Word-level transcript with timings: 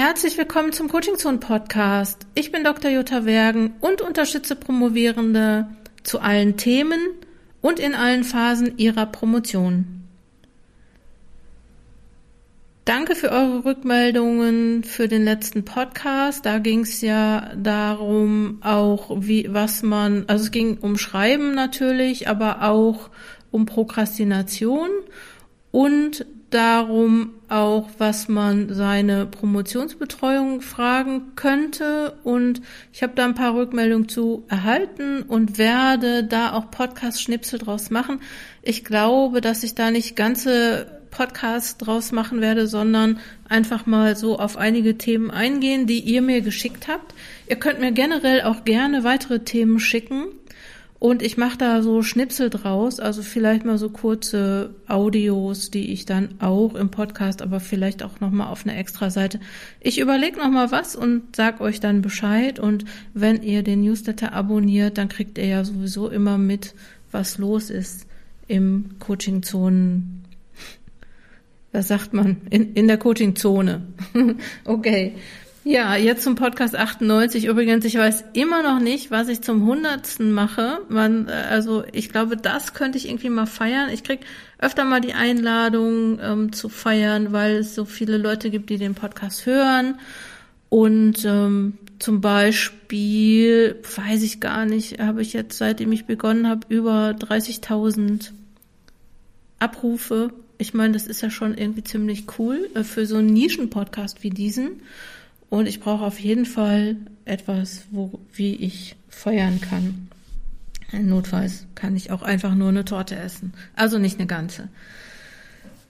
herzlich 0.00 0.38
willkommen 0.38 0.72
zum 0.72 0.88
Coaching 0.88 1.18
Zone 1.18 1.36
Podcast. 1.36 2.26
Ich 2.34 2.50
bin 2.50 2.64
Dr. 2.64 2.90
Jutta 2.90 3.26
Wergen 3.26 3.74
und 3.82 4.00
unterstütze 4.00 4.56
Promovierende 4.56 5.68
zu 6.04 6.20
allen 6.20 6.56
Themen 6.56 6.98
und 7.60 7.78
in 7.78 7.94
allen 7.94 8.24
Phasen 8.24 8.78
ihrer 8.78 9.04
Promotion. 9.04 10.08
Danke 12.86 13.14
für 13.14 13.30
eure 13.30 13.66
Rückmeldungen 13.66 14.84
für 14.84 15.06
den 15.06 15.22
letzten 15.22 15.66
Podcast. 15.66 16.46
Da 16.46 16.60
ging 16.60 16.80
es 16.80 17.02
ja 17.02 17.52
darum, 17.54 18.56
auch 18.62 19.10
wie 19.20 19.52
was 19.52 19.82
man, 19.82 20.24
also 20.28 20.44
es 20.44 20.50
ging 20.50 20.78
um 20.78 20.96
Schreiben 20.96 21.52
natürlich, 21.52 22.26
aber 22.26 22.62
auch 22.62 23.10
um 23.50 23.66
Prokrastination 23.66 24.88
und 25.72 26.24
darum 26.50 27.34
auch, 27.48 27.88
was 27.98 28.28
man 28.28 28.72
seine 28.74 29.26
Promotionsbetreuung 29.26 30.60
fragen 30.60 31.34
könnte. 31.36 32.18
Und 32.22 32.62
ich 32.92 33.02
habe 33.02 33.14
da 33.14 33.24
ein 33.24 33.34
paar 33.34 33.54
Rückmeldungen 33.54 34.08
zu 34.08 34.44
erhalten 34.48 35.22
und 35.22 35.58
werde 35.58 36.24
da 36.24 36.52
auch 36.52 36.70
Podcast-Schnipsel 36.70 37.58
draus 37.58 37.90
machen. 37.90 38.20
Ich 38.62 38.84
glaube, 38.84 39.40
dass 39.40 39.62
ich 39.62 39.74
da 39.74 39.90
nicht 39.90 40.16
ganze 40.16 41.00
Podcasts 41.10 41.76
draus 41.76 42.12
machen 42.12 42.40
werde, 42.40 42.66
sondern 42.66 43.18
einfach 43.48 43.86
mal 43.86 44.16
so 44.16 44.38
auf 44.38 44.56
einige 44.56 44.96
Themen 44.96 45.30
eingehen, 45.30 45.86
die 45.86 46.00
ihr 46.00 46.22
mir 46.22 46.40
geschickt 46.40 46.88
habt. 46.88 47.14
Ihr 47.48 47.56
könnt 47.56 47.80
mir 47.80 47.92
generell 47.92 48.42
auch 48.42 48.64
gerne 48.64 49.04
weitere 49.04 49.40
Themen 49.40 49.80
schicken. 49.80 50.26
Und 51.00 51.22
ich 51.22 51.38
mache 51.38 51.56
da 51.56 51.82
so 51.82 52.02
Schnipsel 52.02 52.50
draus, 52.50 53.00
also 53.00 53.22
vielleicht 53.22 53.64
mal 53.64 53.78
so 53.78 53.88
kurze 53.88 54.74
Audios, 54.86 55.70
die 55.70 55.92
ich 55.92 56.04
dann 56.04 56.34
auch 56.40 56.74
im 56.74 56.90
Podcast, 56.90 57.40
aber 57.40 57.58
vielleicht 57.58 58.02
auch 58.02 58.20
nochmal 58.20 58.48
auf 58.48 58.66
einer 58.66 58.76
extra 58.76 59.08
Seite. 59.08 59.40
Ich 59.80 59.98
überlege 59.98 60.36
nochmal 60.36 60.70
was 60.72 60.94
und 60.94 61.34
sag 61.34 61.62
euch 61.62 61.80
dann 61.80 62.02
Bescheid. 62.02 62.58
Und 62.58 62.84
wenn 63.14 63.42
ihr 63.42 63.62
den 63.62 63.80
Newsletter 63.80 64.34
abonniert, 64.34 64.98
dann 64.98 65.08
kriegt 65.08 65.38
ihr 65.38 65.46
ja 65.46 65.64
sowieso 65.64 66.10
immer 66.10 66.36
mit, 66.36 66.74
was 67.10 67.38
los 67.38 67.70
ist 67.70 68.06
im 68.46 68.90
Coaching-Zonen. 68.98 70.24
Was 71.72 71.88
sagt 71.88 72.12
man? 72.12 72.42
In, 72.50 72.74
in 72.74 72.88
der 72.88 72.98
Coaching-Zone. 72.98 73.86
okay. 74.66 75.14
Ja, 75.62 75.94
jetzt 75.94 76.22
zum 76.22 76.36
Podcast 76.36 76.74
98. 76.74 77.44
Übrigens, 77.44 77.84
ich 77.84 77.96
weiß 77.96 78.24
immer 78.32 78.62
noch 78.62 78.80
nicht, 78.80 79.10
was 79.10 79.28
ich 79.28 79.42
zum 79.42 79.66
hundertsten 79.66 80.32
mache. 80.32 80.80
Man, 80.88 81.28
äh, 81.28 81.32
also 81.32 81.84
ich 81.92 82.08
glaube, 82.08 82.38
das 82.38 82.72
könnte 82.72 82.96
ich 82.96 83.06
irgendwie 83.06 83.28
mal 83.28 83.44
feiern. 83.46 83.90
Ich 83.90 84.02
krieg 84.02 84.20
öfter 84.58 84.84
mal 84.86 85.02
die 85.02 85.12
Einladung 85.12 86.18
ähm, 86.18 86.52
zu 86.52 86.70
feiern, 86.70 87.32
weil 87.32 87.56
es 87.56 87.74
so 87.74 87.84
viele 87.84 88.16
Leute 88.16 88.48
gibt, 88.50 88.70
die 88.70 88.78
den 88.78 88.94
Podcast 88.94 89.44
hören. 89.44 89.98
Und 90.70 91.26
ähm, 91.26 91.76
zum 91.98 92.22
Beispiel, 92.22 93.76
weiß 93.96 94.22
ich 94.22 94.40
gar 94.40 94.64
nicht, 94.64 94.98
habe 94.98 95.20
ich 95.20 95.34
jetzt, 95.34 95.58
seitdem 95.58 95.92
ich 95.92 96.06
begonnen 96.06 96.48
habe, 96.48 96.66
über 96.70 97.10
30.000 97.10 98.30
Abrufe. 99.58 100.32
Ich 100.56 100.72
meine, 100.72 100.94
das 100.94 101.06
ist 101.06 101.20
ja 101.20 101.28
schon 101.28 101.54
irgendwie 101.58 101.84
ziemlich 101.84 102.24
cool 102.38 102.70
äh, 102.74 102.82
für 102.82 103.04
so 103.04 103.16
einen 103.16 103.34
Nischen-Podcast 103.34 104.22
wie 104.22 104.30
diesen. 104.30 104.80
Und 105.50 105.66
ich 105.66 105.80
brauche 105.80 106.04
auf 106.04 106.18
jeden 106.18 106.46
Fall 106.46 106.96
etwas, 107.24 107.82
wo, 107.90 108.20
wie 108.32 108.54
ich 108.54 108.96
feiern 109.08 109.60
kann. 109.60 110.08
Notfalls 110.92 111.66
kann 111.74 111.96
ich 111.96 112.10
auch 112.10 112.22
einfach 112.22 112.54
nur 112.54 112.68
eine 112.68 112.84
Torte 112.84 113.16
essen. 113.16 113.52
Also 113.76 113.98
nicht 113.98 114.18
eine 114.18 114.26
ganze. 114.26 114.68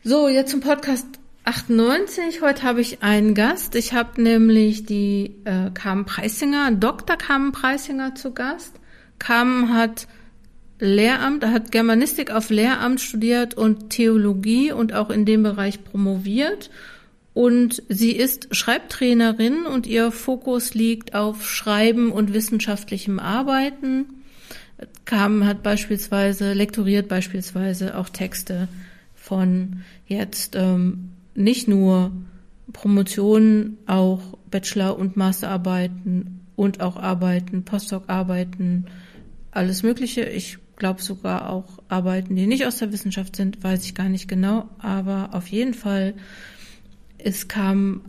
So, 0.03 0.29
jetzt 0.29 0.51
zum 0.51 0.61
Podcast 0.61 1.07
98. 1.45 2.41
Heute 2.41 2.63
habe 2.63 2.81
ich 2.81 3.03
einen 3.03 3.35
Gast. 3.35 3.75
Ich 3.75 3.93
habe 3.93 4.23
nämlich 4.23 4.87
die 4.87 5.37
äh, 5.45 5.71
Carmen 5.73 6.07
Preisinger, 6.07 6.71
Dr. 6.73 7.17
Carmen 7.17 7.53
Preisinger 7.53 8.15
zu 8.15 8.33
Gast. 8.33 8.75
Carmen 9.19 9.75
hat 9.75 10.07
Lehramt, 10.79 11.45
hat 11.45 11.71
Germanistik 11.71 12.31
auf 12.31 12.49
Lehramt 12.49 13.01
studiert 13.01 13.55
und 13.55 13.91
Theologie 13.91 14.73
und 14.73 14.95
auch 14.95 15.11
in 15.11 15.27
dem 15.27 15.43
Bereich 15.43 15.85
promoviert 15.85 16.71
und 17.33 17.83
sie 17.89 18.13
ist 18.13 18.55
Schreibtrainerin 18.55 19.67
und 19.67 19.87
ihr 19.87 20.11
Fokus 20.11 20.75
liegt 20.75 21.15
auf 21.15 21.49
Schreiben 21.49 22.11
und 22.11 22.35
wissenschaftlichem 22.35 23.19
Arbeiten. 23.19 24.07
Kam 25.05 25.45
hat 25.45 25.63
beispielsweise 25.63 26.53
lektoriert 26.55 27.09
beispielsweise 27.09 27.97
auch 27.97 28.09
Texte 28.09 28.69
von 29.15 29.83
jetzt 30.07 30.57
ähm, 30.57 31.11
nicht 31.35 31.69
nur 31.69 32.11
Promotionen, 32.73 33.79
auch 33.87 34.21
Bachelor- 34.51 34.99
und 34.99 35.17
Masterarbeiten 35.17 36.41
und 36.57 36.81
auch 36.81 36.97
Arbeiten, 36.97 37.65
Postdoc-Arbeiten, 37.65 38.87
alles 39.51 39.83
Mögliche. 39.83 40.23
Ich 40.23 40.59
glaube 40.77 41.03
sogar 41.03 41.51
auch 41.51 41.79
Arbeiten, 41.89 42.37
die 42.37 42.47
nicht 42.47 42.67
aus 42.67 42.79
der 42.79 42.93
Wissenschaft 42.93 43.37
sind, 43.37 43.63
weiß 43.63 43.85
ich 43.85 43.95
gar 43.95 44.09
nicht 44.09 44.29
genau, 44.29 44.69
aber 44.79 45.31
auf 45.33 45.47
jeden 45.49 45.75
Fall 45.75 46.15
es 47.25 47.49
kam 47.49 48.03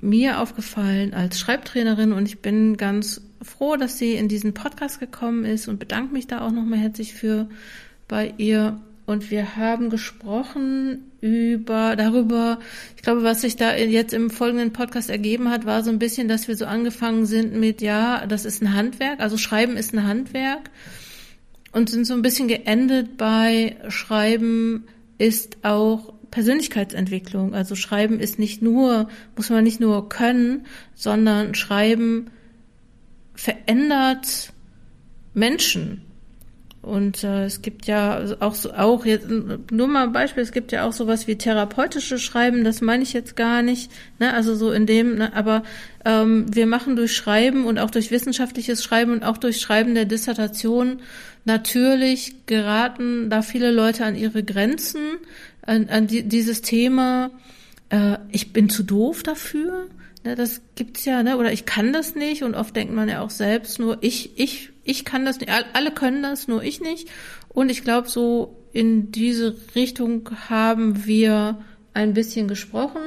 mir 0.00 0.40
aufgefallen 0.40 1.14
als 1.14 1.38
Schreibtrainerin 1.38 2.12
und 2.12 2.26
ich 2.26 2.40
bin 2.40 2.76
ganz 2.76 3.20
froh, 3.42 3.76
dass 3.76 3.98
sie 3.98 4.14
in 4.14 4.28
diesen 4.28 4.54
Podcast 4.54 5.00
gekommen 5.00 5.44
ist 5.44 5.68
und 5.68 5.78
bedanke 5.78 6.12
mich 6.12 6.26
da 6.26 6.40
auch 6.40 6.50
nochmal 6.50 6.78
herzlich 6.78 7.14
für 7.14 7.48
bei 8.06 8.34
ihr. 8.38 8.80
Und 9.06 9.30
wir 9.30 9.56
haben 9.56 9.88
gesprochen 9.88 10.98
über, 11.20 11.96
darüber, 11.96 12.58
ich 12.94 13.02
glaube, 13.02 13.22
was 13.22 13.40
sich 13.40 13.56
da 13.56 13.74
jetzt 13.74 14.12
im 14.12 14.28
folgenden 14.28 14.72
Podcast 14.72 15.08
ergeben 15.08 15.50
hat, 15.50 15.64
war 15.64 15.82
so 15.82 15.90
ein 15.90 15.98
bisschen, 15.98 16.28
dass 16.28 16.46
wir 16.46 16.56
so 16.56 16.66
angefangen 16.66 17.24
sind 17.24 17.54
mit, 17.54 17.80
ja, 17.80 18.26
das 18.26 18.44
ist 18.44 18.62
ein 18.62 18.74
Handwerk, 18.74 19.20
also 19.20 19.38
Schreiben 19.38 19.76
ist 19.76 19.94
ein 19.94 20.06
Handwerk 20.06 20.70
und 21.72 21.88
sind 21.88 22.06
so 22.06 22.14
ein 22.14 22.22
bisschen 22.22 22.48
geendet 22.48 23.16
bei 23.16 23.76
Schreiben 23.88 24.84
ist 25.16 25.64
auch 25.64 26.12
Persönlichkeitsentwicklung. 26.30 27.54
Also 27.54 27.74
Schreiben 27.74 28.20
ist 28.20 28.38
nicht 28.38 28.62
nur, 28.62 29.08
muss 29.36 29.50
man 29.50 29.64
nicht 29.64 29.80
nur 29.80 30.08
können, 30.08 30.66
sondern 30.94 31.54
Schreiben 31.54 32.30
verändert 33.34 34.52
Menschen. 35.34 36.02
Und 36.80 37.24
äh, 37.24 37.44
es 37.44 37.60
gibt 37.60 37.86
ja 37.86 38.24
auch 38.40 38.54
so, 38.54 38.72
auch 38.72 39.04
jetzt 39.04 39.28
nur 39.28 39.88
mal 39.88 40.04
ein 40.04 40.12
Beispiel, 40.12 40.42
es 40.42 40.52
gibt 40.52 40.72
ja 40.72 40.86
auch 40.86 40.92
sowas 40.92 41.26
wie 41.26 41.36
therapeutische 41.36 42.18
Schreiben, 42.18 42.64
das 42.64 42.80
meine 42.80 43.02
ich 43.02 43.12
jetzt 43.12 43.36
gar 43.36 43.62
nicht, 43.62 43.90
ne, 44.20 44.32
also 44.32 44.54
so 44.54 44.70
in 44.70 44.86
dem, 44.86 45.16
ne, 45.16 45.34
aber 45.34 45.64
ähm, 46.04 46.46
wir 46.54 46.66
machen 46.66 46.94
durch 46.94 47.14
Schreiben 47.14 47.66
und 47.66 47.78
auch 47.78 47.90
durch 47.90 48.10
wissenschaftliches 48.10 48.82
Schreiben 48.82 49.12
und 49.12 49.24
auch 49.24 49.38
durch 49.38 49.60
Schreiben 49.60 49.94
der 49.94 50.04
Dissertation 50.04 51.00
natürlich 51.44 52.46
geraten 52.46 53.28
da 53.28 53.42
viele 53.42 53.72
Leute 53.72 54.04
an 54.04 54.14
ihre 54.14 54.44
Grenzen, 54.44 55.18
an, 55.68 55.88
an 55.88 56.06
die, 56.06 56.22
dieses 56.22 56.62
Thema, 56.62 57.30
äh, 57.90 58.16
ich 58.30 58.52
bin 58.52 58.68
zu 58.68 58.82
doof 58.82 59.22
dafür. 59.22 59.88
Ne, 60.24 60.34
das 60.34 60.62
gibt's 60.74 61.04
ja, 61.04 61.22
ne? 61.22 61.36
Oder 61.36 61.52
ich 61.52 61.66
kann 61.66 61.92
das 61.92 62.14
nicht. 62.14 62.42
Und 62.42 62.54
oft 62.54 62.74
denkt 62.74 62.94
man 62.94 63.08
ja 63.08 63.20
auch 63.20 63.30
selbst, 63.30 63.78
nur 63.78 63.98
ich, 64.00 64.38
ich, 64.38 64.70
ich 64.82 65.04
kann 65.04 65.24
das 65.24 65.38
nicht. 65.38 65.52
Alle 65.74 65.92
können 65.92 66.22
das, 66.22 66.48
nur 66.48 66.62
ich 66.62 66.80
nicht. 66.80 67.08
Und 67.48 67.70
ich 67.70 67.82
glaube, 67.82 68.08
so 68.08 68.56
in 68.72 69.12
diese 69.12 69.56
Richtung 69.74 70.30
haben 70.48 71.06
wir 71.06 71.62
ein 71.94 72.14
bisschen 72.14 72.48
gesprochen. 72.48 73.02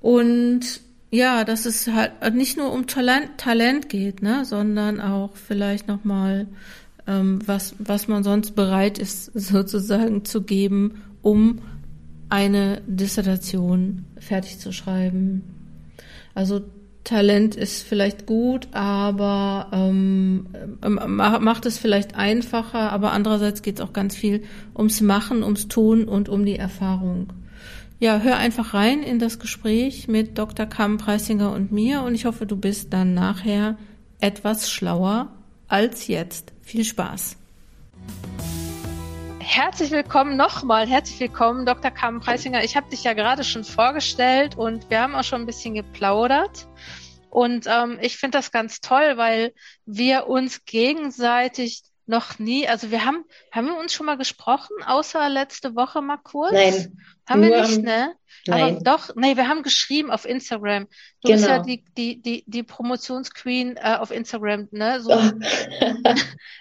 Und 0.00 0.80
ja, 1.10 1.44
dass 1.44 1.66
es 1.66 1.88
halt 1.88 2.34
nicht 2.34 2.56
nur 2.56 2.72
um 2.72 2.86
Talent, 2.86 3.38
Talent 3.38 3.88
geht, 3.88 4.22
ne, 4.22 4.44
sondern 4.44 5.00
auch 5.00 5.36
vielleicht 5.36 5.88
nochmal 5.88 6.46
was, 7.06 7.74
was 7.78 8.08
man 8.08 8.24
sonst 8.24 8.56
bereit 8.56 8.98
ist, 8.98 9.26
sozusagen 9.34 10.24
zu 10.24 10.42
geben, 10.42 11.02
um 11.22 11.60
eine 12.28 12.82
Dissertation 12.86 14.04
fertig 14.18 14.58
zu 14.58 14.72
schreiben. 14.72 15.42
Also 16.34 16.62
Talent 17.04 17.54
ist 17.54 17.84
vielleicht 17.84 18.26
gut, 18.26 18.66
aber 18.72 19.68
ähm, 19.72 20.48
macht 21.06 21.64
es 21.64 21.78
vielleicht 21.78 22.16
einfacher, 22.16 22.90
aber 22.90 23.12
andererseits 23.12 23.62
geht 23.62 23.78
es 23.78 23.84
auch 23.84 23.92
ganz 23.92 24.16
viel 24.16 24.42
ums 24.76 25.00
Machen, 25.00 25.44
ums 25.44 25.68
Tun 25.68 26.06
und 26.06 26.28
um 26.28 26.44
die 26.44 26.56
Erfahrung. 26.56 27.28
Ja, 28.00 28.18
hör 28.18 28.36
einfach 28.36 28.74
rein 28.74 29.04
in 29.04 29.20
das 29.20 29.38
Gespräch 29.38 30.08
mit 30.08 30.36
Dr. 30.36 30.66
Kamm 30.66 30.98
Preisinger 30.98 31.52
und 31.52 31.70
mir 31.70 32.02
und 32.02 32.14
ich 32.14 32.26
hoffe, 32.26 32.44
du 32.44 32.56
bist 32.56 32.92
dann 32.92 33.14
nachher 33.14 33.78
etwas 34.20 34.68
schlauer 34.68 35.28
als 35.68 36.08
jetzt. 36.08 36.52
Viel 36.66 36.84
Spaß. 36.84 37.36
Herzlich 39.38 39.92
willkommen 39.92 40.36
nochmal, 40.36 40.88
herzlich 40.88 41.20
willkommen, 41.20 41.64
Dr. 41.64 41.92
Carmen 41.92 42.18
Preisinger. 42.18 42.64
Ich 42.64 42.76
habe 42.76 42.90
dich 42.90 43.04
ja 43.04 43.12
gerade 43.12 43.44
schon 43.44 43.62
vorgestellt 43.62 44.56
und 44.56 44.90
wir 44.90 45.00
haben 45.00 45.14
auch 45.14 45.22
schon 45.22 45.42
ein 45.42 45.46
bisschen 45.46 45.74
geplaudert. 45.74 46.66
Und 47.30 47.68
ähm, 47.68 47.98
ich 48.02 48.16
finde 48.16 48.38
das 48.38 48.50
ganz 48.50 48.80
toll, 48.80 49.16
weil 49.16 49.54
wir 49.84 50.26
uns 50.26 50.64
gegenseitig 50.64 51.82
noch 52.06 52.38
nie, 52.38 52.68
also 52.68 52.90
wir 52.90 53.04
haben, 53.04 53.24
haben 53.52 53.66
wir 53.66 53.76
uns 53.76 53.92
schon 53.92 54.06
mal 54.06 54.16
gesprochen, 54.16 54.76
außer 54.84 55.28
letzte 55.28 55.74
Woche 55.74 56.00
mal 56.00 56.18
kurz? 56.18 56.52
Nein. 56.52 56.98
Haben 57.28 57.42
wir 57.42 57.62
nicht, 57.62 57.82
ne? 57.82 58.14
Nein. 58.46 58.62
Aber 58.62 58.80
doch, 58.80 59.16
nee, 59.16 59.36
wir 59.36 59.48
haben 59.48 59.64
geschrieben 59.64 60.10
auf 60.10 60.24
Instagram. 60.24 60.86
Du 61.20 61.28
genau. 61.28 61.34
bist 61.34 61.48
ja 61.48 61.56
genau. 61.56 61.66
die, 61.66 61.84
die, 61.96 62.22
die, 62.22 62.44
die 62.46 62.62
Promotionsqueen 62.62 63.76
äh, 63.76 63.96
auf 63.98 64.12
Instagram, 64.12 64.68
ne? 64.70 65.00
So. 65.00 65.12
Oh. 65.12 65.32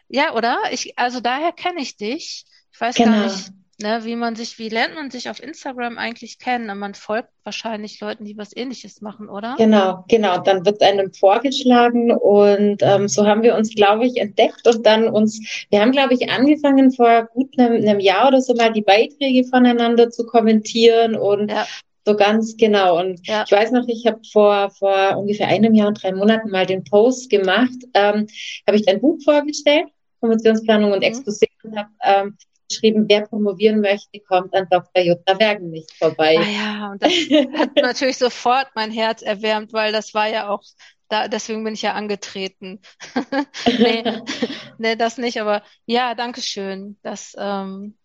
ja, 0.07 0.33
oder? 0.33 0.57
Ich, 0.71 0.97
also 0.97 1.19
daher 1.19 1.51
kenne 1.51 1.81
ich 1.81 1.95
dich. 1.97 2.45
Ich 2.71 2.81
weiß 2.81 2.95
genau. 2.95 3.11
gar 3.11 3.23
nicht 3.25 3.51
ne, 3.81 4.01
wie 4.03 4.15
man 4.15 4.35
sich, 4.35 4.57
wie 4.59 4.69
lernt 4.69 4.95
man 4.95 5.11
sich 5.11 5.29
auf 5.29 5.41
Instagram 5.41 5.97
eigentlich 5.97 6.39
kennen? 6.39 6.77
Man 6.77 6.93
folgt 6.93 7.29
wahrscheinlich 7.43 7.99
Leuten, 7.99 8.25
die 8.25 8.37
was 8.37 8.55
ähnliches 8.55 9.01
machen, 9.01 9.29
oder? 9.29 9.55
Genau, 9.57 10.05
genau. 10.07 10.39
Dann 10.39 10.65
wird 10.65 10.81
einem 10.81 11.13
vorgeschlagen 11.13 12.11
und 12.11 12.81
ähm, 12.81 13.07
so 13.07 13.25
haben 13.25 13.43
wir 13.43 13.55
uns, 13.55 13.73
glaube 13.73 14.05
ich, 14.05 14.17
entdeckt 14.17 14.67
und 14.67 14.85
dann 14.85 15.07
uns, 15.07 15.39
wir 15.69 15.81
haben, 15.81 15.91
glaube 15.91 16.13
ich, 16.13 16.29
angefangen 16.29 16.91
vor 16.91 17.27
gut 17.33 17.57
einem, 17.59 17.75
einem 17.75 17.99
Jahr 17.99 18.27
oder 18.29 18.41
so 18.41 18.53
mal 18.55 18.71
die 18.71 18.81
Beiträge 18.81 19.47
voneinander 19.47 20.09
zu 20.09 20.25
kommentieren 20.25 21.15
und 21.15 21.51
ja. 21.51 21.65
So 22.07 22.15
ganz 22.15 22.55
genau. 22.55 22.99
Und 22.99 23.27
ja. 23.27 23.43
ich 23.45 23.51
weiß 23.51 23.71
noch, 23.71 23.87
ich 23.87 24.05
habe 24.05 24.19
vor, 24.31 24.69
vor 24.69 25.17
ungefähr 25.17 25.47
einem 25.47 25.73
Jahr 25.73 25.87
und 25.87 26.03
drei 26.03 26.13
Monaten 26.13 26.51
mal 26.51 26.67
den 26.67 26.83
Post 26.83 27.31
gemacht, 27.31 27.73
ähm, 27.95 28.27
habe 28.67 28.77
ich 28.77 28.85
dein 28.85 29.01
Buch 29.01 29.17
vorgestellt, 29.23 29.87
Promotionsplanung 30.19 30.91
und 30.91 30.99
mhm. 30.99 31.05
Exposé 31.05 31.47
und 31.63 31.75
habe 31.75 31.89
ähm, 32.03 32.37
geschrieben, 32.67 33.05
wer 33.07 33.21
promovieren 33.27 33.81
möchte, 33.81 34.19
kommt 34.19 34.53
an 34.53 34.67
Dr. 34.69 35.03
Jutta 35.03 35.39
Wergen 35.39 35.69
nicht 35.69 35.91
vorbei. 35.93 36.37
Ah 36.39 36.49
ja, 36.49 36.91
und 36.91 37.01
das 37.01 37.11
hat 37.59 37.75
natürlich 37.81 38.17
sofort 38.17 38.67
mein 38.75 38.91
Herz 38.91 39.21
erwärmt, 39.21 39.73
weil 39.73 39.91
das 39.91 40.13
war 40.13 40.27
ja 40.27 40.49
auch 40.49 40.63
da, 41.09 41.27
deswegen 41.27 41.63
bin 41.63 41.73
ich 41.73 41.81
ja 41.81 41.93
angetreten. 41.93 42.81
nee, 43.67 44.03
nee, 44.77 44.95
das 44.95 45.17
nicht, 45.17 45.39
aber 45.39 45.63
ja, 45.85 46.15
danke 46.15 46.41
schön. 46.41 46.97
Das 47.03 47.35
ähm, 47.37 47.97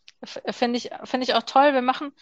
finde 0.50 0.78
ich, 0.78 0.90
finde 1.04 1.24
ich 1.24 1.34
auch 1.34 1.44
toll. 1.44 1.72
Wir 1.72 1.82
machen 1.82 2.12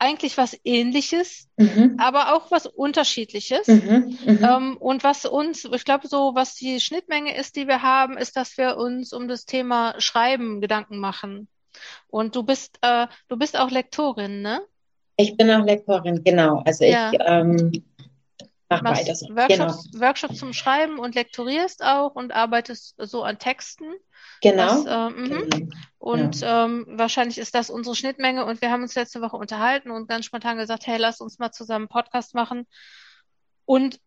eigentlich 0.00 0.38
was 0.38 0.56
ähnliches, 0.64 1.48
mhm. 1.56 1.96
aber 1.98 2.34
auch 2.34 2.50
was 2.50 2.66
unterschiedliches. 2.66 3.66
Mhm, 3.66 4.18
mhm. 4.24 4.44
ähm, 4.44 4.76
und 4.78 5.02
was 5.02 5.24
uns, 5.24 5.64
ich 5.64 5.84
glaube, 5.84 6.08
so, 6.08 6.34
was 6.34 6.54
die 6.54 6.80
Schnittmenge 6.80 7.36
ist, 7.36 7.56
die 7.56 7.66
wir 7.66 7.82
haben, 7.82 8.16
ist, 8.16 8.36
dass 8.36 8.56
wir 8.58 8.76
uns 8.76 9.12
um 9.12 9.28
das 9.28 9.44
Thema 9.44 9.94
Schreiben 9.98 10.60
Gedanken 10.60 10.98
machen. 10.98 11.48
Und 12.08 12.34
du 12.36 12.42
bist, 12.42 12.78
äh, 12.82 13.06
du 13.28 13.36
bist 13.36 13.58
auch 13.58 13.70
Lektorin, 13.70 14.42
ne? 14.42 14.60
Ich 15.16 15.36
bin 15.36 15.50
auch 15.50 15.64
Lektorin, 15.64 16.22
genau. 16.22 16.62
Also 16.64 16.84
ja. 16.84 17.10
ich 17.12 17.18
ähm, 17.24 17.84
mache 18.68 18.84
beides. 18.84 19.22
Workshops, 19.22 19.90
genau. 19.90 20.06
Workshops 20.06 20.38
zum 20.38 20.52
Schreiben 20.52 20.98
und 20.98 21.14
lektorierst 21.14 21.82
auch 21.82 22.14
und 22.14 22.32
arbeitest 22.32 22.94
so 22.98 23.22
an 23.24 23.38
Texten. 23.38 23.92
Genau. 24.40 24.84
Das, 24.84 24.86
äh, 24.86 25.10
mhm. 25.10 25.70
Und 25.98 26.40
ja. 26.40 26.64
ähm, 26.64 26.86
wahrscheinlich 26.90 27.38
ist 27.38 27.54
das 27.54 27.70
unsere 27.70 27.96
Schnittmenge. 27.96 28.44
Und 28.44 28.62
wir 28.62 28.70
haben 28.70 28.82
uns 28.82 28.94
letzte 28.94 29.20
Woche 29.20 29.36
unterhalten 29.36 29.90
und 29.90 30.08
ganz 30.08 30.24
spontan 30.24 30.56
gesagt, 30.56 30.86
hey, 30.86 30.98
lass 30.98 31.20
uns 31.20 31.38
mal 31.38 31.50
zusammen 31.50 31.84
einen 31.84 31.88
Podcast 31.88 32.34
machen. 32.34 32.66
Und 33.64 33.98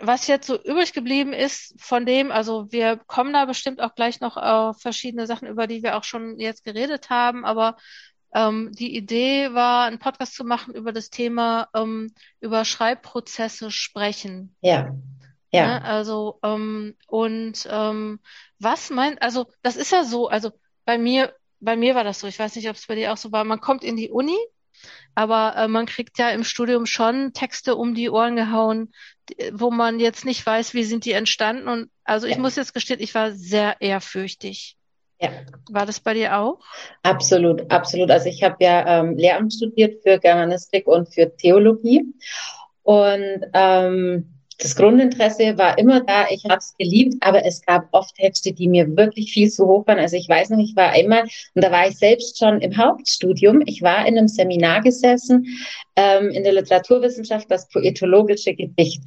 was 0.00 0.26
jetzt 0.26 0.46
so 0.46 0.60
übrig 0.62 0.92
geblieben 0.92 1.32
ist 1.32 1.74
von 1.78 2.06
dem, 2.06 2.30
also 2.30 2.70
wir 2.70 2.96
kommen 2.96 3.32
da 3.32 3.44
bestimmt 3.44 3.80
auch 3.80 3.94
gleich 3.94 4.20
noch 4.20 4.36
auf 4.36 4.80
verschiedene 4.80 5.26
Sachen, 5.26 5.48
über 5.48 5.66
die 5.66 5.82
wir 5.82 5.96
auch 5.96 6.04
schon 6.04 6.38
jetzt 6.38 6.64
geredet 6.64 7.10
haben, 7.10 7.44
aber 7.44 7.76
ähm, 8.34 8.70
die 8.72 8.96
Idee 8.96 9.52
war, 9.52 9.86
einen 9.86 9.98
Podcast 9.98 10.34
zu 10.34 10.44
machen 10.44 10.74
über 10.74 10.92
das 10.92 11.10
Thema 11.10 11.68
ähm, 11.74 12.12
über 12.40 12.64
Schreibprozesse 12.64 13.70
sprechen. 13.70 14.56
Ja. 14.60 14.94
Ja. 15.52 15.62
ja 15.62 15.66
ne, 15.66 15.84
also 15.84 16.38
ähm, 16.42 16.96
und 17.06 17.68
ähm, 17.70 18.20
was 18.58 18.90
meint, 18.90 19.20
also 19.22 19.46
das 19.62 19.76
ist 19.76 19.92
ja 19.92 20.04
so, 20.04 20.28
also 20.28 20.52
bei 20.84 20.96
mir, 20.96 21.34
bei 21.60 21.76
mir 21.76 21.94
war 21.94 22.04
das 22.04 22.20
so, 22.20 22.26
ich 22.26 22.38
weiß 22.38 22.56
nicht, 22.56 22.68
ob 22.68 22.76
es 22.76 22.86
bei 22.86 22.94
dir 22.94 23.12
auch 23.12 23.16
so 23.16 23.32
war, 23.32 23.44
man 23.44 23.60
kommt 23.60 23.84
in 23.84 23.96
die 23.96 24.10
Uni 24.10 24.36
aber 25.14 25.56
äh, 25.56 25.68
man 25.68 25.86
kriegt 25.86 26.18
ja 26.18 26.30
im 26.30 26.44
Studium 26.44 26.86
schon 26.86 27.32
Texte 27.32 27.76
um 27.76 27.94
die 27.94 28.10
Ohren 28.10 28.36
gehauen, 28.36 28.92
wo 29.52 29.70
man 29.70 30.00
jetzt 30.00 30.24
nicht 30.24 30.44
weiß, 30.44 30.74
wie 30.74 30.84
sind 30.84 31.04
die 31.04 31.12
entstanden. 31.12 31.68
Und 31.68 31.90
also 32.04 32.26
ich 32.26 32.36
ja. 32.36 32.40
muss 32.40 32.56
jetzt 32.56 32.74
gestehen, 32.74 33.00
ich 33.00 33.14
war 33.14 33.32
sehr 33.32 33.76
ehrfürchtig. 33.80 34.76
Ja. 35.20 35.30
War 35.70 35.84
das 35.84 36.00
bei 36.00 36.14
dir 36.14 36.38
auch? 36.38 36.60
Absolut, 37.02 37.70
absolut. 37.70 38.10
Also 38.10 38.28
ich 38.28 38.42
habe 38.42 38.56
ja 38.60 39.00
ähm, 39.00 39.16
Lehramt 39.16 39.52
studiert 39.52 40.02
für 40.02 40.18
Germanistik 40.18 40.86
und 40.86 41.12
für 41.12 41.36
Theologie. 41.36 42.04
Und 42.82 43.46
ähm, 43.52 44.40
das 44.60 44.76
Grundinteresse 44.76 45.56
war 45.56 45.78
immer 45.78 46.00
da, 46.00 46.26
ich 46.28 46.44
habe 46.44 46.58
es 46.58 46.74
geliebt, 46.76 47.16
aber 47.20 47.44
es 47.44 47.62
gab 47.62 47.88
oft 47.92 48.14
Texte, 48.14 48.52
die 48.52 48.68
mir 48.68 48.96
wirklich 48.96 49.32
viel 49.32 49.50
zu 49.50 49.66
hoch 49.66 49.86
waren. 49.86 49.98
Also 49.98 50.16
ich 50.16 50.28
weiß 50.28 50.50
noch, 50.50 50.58
ich 50.58 50.76
war 50.76 50.90
einmal, 50.90 51.22
und 51.54 51.64
da 51.64 51.70
war 51.70 51.88
ich 51.88 51.96
selbst 51.96 52.38
schon 52.38 52.60
im 52.60 52.76
Hauptstudium, 52.76 53.62
ich 53.64 53.82
war 53.82 54.06
in 54.06 54.18
einem 54.18 54.28
Seminar 54.28 54.82
gesessen 54.82 55.46
ähm, 55.96 56.28
in 56.30 56.44
der 56.44 56.52
Literaturwissenschaft, 56.52 57.50
das 57.50 57.68
poetologische 57.68 58.54
Gedicht. 58.54 59.02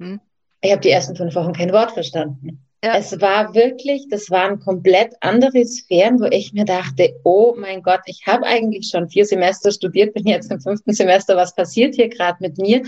Hm. 0.00 0.20
Ich 0.62 0.72
habe 0.72 0.80
die 0.80 0.90
ersten 0.90 1.16
fünf 1.16 1.34
Wochen 1.34 1.52
kein 1.52 1.72
Wort 1.72 1.92
verstanden. 1.92 2.64
Ja. 2.82 2.96
Es 2.96 3.20
war 3.20 3.54
wirklich, 3.54 4.06
das 4.08 4.30
waren 4.30 4.58
komplett 4.58 5.14
andere 5.20 5.64
Sphären, 5.66 6.18
wo 6.18 6.24
ich 6.24 6.54
mir 6.54 6.64
dachte, 6.64 7.14
oh 7.24 7.54
mein 7.56 7.82
Gott, 7.82 8.00
ich 8.06 8.22
habe 8.26 8.46
eigentlich 8.46 8.88
schon 8.88 9.10
vier 9.10 9.26
Semester 9.26 9.70
studiert, 9.70 10.14
bin 10.14 10.26
jetzt 10.26 10.50
im 10.50 10.60
fünften 10.60 10.94
Semester, 10.94 11.36
was 11.36 11.54
passiert 11.54 11.94
hier 11.94 12.08
gerade 12.08 12.38
mit 12.40 12.56
mir, 12.56 12.82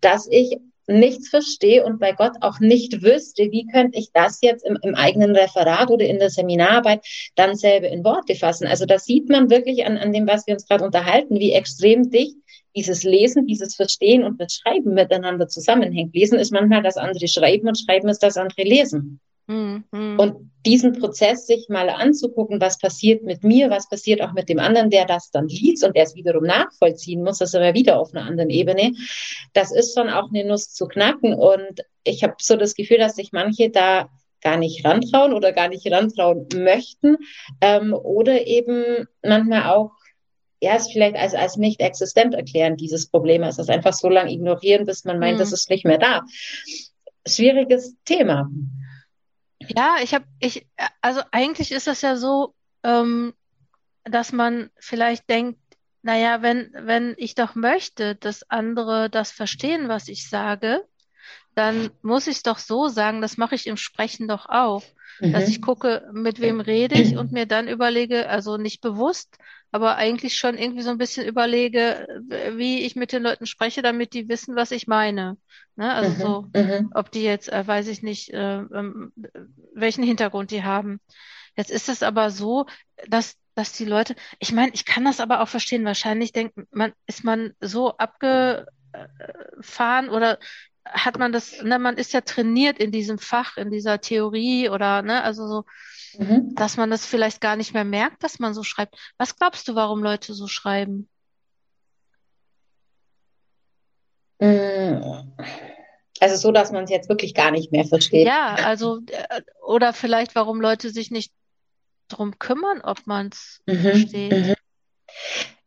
dass 0.00 0.28
ich 0.30 0.58
nichts 0.86 1.28
verstehe 1.28 1.84
und 1.84 1.98
bei 1.98 2.12
Gott 2.12 2.32
auch 2.40 2.60
nicht 2.60 3.02
wüsste, 3.02 3.50
wie 3.50 3.66
könnte 3.66 3.98
ich 3.98 4.10
das 4.12 4.40
jetzt 4.42 4.64
im, 4.64 4.78
im, 4.82 4.94
eigenen 4.94 5.34
Referat 5.34 5.90
oder 5.90 6.04
in 6.06 6.18
der 6.18 6.30
Seminararbeit 6.30 7.04
dann 7.34 7.56
selber 7.56 7.88
in 7.88 8.04
Worte 8.04 8.34
fassen. 8.34 8.66
Also 8.66 8.86
da 8.86 8.98
sieht 8.98 9.28
man 9.28 9.50
wirklich 9.50 9.86
an, 9.86 9.96
an 9.96 10.12
dem, 10.12 10.26
was 10.26 10.46
wir 10.46 10.54
uns 10.54 10.66
gerade 10.66 10.84
unterhalten, 10.84 11.38
wie 11.38 11.52
extrem 11.52 12.10
dicht 12.10 12.36
dieses 12.74 13.02
Lesen, 13.02 13.46
dieses 13.46 13.74
Verstehen 13.74 14.24
und 14.24 14.40
das 14.40 14.54
Schreiben 14.54 14.94
miteinander 14.94 15.48
zusammenhängt. 15.48 16.14
Lesen 16.14 16.38
ist 16.38 16.52
manchmal 16.52 16.82
das 16.82 16.96
andere 16.96 17.28
Schreiben 17.28 17.68
und 17.68 17.78
Schreiben 17.78 18.08
ist 18.08 18.22
das 18.22 18.36
andere 18.36 18.62
Lesen. 18.62 19.20
Mhm. 19.46 19.84
Und 20.18 20.50
diesen 20.64 20.92
Prozess 20.92 21.46
sich 21.46 21.68
mal 21.68 21.90
anzugucken, 21.90 22.60
was 22.60 22.78
passiert 22.78 23.24
mit 23.24 23.42
mir, 23.42 23.70
was 23.70 23.88
passiert 23.88 24.22
auch 24.22 24.32
mit 24.32 24.48
dem 24.48 24.60
anderen, 24.60 24.90
der 24.90 25.04
das 25.04 25.30
dann 25.30 25.48
liest 25.48 25.84
und 25.84 25.96
der 25.96 26.04
es 26.04 26.14
wiederum 26.14 26.44
nachvollziehen 26.44 27.22
muss, 27.22 27.38
das 27.38 27.50
ist 27.50 27.56
aber 27.56 27.74
wieder 27.74 27.98
auf 27.98 28.14
einer 28.14 28.24
anderen 28.24 28.50
Ebene. 28.50 28.92
Das 29.52 29.72
ist 29.72 29.94
schon 29.94 30.08
auch 30.08 30.28
eine 30.28 30.44
Nuss 30.44 30.72
zu 30.72 30.86
knacken. 30.86 31.34
Und 31.34 31.82
ich 32.04 32.22
habe 32.22 32.34
so 32.40 32.56
das 32.56 32.74
Gefühl, 32.74 32.98
dass 32.98 33.16
sich 33.16 33.32
manche 33.32 33.70
da 33.70 34.08
gar 34.40 34.56
nicht 34.56 34.84
rantrauen 34.84 35.32
oder 35.32 35.52
gar 35.52 35.68
nicht 35.68 35.90
rantrauen 35.90 36.46
möchten 36.54 37.16
ähm, 37.60 37.92
oder 37.94 38.46
eben 38.46 39.06
manchmal 39.22 39.72
auch 39.72 39.92
es 40.62 40.90
vielleicht 40.90 41.16
als, 41.16 41.34
als 41.34 41.56
nicht 41.56 41.80
existent 41.80 42.34
erklären, 42.34 42.76
dieses 42.76 43.08
Problem. 43.08 43.42
Es 43.42 43.58
einfach 43.68 43.92
so 43.92 44.08
lange 44.08 44.32
ignorieren, 44.32 44.86
bis 44.86 45.04
man 45.04 45.18
meint, 45.18 45.36
mhm. 45.36 45.40
das 45.40 45.52
ist 45.52 45.68
nicht 45.68 45.84
mehr 45.84 45.98
da. 45.98 46.22
Schwieriges 47.26 47.96
Thema. 48.04 48.48
Ja, 49.76 49.96
ich 50.02 50.14
habe, 50.14 50.24
ich, 50.40 50.66
also 51.00 51.20
eigentlich 51.30 51.72
ist 51.72 51.86
das 51.86 52.02
ja 52.02 52.16
so, 52.16 52.54
ähm, 52.82 53.34
dass 54.04 54.32
man 54.32 54.70
vielleicht 54.78 55.28
denkt, 55.28 55.58
naja, 56.02 56.42
wenn, 56.42 56.70
wenn 56.74 57.14
ich 57.16 57.34
doch 57.34 57.54
möchte, 57.54 58.16
dass 58.16 58.48
andere 58.50 59.08
das 59.08 59.30
verstehen, 59.30 59.88
was 59.88 60.08
ich 60.08 60.28
sage, 60.28 60.84
dann 61.54 61.90
muss 62.02 62.26
ich 62.26 62.36
es 62.36 62.42
doch 62.42 62.58
so 62.58 62.88
sagen, 62.88 63.20
das 63.20 63.36
mache 63.36 63.54
ich 63.54 63.66
im 63.66 63.76
Sprechen 63.76 64.26
doch 64.26 64.46
auch, 64.46 64.82
mhm. 65.20 65.32
dass 65.32 65.48
ich 65.48 65.60
gucke, 65.60 66.08
mit 66.12 66.40
wem 66.40 66.60
rede 66.60 67.00
ich 67.00 67.16
und 67.16 67.32
mir 67.32 67.46
dann 67.46 67.68
überlege, 67.68 68.28
also 68.28 68.56
nicht 68.56 68.80
bewusst, 68.80 69.38
aber 69.72 69.96
eigentlich 69.96 70.36
schon 70.36 70.56
irgendwie 70.58 70.82
so 70.82 70.90
ein 70.90 70.98
bisschen 70.98 71.26
überlege, 71.26 72.06
wie 72.56 72.82
ich 72.82 72.94
mit 72.94 73.10
den 73.12 73.22
Leuten 73.22 73.46
spreche, 73.46 73.82
damit 73.82 74.12
die 74.12 74.28
wissen, 74.28 74.54
was 74.54 74.70
ich 74.70 74.86
meine. 74.86 75.38
Ne? 75.76 75.92
Also 75.92 76.10
mhm, 76.10 76.20
so, 76.20 76.46
mhm. 76.54 76.90
ob 76.94 77.10
die 77.10 77.22
jetzt, 77.22 77.50
äh, 77.50 77.66
weiß 77.66 77.88
ich 77.88 78.02
nicht, 78.02 78.30
äh, 78.30 78.58
ähm, 78.58 79.12
welchen 79.74 80.04
Hintergrund 80.04 80.50
die 80.50 80.62
haben. 80.62 81.00
Jetzt 81.56 81.70
ist 81.70 81.88
es 81.88 82.02
aber 82.02 82.30
so, 82.30 82.66
dass 83.08 83.36
dass 83.54 83.72
die 83.72 83.84
Leute, 83.84 84.16
ich 84.38 84.52
meine, 84.52 84.72
ich 84.72 84.86
kann 84.86 85.04
das 85.04 85.20
aber 85.20 85.42
auch 85.42 85.48
verstehen. 85.48 85.84
Wahrscheinlich 85.84 86.32
denkt 86.32 86.54
man, 86.70 86.94
ist 87.06 87.22
man 87.22 87.52
so 87.60 87.96
abgefahren 87.98 88.66
oder 90.08 90.38
hat 90.84 91.18
man 91.18 91.32
das, 91.32 91.62
ne, 91.62 91.78
man 91.78 91.96
ist 91.96 92.12
ja 92.12 92.20
trainiert 92.20 92.78
in 92.78 92.90
diesem 92.90 93.18
Fach, 93.18 93.56
in 93.56 93.70
dieser 93.70 94.00
Theorie 94.00 94.68
oder, 94.68 95.02
ne, 95.02 95.22
also 95.22 95.46
so, 95.46 95.64
mhm. 96.18 96.54
dass 96.54 96.76
man 96.76 96.90
das 96.90 97.06
vielleicht 97.06 97.40
gar 97.40 97.56
nicht 97.56 97.74
mehr 97.74 97.84
merkt, 97.84 98.22
dass 98.22 98.38
man 98.38 98.54
so 98.54 98.62
schreibt. 98.62 98.96
Was 99.18 99.36
glaubst 99.36 99.68
du, 99.68 99.74
warum 99.74 100.02
Leute 100.02 100.34
so 100.34 100.46
schreiben? 100.48 101.08
Mm. 104.40 105.00
Also 106.20 106.36
so, 106.36 106.52
dass 106.52 106.72
man 106.72 106.84
es 106.84 106.90
jetzt 106.90 107.08
wirklich 107.08 107.34
gar 107.34 107.50
nicht 107.50 107.72
mehr 107.72 107.84
versteht. 107.84 108.26
Ja, 108.26 108.54
also, 108.54 109.00
äh, 109.08 109.42
oder 109.64 109.92
vielleicht, 109.92 110.34
warum 110.34 110.60
Leute 110.60 110.90
sich 110.90 111.10
nicht 111.10 111.32
darum 112.08 112.38
kümmern, 112.38 112.80
ob 112.82 113.06
man 113.06 113.28
es 113.32 113.62
mhm. 113.66 113.80
versteht. 113.80 114.32
Mhm. 114.32 114.54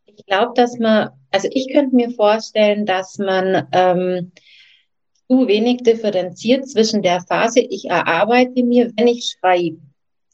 Ich 0.06 0.26
glaube, 0.26 0.54
dass 0.56 0.78
man, 0.78 1.10
also 1.32 1.50
ich 1.52 1.72
könnte 1.74 1.96
mir 1.96 2.12
vorstellen, 2.12 2.86
dass 2.86 3.18
man 3.18 3.68
ähm, 3.72 4.32
zu 5.30 5.48
wenig 5.48 5.84
differenziert 5.84 6.68
zwischen 6.70 7.02
der 7.02 7.22
Phase, 7.22 7.60
ich 7.60 7.86
erarbeite 7.86 8.64
mir, 8.64 8.92
wenn 8.96 9.08
ich 9.08 9.36
schreibe, 9.40 9.78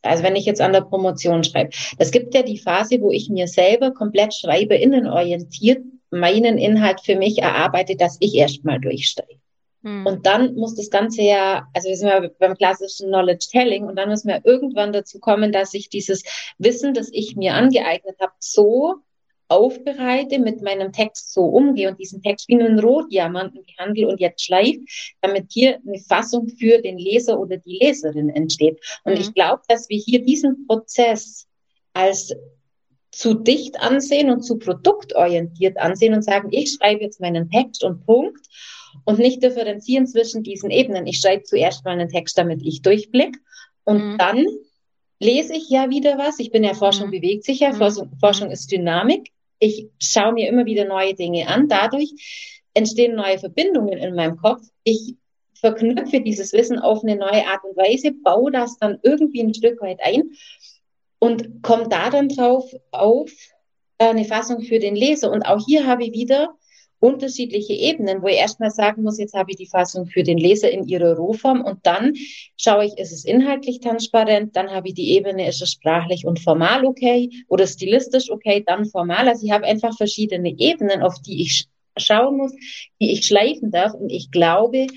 also 0.02 0.24
wenn 0.24 0.36
ich 0.36 0.46
jetzt 0.46 0.62
an 0.62 0.74
der 0.74 0.82
Promotion 0.82 1.44
schreibe, 1.44 1.72
das 1.98 2.12
gibt 2.12 2.34
ja 2.34 2.44
die 2.44 2.58
Phase, 2.58 3.00
wo 3.02 3.12
ich 3.12 3.30
mir 3.30 3.48
selber 3.48 3.92
komplett 3.92 4.34
schreibe, 4.34 4.76
innenorientiert 4.76 5.84
meinen 6.10 6.58
Inhalt 6.58 7.02
für 7.02 7.16
mich 7.16 7.40
erarbeite, 7.40 7.96
dass 7.96 8.18
ich 8.20 8.36
erstmal 8.36 8.80
durchsteige. 8.80 9.40
Mhm. 9.82 10.06
Und 10.06 10.26
dann 10.26 10.56
muss 10.56 10.76
das 10.76 10.90
Ganze 10.90 11.24
ja, 11.24 11.68
also 11.74 11.90
wir 11.90 11.98
sind 11.98 12.10
ja 12.10 12.30
beim 12.40 12.56
klassischen 12.56 13.08
Knowledge 13.08 13.48
Telling 13.52 13.86
und 13.86 13.96
dann 13.96 14.10
müssen 14.10 14.28
wir 14.28 14.42
irgendwann 14.44 14.92
dazu 14.92 15.20
kommen, 15.20 15.52
dass 15.52 15.74
ich 15.74 15.90
dieses 15.90 16.24
Wissen, 16.58 16.94
das 16.94 17.10
ich 17.12 17.36
mir 17.36 17.54
angeeignet 17.56 18.18
habe, 18.20 18.34
so 18.40 18.96
aufbereite, 19.52 20.40
mit 20.40 20.62
meinem 20.62 20.92
Text 20.92 21.34
so 21.34 21.44
umgehe 21.44 21.90
und 21.90 22.00
diesen 22.00 22.22
Text 22.22 22.48
wie 22.48 22.60
einen 22.60 22.80
Rotdiamanten 22.80 23.64
behandle 23.66 24.08
und 24.08 24.20
jetzt 24.20 24.44
schleife, 24.44 24.80
damit 25.22 25.48
hier 25.52 25.80
eine 25.86 26.00
Fassung 26.00 26.48
für 26.48 26.82
den 26.82 26.98
Leser 26.98 27.40
oder 27.40 27.58
die 27.58 27.78
Leserin 27.82 28.30
entsteht. 28.30 28.80
Und 29.04 29.14
mhm. 29.14 29.22
ich 29.22 29.34
glaube, 29.34 29.62
dass 29.68 29.90
wir 29.90 29.98
hier 29.98 30.24
diesen 30.24 30.66
Prozess 30.68 31.48
als 31.94 32.34
zu 33.12 33.34
dicht 33.34 33.80
ansehen 33.80 34.30
und 34.30 34.42
zu 34.42 34.58
produktorientiert 34.58 35.78
ansehen 35.78 36.14
und 36.14 36.24
sagen, 36.24 36.48
ich 36.52 36.72
schreibe 36.72 37.04
jetzt 37.04 37.20
meinen 37.20 37.50
Text 37.50 37.84
und 37.84 38.06
Punkt 38.06 38.48
und 39.04 39.20
nicht 39.20 39.44
differenzieren 39.44 40.08
zwischen 40.08 40.44
diesen 40.44 40.70
Ebenen. 40.70 41.06
Ich 41.08 41.20
schreibe 41.20 41.44
zuerst 41.44 41.84
mal 41.84 41.92
einen 41.92 42.10
Text, 42.10 42.38
damit 42.38 42.62
ich 42.64 42.82
durchblick 42.82 43.38
und 43.84 44.14
mhm. 44.14 44.18
dann 44.18 44.46
lese 45.20 45.54
ich 45.54 45.70
ja 45.70 45.90
wieder 45.90 46.18
was. 46.18 46.40
Ich 46.40 46.52
bin 46.52 46.64
ja 46.64 46.74
Forschung 46.74 47.08
mhm. 47.08 47.12
bewegt 47.12 47.44
sich 47.44 47.60
ja, 47.60 47.72
mhm. 47.72 47.78
Forschung, 47.78 48.12
Forschung 48.20 48.52
ist 48.52 48.72
Dynamik. 48.72 49.32
Ich 49.64 49.90
schaue 50.00 50.34
mir 50.34 50.50
immer 50.50 50.66
wieder 50.66 50.86
neue 50.86 51.14
Dinge 51.14 51.48
an. 51.48 51.68
Dadurch 51.68 52.12
entstehen 52.74 53.16
neue 53.16 53.38
Verbindungen 53.38 54.00
in 54.00 54.16
meinem 54.16 54.38
Kopf. 54.38 54.64
Ich 54.84 55.16
verknüpfe 55.54 56.22
dieses 56.22 56.52
Wissen 56.52 56.80
auf 56.80 57.04
eine 57.04 57.16
neue 57.16 57.46
Art 57.46 57.64
und 57.64 57.78
Weise, 57.78 58.12
baue 58.12 58.52
das 58.52 58.78
dann 58.80 58.98
irgendwie 59.04 59.44
ein 59.44 59.54
Stück 59.54 59.80
weit 59.80 60.00
ein 60.02 60.32
und 61.20 61.62
komme 61.62 61.88
da 61.90 62.10
dann 62.10 62.28
drauf 62.28 62.74
auf 62.90 63.30
äh, 64.00 64.06
eine 64.06 64.26
Fassung 64.26 64.62
für 64.62 64.80
den 64.80 64.96
Leser. 64.96 65.32
Und 65.32 65.44
auch 65.44 65.64
hier 65.64 65.86
habe 65.86 66.06
ich 66.06 66.14
wieder 66.14 66.56
unterschiedliche 67.02 67.74
Ebenen, 67.74 68.22
wo 68.22 68.28
ich 68.28 68.38
erstmal 68.38 68.70
sagen 68.70 69.04
muss, 69.04 69.18
jetzt 69.18 69.34
habe 69.34 69.52
ich 69.52 69.58
die 69.58 69.68
Fassung 69.68 70.06
für 70.06 70.24
den 70.24 70.38
Leser 70.38 70.70
in 70.72 70.88
ihrer 70.88 71.16
Rohform 71.16 71.62
und 71.62 71.86
dann 71.86 72.14
schaue 72.58 72.86
ich, 72.86 72.98
ist 72.98 73.12
es 73.12 73.26
inhaltlich 73.26 73.80
transparent, 73.80 74.56
dann 74.56 74.70
habe 74.70 74.90
ich 74.90 74.94
die 74.94 75.12
Ebene, 75.12 75.48
ist 75.48 75.62
es 75.62 75.72
sprachlich 75.72 76.26
und 76.26 76.40
formal 76.40 76.86
okay 76.86 77.30
oder 77.48 77.66
stilistisch 77.66 78.30
okay, 78.30 78.64
dann 78.66 78.86
formal. 78.86 79.28
Also 79.28 79.46
ich 79.46 79.52
habe 79.52 79.66
einfach 79.66 79.98
verschiedene 79.98 80.58
Ebenen, 80.60 81.02
auf 81.02 81.20
die 81.22 81.42
ich 81.42 81.66
schauen 81.98 82.38
muss, 82.38 82.54
die 83.02 83.12
ich 83.12 83.26
schleifen 83.26 83.72
darf 83.72 83.94
und 83.94 84.12
ich 84.12 84.30
glaube, 84.30 84.88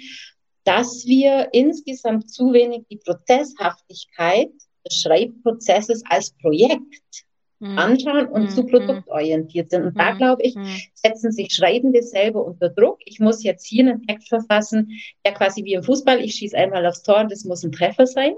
dass 0.65 1.07
wir 1.07 1.49
insgesamt 1.53 2.31
zu 2.31 2.53
wenig 2.53 2.83
die 2.91 2.99
Prozesshaftigkeit 2.99 4.51
des 4.87 5.01
Schreibprozesses 5.01 6.03
als 6.09 6.33
Projekt. 6.33 7.25
Anschauen 7.65 8.27
und 8.27 8.51
zu 8.51 8.65
produktorientiert 8.65 9.71
sind. 9.71 9.85
Und 9.85 9.99
da, 9.99 10.13
glaube 10.13 10.43
ich, 10.43 10.55
setzen 10.95 11.33
sich 11.33 11.53
Schreibende 11.53 12.03
selber 12.03 12.45
unter 12.45 12.69
Druck. 12.69 12.99
Ich 13.05 13.21
muss 13.21 13.43
jetzt 13.43 13.67
hier 13.67 13.87
einen 13.87 14.07
Text 14.07 14.29
verfassen, 14.29 14.91
der 15.25 15.33
quasi 15.33 15.65
wie 15.65 15.75
im 15.75 15.83
Fußball, 15.83 16.21
ich 16.21 16.35
schieße 16.35 16.57
einmal 16.57 16.87
aufs 16.87 17.03
Tor 17.03 17.21
und 17.21 17.33
das 17.33 17.45
muss 17.45 17.65
ein 17.65 17.73
Treffer 17.73 18.07
sein. 18.07 18.35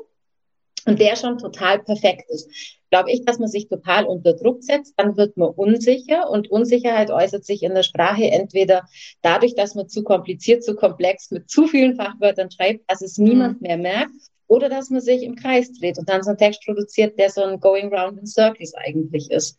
Und 0.86 1.00
der 1.00 1.16
schon 1.16 1.38
total 1.38 1.80
perfekt 1.80 2.30
ist. 2.30 2.48
Glaube 2.90 3.10
ich, 3.10 3.24
dass 3.24 3.40
man 3.40 3.48
sich 3.48 3.66
total 3.66 4.04
unter 4.04 4.34
Druck 4.34 4.62
setzt, 4.62 4.94
dann 4.96 5.16
wird 5.16 5.36
man 5.36 5.48
unsicher 5.48 6.30
und 6.30 6.48
Unsicherheit 6.48 7.10
äußert 7.10 7.44
sich 7.44 7.64
in 7.64 7.74
der 7.74 7.82
Sprache 7.82 8.30
entweder 8.30 8.84
dadurch, 9.20 9.56
dass 9.56 9.74
man 9.74 9.88
zu 9.88 10.04
kompliziert, 10.04 10.62
zu 10.62 10.76
komplex 10.76 11.32
mit 11.32 11.50
zu 11.50 11.66
vielen 11.66 11.96
Fachwörtern 11.96 12.52
schreibt, 12.52 12.88
dass 12.88 13.02
es 13.02 13.18
niemand 13.18 13.60
mehr 13.62 13.78
merkt 13.78 14.14
oder 14.48 14.68
dass 14.68 14.90
man 14.90 15.00
sich 15.00 15.22
im 15.22 15.36
Kreis 15.36 15.72
dreht 15.72 15.98
und 15.98 16.08
dann 16.08 16.22
so 16.22 16.30
einen 16.30 16.38
Text 16.38 16.64
produziert, 16.64 17.18
der 17.18 17.30
so 17.30 17.42
ein 17.42 17.60
Going 17.60 17.92
Round 17.92 18.18
in 18.18 18.26
Circles 18.26 18.74
eigentlich 18.74 19.30
ist. 19.30 19.58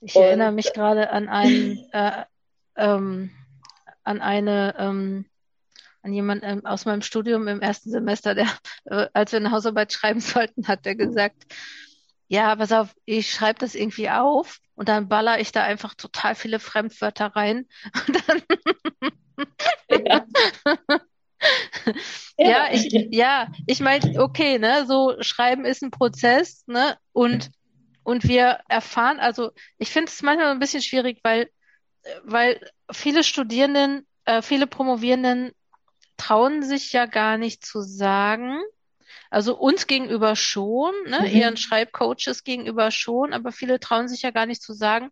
Ich 0.00 0.14
und, 0.16 0.22
erinnere 0.22 0.52
mich 0.52 0.72
gerade 0.72 1.10
an 1.10 1.28
einen, 1.28 1.78
äh, 1.92 2.24
ähm, 2.76 3.30
an 4.02 4.20
eine, 4.20 4.74
ähm, 4.78 5.26
an 6.02 6.12
jemanden 6.12 6.44
ähm, 6.44 6.66
aus 6.66 6.84
meinem 6.84 7.02
Studium 7.02 7.48
im 7.48 7.62
ersten 7.62 7.90
Semester, 7.90 8.34
der, 8.34 8.48
äh, 8.84 9.06
als 9.14 9.32
wir 9.32 9.38
eine 9.38 9.50
Hausarbeit 9.50 9.92
schreiben 9.92 10.20
sollten, 10.20 10.68
hat 10.68 10.84
der 10.84 10.96
gesagt, 10.96 11.46
ja, 12.28 12.54
pass 12.56 12.72
auf, 12.72 12.94
ich 13.04 13.30
schreibe 13.30 13.58
das 13.60 13.74
irgendwie 13.74 14.10
auf 14.10 14.58
und 14.74 14.88
dann 14.88 15.08
baller 15.08 15.40
ich 15.40 15.52
da 15.52 15.62
einfach 15.62 15.94
total 15.94 16.34
viele 16.34 16.58
Fremdwörter 16.58 17.26
rein. 17.26 17.66
Und 18.06 18.22
dann 18.28 18.42
ja. 20.06 20.26
ja, 22.38 22.68
ich, 22.72 22.92
ja, 23.10 23.48
ich 23.66 23.80
meine, 23.80 24.20
okay, 24.20 24.58
ne, 24.58 24.86
so 24.86 25.14
schreiben 25.20 25.64
ist 25.64 25.82
ein 25.82 25.90
Prozess, 25.90 26.64
ne, 26.66 26.96
und, 27.12 27.50
und 28.02 28.24
wir 28.24 28.60
erfahren, 28.68 29.20
also 29.20 29.50
ich 29.78 29.90
finde 29.90 30.10
es 30.10 30.22
manchmal 30.22 30.48
ein 30.48 30.58
bisschen 30.58 30.82
schwierig, 30.82 31.20
weil, 31.22 31.50
weil 32.22 32.60
viele 32.90 33.24
Studierenden, 33.24 34.06
äh, 34.24 34.42
viele 34.42 34.66
Promovierenden 34.66 35.52
trauen 36.16 36.62
sich 36.62 36.92
ja 36.92 37.06
gar 37.06 37.38
nicht 37.38 37.64
zu 37.64 37.80
sagen, 37.80 38.60
also 39.30 39.56
uns 39.56 39.88
gegenüber 39.88 40.36
schon, 40.36 40.94
ne, 41.06 41.20
mhm. 41.20 41.26
ihren 41.26 41.56
Schreibcoaches 41.56 42.44
gegenüber 42.44 42.92
schon, 42.92 43.32
aber 43.32 43.50
viele 43.50 43.80
trauen 43.80 44.06
sich 44.06 44.22
ja 44.22 44.30
gar 44.30 44.46
nicht 44.46 44.62
zu 44.62 44.72
sagen, 44.72 45.10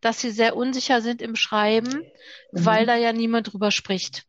dass 0.00 0.20
sie 0.20 0.30
sehr 0.30 0.54
unsicher 0.54 1.00
sind 1.00 1.20
im 1.20 1.34
Schreiben, 1.34 1.92
mhm. 1.92 2.04
weil 2.52 2.86
da 2.86 2.94
ja 2.94 3.12
niemand 3.12 3.52
drüber 3.52 3.72
spricht. 3.72 4.26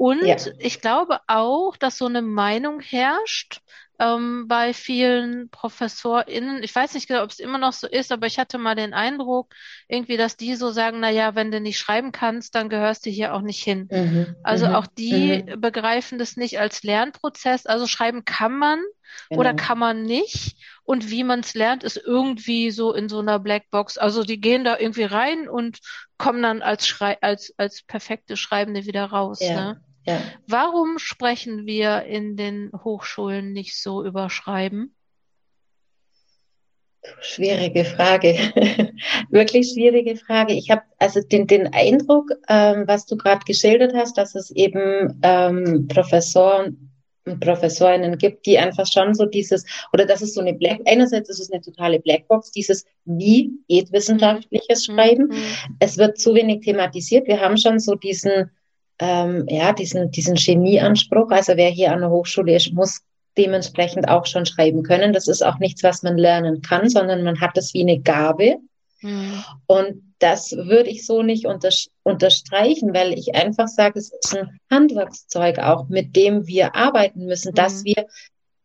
Und 0.00 0.24
ja. 0.24 0.36
ich 0.58 0.80
glaube 0.80 1.20
auch, 1.26 1.76
dass 1.76 1.98
so 1.98 2.06
eine 2.06 2.22
Meinung 2.22 2.80
herrscht 2.80 3.60
ähm, 3.98 4.48
bei 4.48 4.72
vielen 4.72 5.50
ProfessorInnen. 5.50 6.62
Ich 6.62 6.74
weiß 6.74 6.94
nicht 6.94 7.06
genau, 7.06 7.22
ob 7.22 7.28
es 7.28 7.38
immer 7.38 7.58
noch 7.58 7.74
so 7.74 7.86
ist, 7.86 8.10
aber 8.10 8.26
ich 8.26 8.38
hatte 8.38 8.56
mal 8.56 8.74
den 8.74 8.94
Eindruck, 8.94 9.52
irgendwie, 9.88 10.16
dass 10.16 10.38
die 10.38 10.54
so 10.54 10.70
sagen, 10.70 11.00
na 11.00 11.10
ja, 11.10 11.34
wenn 11.34 11.50
du 11.50 11.60
nicht 11.60 11.78
schreiben 11.78 12.12
kannst, 12.12 12.54
dann 12.54 12.70
gehörst 12.70 13.04
du 13.04 13.10
hier 13.10 13.34
auch 13.34 13.42
nicht 13.42 13.62
hin. 13.62 13.88
Mhm. 13.90 14.36
Also 14.42 14.68
mhm. 14.68 14.74
auch 14.74 14.86
die 14.86 15.42
mhm. 15.42 15.60
begreifen 15.60 16.18
das 16.18 16.34
nicht 16.38 16.58
als 16.58 16.82
Lernprozess. 16.82 17.66
Also 17.66 17.86
schreiben 17.86 18.24
kann 18.24 18.56
man 18.56 18.80
genau. 19.28 19.40
oder 19.42 19.52
kann 19.52 19.78
man 19.78 20.00
nicht. 20.00 20.56
Und 20.82 21.10
wie 21.10 21.24
man 21.24 21.40
es 21.40 21.52
lernt, 21.52 21.84
ist 21.84 21.98
irgendwie 21.98 22.70
so 22.70 22.94
in 22.94 23.10
so 23.10 23.18
einer 23.18 23.38
Blackbox. 23.38 23.98
Also 23.98 24.24
die 24.24 24.40
gehen 24.40 24.64
da 24.64 24.78
irgendwie 24.78 25.04
rein 25.04 25.46
und 25.46 25.78
kommen 26.16 26.42
dann 26.42 26.62
als 26.62 26.86
Schrei 26.86 27.18
als 27.20 27.52
als 27.58 27.82
perfekte 27.82 28.38
Schreibende 28.38 28.86
wieder 28.86 29.04
raus. 29.04 29.40
Ja. 29.42 29.74
Ne? 29.74 29.84
Ja. 30.06 30.20
Warum 30.46 30.98
sprechen 30.98 31.66
wir 31.66 32.04
in 32.04 32.36
den 32.36 32.70
Hochschulen 32.72 33.52
nicht 33.52 33.76
so 33.76 34.04
über 34.04 34.30
Schreiben? 34.30 34.94
Schwierige 37.22 37.84
Frage. 37.84 38.34
Wirklich 39.30 39.70
schwierige 39.72 40.16
Frage. 40.16 40.52
Ich 40.52 40.70
habe 40.70 40.82
also 40.98 41.20
den, 41.20 41.46
den 41.46 41.72
Eindruck, 41.72 42.30
ähm, 42.48 42.84
was 42.86 43.06
du 43.06 43.16
gerade 43.16 43.44
geschildert 43.46 43.94
hast, 43.94 44.18
dass 44.18 44.34
es 44.34 44.50
eben 44.50 45.18
ähm, 45.22 45.88
Professoren 45.88 46.90
und 47.26 47.40
Professorinnen 47.40 48.18
gibt, 48.18 48.46
die 48.46 48.58
einfach 48.58 48.86
schon 48.86 49.14
so 49.14 49.26
dieses, 49.26 49.64
oder 49.92 50.04
dass 50.06 50.22
es 50.22 50.34
so 50.34 50.40
eine 50.40 50.54
Black, 50.54 50.80
einerseits 50.86 51.28
ist 51.30 51.40
es 51.40 51.50
eine 51.50 51.62
totale 51.62 52.00
Blackbox, 52.00 52.50
dieses 52.50 52.84
wie 53.04 53.52
geht 53.68 53.92
wissenschaftliches 53.92 54.88
mhm. 54.88 54.92
Schreiben. 54.92 55.28
Mhm. 55.28 55.76
Es 55.78 55.96
wird 55.98 56.18
zu 56.18 56.34
wenig 56.34 56.60
thematisiert. 56.60 57.26
Wir 57.28 57.40
haben 57.40 57.56
schon 57.56 57.78
so 57.78 57.94
diesen 57.94 58.50
ähm, 59.00 59.46
ja, 59.48 59.72
diesen, 59.72 60.10
diesen 60.10 60.36
Chemieanspruch. 60.36 61.30
Also 61.30 61.56
wer 61.56 61.70
hier 61.70 61.92
an 61.92 62.00
der 62.00 62.10
Hochschule 62.10 62.54
ist, 62.54 62.72
muss 62.72 63.00
dementsprechend 63.36 64.08
auch 64.08 64.26
schon 64.26 64.44
schreiben 64.44 64.82
können. 64.82 65.12
Das 65.12 65.26
ist 65.26 65.42
auch 65.42 65.58
nichts, 65.58 65.82
was 65.82 66.02
man 66.02 66.18
lernen 66.18 66.60
kann, 66.60 66.88
sondern 66.88 67.22
man 67.22 67.40
hat 67.40 67.56
es 67.56 67.72
wie 67.72 67.80
eine 67.80 68.00
Gabe. 68.00 68.56
Mhm. 69.00 69.42
Und 69.66 70.02
das 70.18 70.52
würde 70.52 70.90
ich 70.90 71.06
so 71.06 71.22
nicht 71.22 71.46
unter, 71.46 71.70
unterstreichen, 72.02 72.92
weil 72.92 73.14
ich 73.18 73.34
einfach 73.34 73.68
sage, 73.68 73.98
es 73.98 74.12
ist 74.12 74.36
ein 74.36 74.60
Handwerkszeug 74.70 75.58
auch, 75.58 75.88
mit 75.88 76.14
dem 76.14 76.46
wir 76.46 76.74
arbeiten 76.74 77.24
müssen, 77.24 77.52
mhm. 77.52 77.54
dass 77.54 77.84
wir 77.84 78.06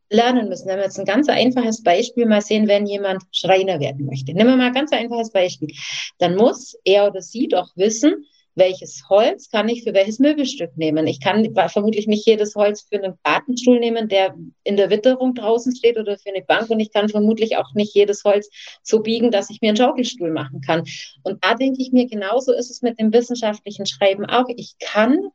lernen 0.10 0.50
müssen. 0.50 0.68
Wenn 0.68 0.78
wir 0.78 0.84
jetzt 0.84 1.00
ein 1.00 1.06
ganz 1.06 1.30
einfaches 1.30 1.82
Beispiel 1.82 2.26
mal 2.26 2.42
sehen, 2.42 2.68
wenn 2.68 2.86
jemand 2.86 3.24
Schreiner 3.32 3.80
werden 3.80 4.06
möchte. 4.06 4.34
Nehmen 4.34 4.50
wir 4.50 4.58
mal 4.58 4.68
ein 4.68 4.74
ganz 4.74 4.92
einfaches 4.92 5.32
Beispiel. 5.32 5.70
Dann 6.18 6.36
muss 6.36 6.78
er 6.84 7.08
oder 7.08 7.22
sie 7.22 7.48
doch 7.48 7.70
wissen, 7.76 8.26
welches 8.56 9.04
Holz 9.10 9.50
kann 9.50 9.70
ich 9.70 9.84
für 9.84 9.94
welches 9.94 10.20
Möbelstück 10.20 10.76
nehmen. 10.78 11.08
Ich 11.08 11.20
kann 11.20 11.54
vermutlich 11.70 12.08
nicht 12.08 12.26
jedes 12.26 12.56
Holz 12.56 12.88
für 12.90 12.96
einen 12.96 13.16
Gartenstuhl 13.24 13.80
nehmen, 13.80 14.08
der 14.08 14.36
in 14.64 14.78
der 14.78 14.90
Witterung 14.90 15.36
draußen 15.36 15.76
steht 15.76 15.98
oder 15.98 16.18
für 16.18 16.30
eine 16.30 16.44
Bank 16.44 16.70
und 16.70 16.80
ich 16.80 16.92
kann 16.92 17.10
vermutlich 17.10 17.58
auch 17.58 17.74
nicht 17.74 17.94
jedes 17.94 18.24
Holz 18.24 18.50
so 18.82 19.02
biegen, 19.02 19.30
dass 19.30 19.50
ich 19.50 19.62
mir 19.62 19.70
einen 19.70 19.78
Schaukelstuhl 19.78 20.32
machen 20.32 20.62
kann. 20.62 20.84
Und 21.24 21.44
da 21.44 21.56
denke 21.56 21.82
ich 21.82 21.92
mir, 21.92 22.08
genauso 22.08 22.54
ist 22.54 22.72
es 22.72 22.82
mit 22.82 23.00
dem 23.00 23.14
wissenschaftlichen 23.14 23.86
Schreiben 23.86 24.26
auch. 24.26 24.46
Ich 24.56 24.76
kann 24.80 25.32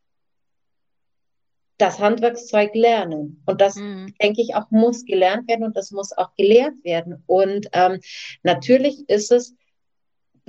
das 1.80 1.98
Handwerkszeug 1.98 2.74
lernen. 2.74 3.42
Und 3.46 3.60
das, 3.60 3.76
mhm. 3.76 4.14
denke 4.20 4.42
ich, 4.42 4.54
auch 4.54 4.70
muss 4.70 5.04
gelernt 5.04 5.48
werden 5.48 5.64
und 5.64 5.76
das 5.76 5.90
muss 5.90 6.16
auch 6.16 6.34
gelehrt 6.36 6.74
werden. 6.84 7.22
Und 7.26 7.68
ähm, 7.72 8.00
natürlich 8.42 9.08
ist 9.08 9.32
es 9.32 9.54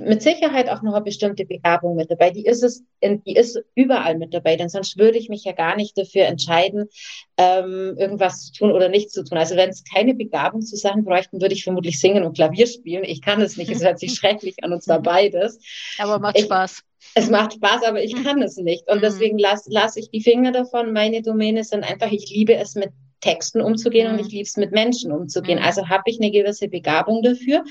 mit 0.04 0.22
Sicherheit 0.22 0.68
auch 0.68 0.82
noch 0.82 0.94
eine 0.94 1.04
bestimmte 1.04 1.44
Begabung 1.44 1.96
mit 1.96 2.10
dabei. 2.10 2.30
Die 2.30 2.44
ist 2.44 2.62
es, 2.62 2.84
die 3.02 3.34
ist 3.34 3.62
überall 3.74 4.18
mit 4.18 4.34
dabei, 4.34 4.56
denn 4.56 4.68
sonst 4.68 4.98
würde 4.98 5.18
ich 5.18 5.28
mich 5.28 5.44
ja 5.44 5.52
gar 5.52 5.76
nicht 5.76 5.96
dafür 5.96 6.26
entscheiden, 6.26 6.88
ähm, 7.36 7.96
irgendwas 7.98 8.46
zu 8.46 8.52
tun 8.52 8.72
oder 8.72 8.88
nicht 8.88 9.10
zu 9.10 9.24
tun. 9.24 9.38
Also 9.38 9.56
wenn 9.56 9.70
es 9.70 9.84
keine 9.84 10.14
Begabung 10.14 10.62
zu 10.62 10.76
Sachen 10.76 11.04
bräuchten, 11.04 11.40
würde 11.40 11.54
ich 11.54 11.64
vermutlich 11.64 12.00
singen 12.00 12.24
und 12.24 12.34
Klavier 12.34 12.66
spielen. 12.66 13.04
Ich 13.04 13.22
kann 13.22 13.40
es 13.40 13.56
nicht. 13.56 13.70
Es 13.70 13.82
hört 13.82 13.98
sich 13.98 14.14
schrecklich 14.14 14.56
an 14.62 14.72
und 14.72 14.82
zwar 14.82 15.00
beides. 15.00 15.58
Aber 15.98 16.18
macht 16.18 16.38
ich, 16.38 16.44
Spaß. 16.44 16.82
Es 17.14 17.30
macht 17.30 17.54
Spaß, 17.54 17.84
aber 17.84 18.02
ich 18.02 18.14
kann 18.22 18.42
es 18.42 18.56
nicht. 18.56 18.88
Und 18.88 18.98
mhm. 18.98 19.02
deswegen 19.02 19.38
lasse 19.38 19.70
lass 19.70 19.96
ich 19.96 20.10
die 20.10 20.22
Finger 20.22 20.52
davon. 20.52 20.92
Meine 20.92 21.22
Domäne 21.22 21.64
sind 21.64 21.84
einfach, 21.84 22.10
ich 22.10 22.30
liebe 22.30 22.54
es 22.54 22.74
mit 22.74 22.90
Texten 23.20 23.60
umzugehen 23.60 24.08
mhm. 24.08 24.18
und 24.18 24.26
ich 24.26 24.32
liebe 24.32 24.42
es 24.42 24.56
mit 24.56 24.72
Menschen 24.72 25.12
umzugehen. 25.12 25.58
Mhm. 25.58 25.64
Also 25.64 25.88
habe 25.88 26.04
ich 26.06 26.20
eine 26.20 26.30
gewisse 26.30 26.68
Begabung 26.68 27.22
dafür. 27.22 27.64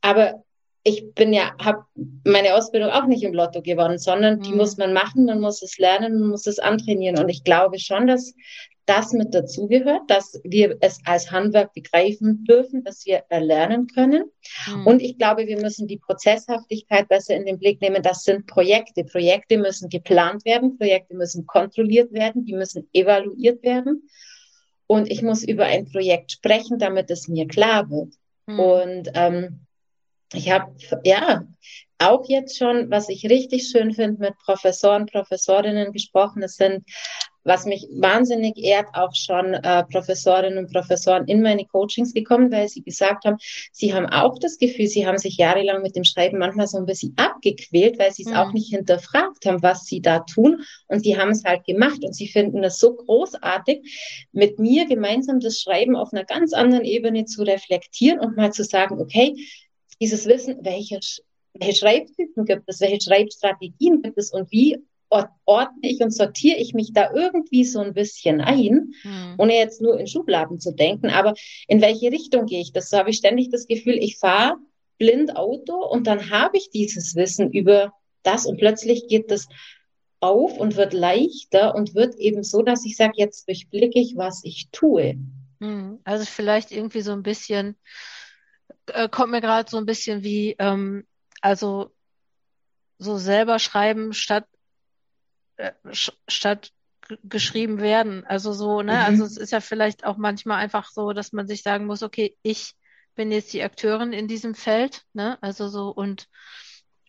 Aber 0.00 0.42
ich 0.82 1.14
bin 1.14 1.32
ja, 1.32 1.52
habe 1.58 1.84
meine 2.24 2.54
Ausbildung 2.54 2.90
auch 2.90 3.06
nicht 3.06 3.22
im 3.22 3.34
Lotto 3.34 3.60
gewonnen, 3.60 3.98
sondern 3.98 4.38
mhm. 4.38 4.42
die 4.42 4.52
muss 4.52 4.76
man 4.78 4.92
machen, 4.92 5.26
man 5.26 5.40
muss 5.40 5.62
es 5.62 5.78
lernen, 5.78 6.18
man 6.18 6.30
muss 6.30 6.46
es 6.46 6.58
antrainieren. 6.58 7.18
Und 7.18 7.28
ich 7.28 7.44
glaube 7.44 7.78
schon, 7.78 8.06
dass 8.06 8.34
das 8.86 9.12
mit 9.12 9.34
dazugehört, 9.34 10.02
dass 10.08 10.40
wir 10.42 10.78
es 10.80 10.98
als 11.04 11.30
Handwerk 11.30 11.74
begreifen 11.74 12.44
dürfen, 12.44 12.82
dass 12.82 13.04
wir 13.06 13.22
erlernen 13.28 13.86
können. 13.86 14.24
Mhm. 14.66 14.86
Und 14.86 15.02
ich 15.02 15.18
glaube, 15.18 15.46
wir 15.46 15.60
müssen 15.60 15.86
die 15.86 15.98
Prozesshaftigkeit 15.98 17.08
besser 17.08 17.36
in 17.36 17.44
den 17.44 17.58
Blick 17.58 17.80
nehmen. 17.80 18.02
Das 18.02 18.24
sind 18.24 18.46
Projekte. 18.46 19.04
Projekte 19.04 19.58
müssen 19.58 19.90
geplant 19.90 20.44
werden, 20.44 20.76
Projekte 20.76 21.14
müssen 21.14 21.46
kontrolliert 21.46 22.12
werden, 22.12 22.44
die 22.44 22.54
müssen 22.54 22.88
evaluiert 22.92 23.62
werden. 23.62 24.08
Und 24.86 25.08
ich 25.08 25.22
muss 25.22 25.44
über 25.44 25.66
ein 25.66 25.88
Projekt 25.88 26.32
sprechen, 26.32 26.78
damit 26.78 27.10
es 27.10 27.28
mir 27.28 27.46
klar 27.46 27.88
wird. 27.90 28.14
Mhm. 28.46 28.58
Und 28.58 29.10
ähm, 29.14 29.66
ich 30.32 30.50
habe 30.50 30.72
ja 31.04 31.44
auch 32.00 32.24
jetzt 32.28 32.56
schon, 32.56 32.90
was 32.90 33.08
ich 33.08 33.28
richtig 33.28 33.68
schön 33.68 33.92
finde, 33.92 34.20
mit 34.20 34.38
Professoren, 34.38 35.06
Professorinnen 35.06 35.92
gesprochen. 35.92 36.42
Es 36.42 36.56
sind, 36.56 36.82
was 37.44 37.66
mich 37.66 37.86
wahnsinnig 37.92 38.56
ehrt, 38.56 38.86
auch 38.94 39.14
schon 39.14 39.52
äh, 39.52 39.84
Professorinnen 39.84 40.58
und 40.58 40.72
Professoren 40.72 41.26
in 41.26 41.42
meine 41.42 41.66
Coachings 41.66 42.14
gekommen, 42.14 42.50
weil 42.50 42.68
sie 42.68 42.82
gesagt 42.82 43.26
haben, 43.26 43.36
sie 43.72 43.92
haben 43.92 44.06
auch 44.06 44.38
das 44.38 44.56
Gefühl, 44.56 44.86
sie 44.86 45.06
haben 45.06 45.18
sich 45.18 45.36
jahrelang 45.36 45.82
mit 45.82 45.94
dem 45.94 46.04
Schreiben 46.04 46.38
manchmal 46.38 46.68
so 46.68 46.78
ein 46.78 46.86
bisschen 46.86 47.14
abgequält, 47.18 47.98
weil 47.98 48.12
sie 48.12 48.22
es 48.22 48.30
mhm. 48.30 48.36
auch 48.36 48.52
nicht 48.54 48.70
hinterfragt 48.70 49.44
haben, 49.44 49.62
was 49.62 49.84
sie 49.84 50.00
da 50.00 50.20
tun. 50.20 50.62
Und 50.88 51.04
sie 51.04 51.18
haben 51.18 51.30
es 51.30 51.44
halt 51.44 51.64
gemacht 51.64 52.02
und 52.02 52.14
sie 52.14 52.28
finden 52.28 52.64
es 52.64 52.78
so 52.78 52.94
großartig, 52.94 54.26
mit 54.32 54.58
mir 54.58 54.86
gemeinsam 54.86 55.40
das 55.40 55.60
Schreiben 55.60 55.96
auf 55.96 56.14
einer 56.14 56.24
ganz 56.24 56.54
anderen 56.54 56.84
Ebene 56.84 57.26
zu 57.26 57.42
reflektieren 57.42 58.20
und 58.20 58.38
mal 58.38 58.52
zu 58.52 58.64
sagen, 58.64 59.00
okay, 59.00 59.34
dieses 60.00 60.26
Wissen, 60.26 60.58
welche, 60.62 61.00
welche 61.54 61.78
Schreibtypen 61.78 62.44
gibt 62.44 62.64
es, 62.66 62.80
welche 62.80 63.00
Schreibstrategien 63.00 64.02
gibt 64.02 64.18
es 64.18 64.32
und 64.32 64.50
wie 64.50 64.78
ordne 65.44 65.78
ich 65.82 66.00
und 66.00 66.14
sortiere 66.14 66.58
ich 66.58 66.72
mich 66.72 66.92
da 66.92 67.12
irgendwie 67.12 67.64
so 67.64 67.80
ein 67.80 67.94
bisschen 67.94 68.40
ein, 68.40 68.94
hm. 69.02 69.34
ohne 69.38 69.54
jetzt 69.54 69.80
nur 69.80 69.98
in 69.98 70.06
Schubladen 70.06 70.60
zu 70.60 70.72
denken, 70.72 71.08
aber 71.08 71.34
in 71.66 71.80
welche 71.80 72.12
Richtung 72.12 72.46
gehe 72.46 72.60
ich 72.60 72.72
das? 72.72 72.90
So 72.90 72.98
habe 72.98 73.10
ich 73.10 73.16
ständig 73.16 73.50
das 73.50 73.66
Gefühl, 73.66 73.96
ich 73.96 74.18
fahre 74.18 74.56
blind 74.98 75.36
Auto 75.36 75.84
und 75.84 76.06
dann 76.06 76.30
habe 76.30 76.56
ich 76.56 76.70
dieses 76.70 77.16
Wissen 77.16 77.50
über 77.50 77.92
das 78.22 78.46
und 78.46 78.58
plötzlich 78.58 79.08
geht 79.08 79.30
das 79.30 79.48
auf 80.20 80.58
und 80.58 80.76
wird 80.76 80.92
leichter 80.92 81.74
und 81.74 81.94
wird 81.94 82.14
eben 82.16 82.44
so, 82.44 82.62
dass 82.62 82.84
ich 82.84 82.96
sage, 82.96 83.14
jetzt 83.16 83.48
durchblicke 83.48 83.98
ich, 83.98 84.16
was 84.16 84.42
ich 84.44 84.68
tue. 84.70 85.16
Hm. 85.60 85.98
Also 86.04 86.24
vielleicht 86.24 86.70
irgendwie 86.70 87.00
so 87.00 87.12
ein 87.12 87.22
bisschen 87.22 87.76
äh, 88.94 89.08
kommt 89.10 89.32
mir 89.32 89.40
gerade 89.40 89.70
so 89.70 89.78
ein 89.78 89.86
bisschen 89.86 90.22
wie, 90.22 90.56
ähm, 90.58 91.06
also 91.40 91.92
so 92.98 93.16
selber 93.16 93.58
schreiben 93.58 94.12
statt 94.12 94.46
äh, 95.56 95.72
statt 95.92 96.72
geschrieben 97.24 97.78
werden. 97.78 98.24
Also 98.26 98.52
so, 98.52 98.82
ne, 98.82 98.92
mhm. 98.92 98.98
also 98.98 99.24
es 99.24 99.36
ist 99.36 99.52
ja 99.52 99.60
vielleicht 99.60 100.04
auch 100.04 100.16
manchmal 100.16 100.58
einfach 100.58 100.90
so, 100.90 101.12
dass 101.12 101.32
man 101.32 101.46
sich 101.46 101.62
sagen 101.62 101.86
muss, 101.86 102.02
okay, 102.02 102.36
ich 102.42 102.74
bin 103.14 103.32
jetzt 103.32 103.52
die 103.52 103.62
Akteurin 103.62 104.12
in 104.12 104.28
diesem 104.28 104.54
Feld, 104.54 105.02
ne? 105.12 105.38
Also 105.42 105.68
so 105.68 105.88
und 105.90 106.28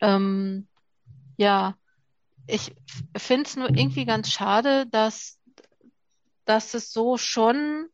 ähm, 0.01 0.67
ja, 1.37 1.75
ich 2.47 2.73
finde 3.15 3.47
es 3.47 3.55
nur 3.55 3.69
irgendwie 3.69 4.05
ganz 4.05 4.31
schade, 4.31 4.87
dass, 4.87 5.39
dass 6.45 6.73
es 6.73 6.91
so 6.91 7.17
schon 7.17 7.87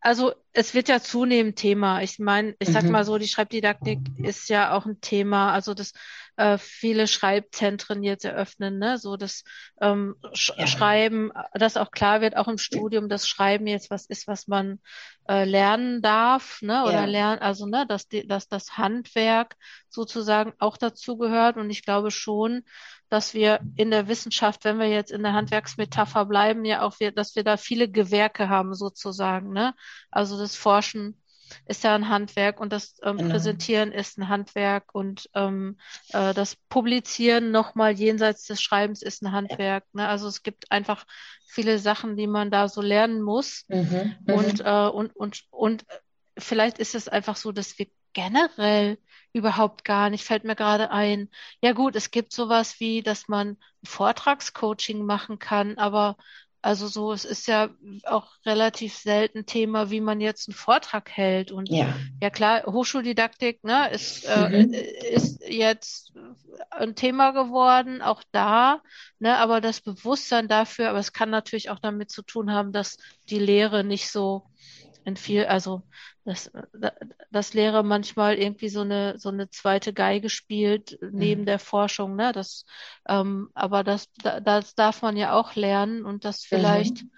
also 0.00 0.32
es 0.52 0.74
wird 0.74 0.88
ja 0.88 1.00
zunehmend 1.00 1.56
Thema. 1.56 2.02
Ich 2.02 2.18
meine, 2.18 2.54
ich 2.58 2.68
sag 2.68 2.84
mhm. 2.84 2.90
mal 2.92 3.04
so, 3.04 3.18
die 3.18 3.28
Schreibdidaktik 3.28 3.98
ist 4.18 4.48
ja 4.48 4.72
auch 4.72 4.86
ein 4.86 5.00
Thema. 5.00 5.52
Also 5.52 5.74
dass 5.74 5.92
äh, 6.36 6.58
viele 6.58 7.06
Schreibzentren 7.06 8.02
jetzt 8.02 8.24
eröffnen, 8.24 8.78
ne, 8.78 8.98
so 8.98 9.16
das 9.16 9.44
ähm, 9.80 10.16
Sch 10.32 10.52
ja. 10.56 10.66
Schreiben, 10.66 11.32
dass 11.54 11.76
auch 11.76 11.90
klar 11.90 12.20
wird, 12.20 12.36
auch 12.36 12.48
im 12.48 12.58
Studium, 12.58 13.08
dass 13.08 13.26
Schreiben 13.26 13.66
jetzt 13.66 13.90
was 13.90 14.06
ist, 14.06 14.26
was 14.26 14.46
man 14.46 14.80
äh, 15.28 15.44
lernen 15.44 16.02
darf, 16.02 16.60
ne, 16.62 16.84
oder 16.84 16.92
ja. 16.92 17.04
lernen, 17.04 17.40
also 17.40 17.66
ne, 17.66 17.86
dass 17.86 18.08
die, 18.08 18.26
dass 18.26 18.48
das 18.48 18.76
Handwerk 18.76 19.56
sozusagen 19.88 20.52
auch 20.58 20.76
dazu 20.76 21.16
gehört. 21.16 21.56
Und 21.56 21.70
ich 21.70 21.84
glaube 21.84 22.10
schon, 22.10 22.62
dass 23.08 23.34
wir 23.34 23.60
in 23.76 23.90
der 23.90 24.08
Wissenschaft, 24.08 24.64
wenn 24.64 24.78
wir 24.78 24.88
jetzt 24.88 25.10
in 25.10 25.22
der 25.22 25.32
Handwerksmetapher 25.32 26.26
bleiben, 26.26 26.64
ja 26.64 26.82
auch 26.82 26.98
wir, 27.00 27.12
dass 27.12 27.36
wir 27.36 27.44
da 27.44 27.56
viele 27.56 27.88
Gewerke 27.88 28.48
haben 28.48 28.74
sozusagen, 28.74 29.52
ne? 29.52 29.74
Also 30.10 30.38
das 30.38 30.56
Forschen 30.56 31.20
ist 31.66 31.84
ja 31.84 31.94
ein 31.94 32.08
Handwerk 32.08 32.60
und 32.60 32.72
das 32.72 32.98
ähm, 33.02 33.18
genau. 33.18 33.30
Präsentieren 33.30 33.92
ist 33.92 34.18
ein 34.18 34.28
Handwerk 34.28 34.94
und 34.94 35.28
ähm, 35.34 35.78
äh, 36.12 36.34
das 36.34 36.56
Publizieren 36.68 37.50
nochmal 37.50 37.92
jenseits 37.92 38.46
des 38.46 38.60
Schreibens 38.60 39.02
ist 39.02 39.22
ein 39.22 39.32
Handwerk. 39.32 39.84
Ne? 39.92 40.06
Also 40.06 40.28
es 40.28 40.42
gibt 40.42 40.70
einfach 40.70 41.04
viele 41.46 41.78
Sachen, 41.78 42.16
die 42.16 42.26
man 42.26 42.50
da 42.50 42.68
so 42.68 42.80
lernen 42.80 43.22
muss 43.22 43.64
mhm. 43.68 44.14
mhm. 44.26 44.34
und, 44.34 44.60
äh, 44.60 44.88
und, 44.88 45.16
und, 45.16 45.44
und 45.50 45.84
vielleicht 46.38 46.78
ist 46.78 46.94
es 46.94 47.08
einfach 47.08 47.36
so, 47.36 47.52
dass 47.52 47.78
wir 47.78 47.86
generell 48.12 48.98
überhaupt 49.32 49.84
gar 49.84 50.08
nicht, 50.08 50.24
fällt 50.24 50.44
mir 50.44 50.56
gerade 50.56 50.90
ein. 50.90 51.28
Ja 51.60 51.72
gut, 51.72 51.94
es 51.96 52.10
gibt 52.10 52.32
sowas 52.32 52.80
wie, 52.80 53.02
dass 53.02 53.28
man 53.28 53.58
Vortragscoaching 53.84 55.04
machen 55.04 55.38
kann, 55.38 55.76
aber 55.76 56.16
also 56.62 56.88
so, 56.88 57.12
es 57.12 57.24
ist 57.24 57.46
ja 57.46 57.70
auch 58.04 58.28
relativ 58.44 58.94
selten 58.94 59.46
Thema, 59.46 59.90
wie 59.90 60.00
man 60.00 60.20
jetzt 60.20 60.48
einen 60.48 60.56
Vortrag 60.56 61.10
hält. 61.10 61.52
Und 61.52 61.68
ja, 61.68 61.94
ja 62.20 62.30
klar, 62.30 62.64
Hochschuldidaktik 62.66 63.62
ne, 63.62 63.90
ist, 63.90 64.24
äh, 64.24 64.64
mhm. 64.64 64.72
äh, 64.72 65.08
ist 65.10 65.42
jetzt 65.48 66.12
ein 66.70 66.94
Thema 66.94 67.30
geworden, 67.30 68.02
auch 68.02 68.22
da, 68.32 68.80
ne, 69.18 69.36
aber 69.38 69.60
das 69.60 69.80
Bewusstsein 69.80 70.48
dafür, 70.48 70.90
aber 70.90 70.98
es 70.98 71.12
kann 71.12 71.30
natürlich 71.30 71.70
auch 71.70 71.78
damit 71.78 72.10
zu 72.10 72.22
tun 72.22 72.50
haben, 72.50 72.72
dass 72.72 72.96
die 73.28 73.38
Lehre 73.38 73.84
nicht 73.84 74.10
so 74.10 74.44
in 75.06 75.16
viel, 75.16 75.44
also 75.44 75.82
dass, 76.24 76.50
dass 77.30 77.54
Lehrer 77.54 77.84
manchmal 77.84 78.34
irgendwie 78.34 78.68
so 78.68 78.80
eine 78.80 79.18
so 79.18 79.28
eine 79.28 79.48
zweite 79.50 79.92
Geige 79.92 80.28
spielt 80.28 80.98
neben 81.00 81.42
mhm. 81.42 81.46
der 81.46 81.60
Forschung, 81.60 82.16
ne? 82.16 82.32
Das, 82.32 82.66
ähm, 83.08 83.48
aber 83.54 83.84
das, 83.84 84.08
das 84.42 84.74
darf 84.74 85.02
man 85.02 85.16
ja 85.16 85.32
auch 85.32 85.54
lernen 85.54 86.04
und 86.04 86.24
das 86.24 86.44
vielleicht. 86.44 87.04
Mhm. 87.04 87.10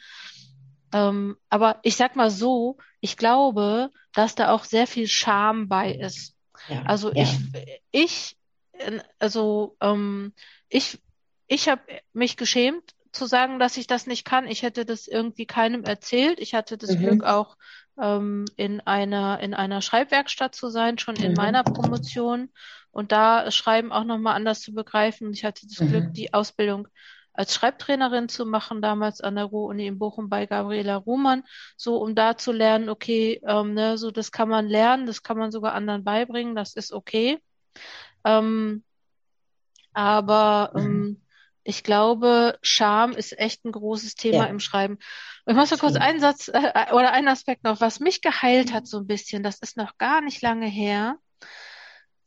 Ähm, 0.92 1.36
aber 1.48 1.80
ich 1.82 1.96
sag 1.96 2.14
mal 2.14 2.30
so, 2.30 2.76
ich 3.00 3.16
glaube, 3.16 3.90
dass 4.12 4.34
da 4.34 4.52
auch 4.52 4.64
sehr 4.64 4.86
viel 4.86 5.08
Scham 5.08 5.68
bei 5.68 5.92
ist. 5.92 6.34
Ja, 6.68 6.82
also 6.82 7.10
ja. 7.12 7.22
ich, 7.22 7.80
ich, 7.90 8.36
also 9.18 9.76
ähm, 9.80 10.34
ich, 10.68 11.00
ich 11.46 11.70
habe 11.70 11.82
mich 12.12 12.36
geschämt 12.36 12.94
zu 13.18 13.26
sagen, 13.26 13.58
dass 13.58 13.76
ich 13.76 13.86
das 13.86 14.06
nicht 14.06 14.24
kann. 14.24 14.46
Ich 14.46 14.62
hätte 14.62 14.84
das 14.84 15.08
irgendwie 15.08 15.46
keinem 15.46 15.84
erzählt. 15.84 16.40
Ich 16.40 16.54
hatte 16.54 16.78
das 16.78 16.92
mhm. 16.92 16.98
Glück 16.98 17.24
auch 17.24 17.56
ähm, 18.00 18.44
in 18.56 18.80
einer 18.80 19.40
in 19.40 19.54
einer 19.54 19.82
Schreibwerkstatt 19.82 20.54
zu 20.54 20.68
sein, 20.68 20.98
schon 20.98 21.16
in 21.16 21.32
mhm. 21.32 21.36
meiner 21.36 21.64
Promotion 21.64 22.50
und 22.90 23.12
da 23.12 23.50
Schreiben 23.50 23.92
auch 23.92 24.04
nochmal 24.04 24.36
anders 24.36 24.60
zu 24.60 24.72
begreifen. 24.72 25.32
Ich 25.32 25.44
hatte 25.44 25.66
das 25.66 25.80
mhm. 25.80 25.88
Glück, 25.88 26.14
die 26.14 26.32
Ausbildung 26.32 26.88
als 27.32 27.54
Schreibtrainerin 27.54 28.28
zu 28.28 28.46
machen, 28.46 28.82
damals 28.82 29.20
an 29.20 29.36
der 29.36 29.44
Ruhr-Uni 29.44 29.86
in 29.86 29.98
Bochum 29.98 30.28
bei 30.28 30.46
Gabriela 30.46 30.96
Ruhmann, 30.96 31.44
so 31.76 31.96
um 31.98 32.16
da 32.16 32.36
zu 32.36 32.50
lernen, 32.50 32.88
okay, 32.88 33.40
ähm, 33.46 33.74
ne, 33.74 33.96
so 33.96 34.10
das 34.10 34.32
kann 34.32 34.48
man 34.48 34.66
lernen, 34.66 35.06
das 35.06 35.22
kann 35.22 35.38
man 35.38 35.52
sogar 35.52 35.72
anderen 35.74 36.02
beibringen, 36.02 36.56
das 36.56 36.74
ist 36.74 36.92
okay. 36.92 37.38
Ähm, 38.24 38.82
aber 39.92 40.72
ähm, 40.74 41.22
ich 41.68 41.82
glaube, 41.82 42.58
Scham 42.62 43.12
ist 43.12 43.38
echt 43.38 43.66
ein 43.66 43.72
großes 43.72 44.14
Thema 44.14 44.44
ja. 44.44 44.44
im 44.46 44.58
Schreiben. 44.58 44.94
Und 45.44 45.52
ich 45.52 45.54
muss 45.54 45.70
noch 45.70 45.78
kurz 45.78 45.96
einen 45.96 46.18
Satz 46.18 46.48
äh, 46.48 46.92
oder 46.92 47.12
einen 47.12 47.28
Aspekt 47.28 47.62
noch, 47.62 47.82
was 47.82 48.00
mich 48.00 48.22
geheilt 48.22 48.72
hat 48.72 48.86
so 48.86 48.96
ein 48.96 49.06
bisschen, 49.06 49.42
das 49.42 49.58
ist 49.58 49.76
noch 49.76 49.98
gar 49.98 50.22
nicht 50.22 50.40
lange 50.40 50.66
her. 50.66 51.18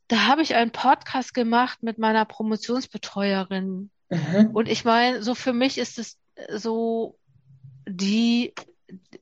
Da 0.07 0.27
habe 0.27 0.43
ich 0.43 0.53
einen 0.53 0.69
Podcast 0.69 1.33
gemacht 1.33 1.81
mit 1.81 1.97
meiner 1.97 2.23
Promotionsbetreuerin. 2.23 3.89
Mhm. 4.09 4.51
Und 4.53 4.69
ich 4.69 4.85
meine, 4.85 5.23
so 5.23 5.33
für 5.33 5.53
mich 5.53 5.79
ist 5.79 5.97
es 5.97 6.19
so 6.53 7.17
die, 7.89 8.53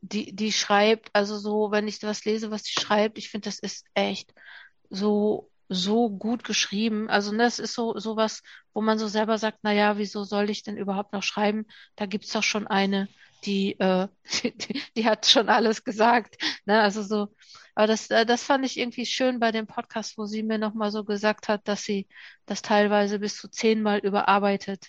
die, 0.02 0.36
die 0.36 0.52
schreibt, 0.52 1.12
also 1.14 1.38
so, 1.38 1.72
wenn 1.72 1.88
ich 1.88 2.04
was 2.04 2.26
lese, 2.26 2.52
was 2.52 2.66
sie 2.66 2.78
schreibt, 2.78 3.18
ich 3.18 3.30
finde, 3.30 3.48
das 3.48 3.60
ist 3.60 3.86
echt 3.94 4.34
so 4.90 5.49
so 5.70 6.10
gut 6.10 6.44
geschrieben. 6.44 7.10
Also 7.10 7.32
ne, 7.32 7.44
das 7.44 7.60
ist 7.60 7.74
so 7.74 7.98
sowas, 7.98 8.42
wo 8.74 8.82
man 8.82 8.98
so 8.98 9.08
selber 9.08 9.38
sagt, 9.38 9.60
na 9.62 9.72
ja, 9.72 9.98
wieso 9.98 10.24
soll 10.24 10.50
ich 10.50 10.64
denn 10.64 10.78
überhaupt 10.78 11.14
noch 11.14 11.24
schreiben? 11.24 11.66
Da 11.96 12.08
gibt's 12.08 12.32
doch 12.32 12.44
schon 12.44 12.68
eine, 12.68 13.08
die, 13.46 13.80
äh, 13.80 14.08
die, 14.44 14.82
die 14.98 15.06
hat 15.06 15.28
schon 15.28 15.48
alles 15.48 15.84
gesagt. 15.84 16.38
Ne? 16.66 16.82
Also 16.82 17.04
so, 17.04 17.30
aber 17.76 17.88
das, 17.88 18.10
äh, 18.10 18.26
das 18.26 18.44
fand 18.44 18.66
ich 18.66 18.80
irgendwie 18.80 19.06
schön 19.06 19.40
bei 19.40 19.52
dem 19.52 19.68
Podcast, 19.68 20.18
wo 20.18 20.26
sie 20.26 20.44
mir 20.44 20.58
nochmal 20.58 20.92
so 20.92 21.04
gesagt 21.04 21.48
hat, 21.48 21.68
dass 21.68 21.84
sie 21.84 22.08
das 22.48 22.62
teilweise 22.62 23.20
bis 23.20 23.38
zu 23.38 23.48
zehnmal 23.48 24.00
überarbeitet. 24.00 24.88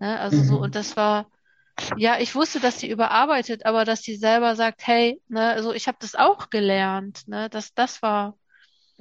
Ne? 0.00 0.18
Also 0.18 0.38
mhm. 0.38 0.44
so, 0.44 0.58
und 0.58 0.74
das 0.74 0.96
war, 0.96 1.30
ja, 1.96 2.18
ich 2.18 2.34
wusste, 2.34 2.58
dass 2.60 2.80
sie 2.80 2.90
überarbeitet, 2.90 3.66
aber 3.66 3.84
dass 3.84 4.02
sie 4.02 4.16
selber 4.16 4.56
sagt, 4.56 4.86
hey, 4.86 5.20
ne, 5.28 5.50
also 5.50 5.72
ich 5.72 5.88
habe 5.88 5.98
das 6.00 6.14
auch 6.14 6.50
gelernt, 6.50 7.26
ne, 7.28 7.48
das, 7.48 7.74
das 7.74 8.02
war 8.02 8.36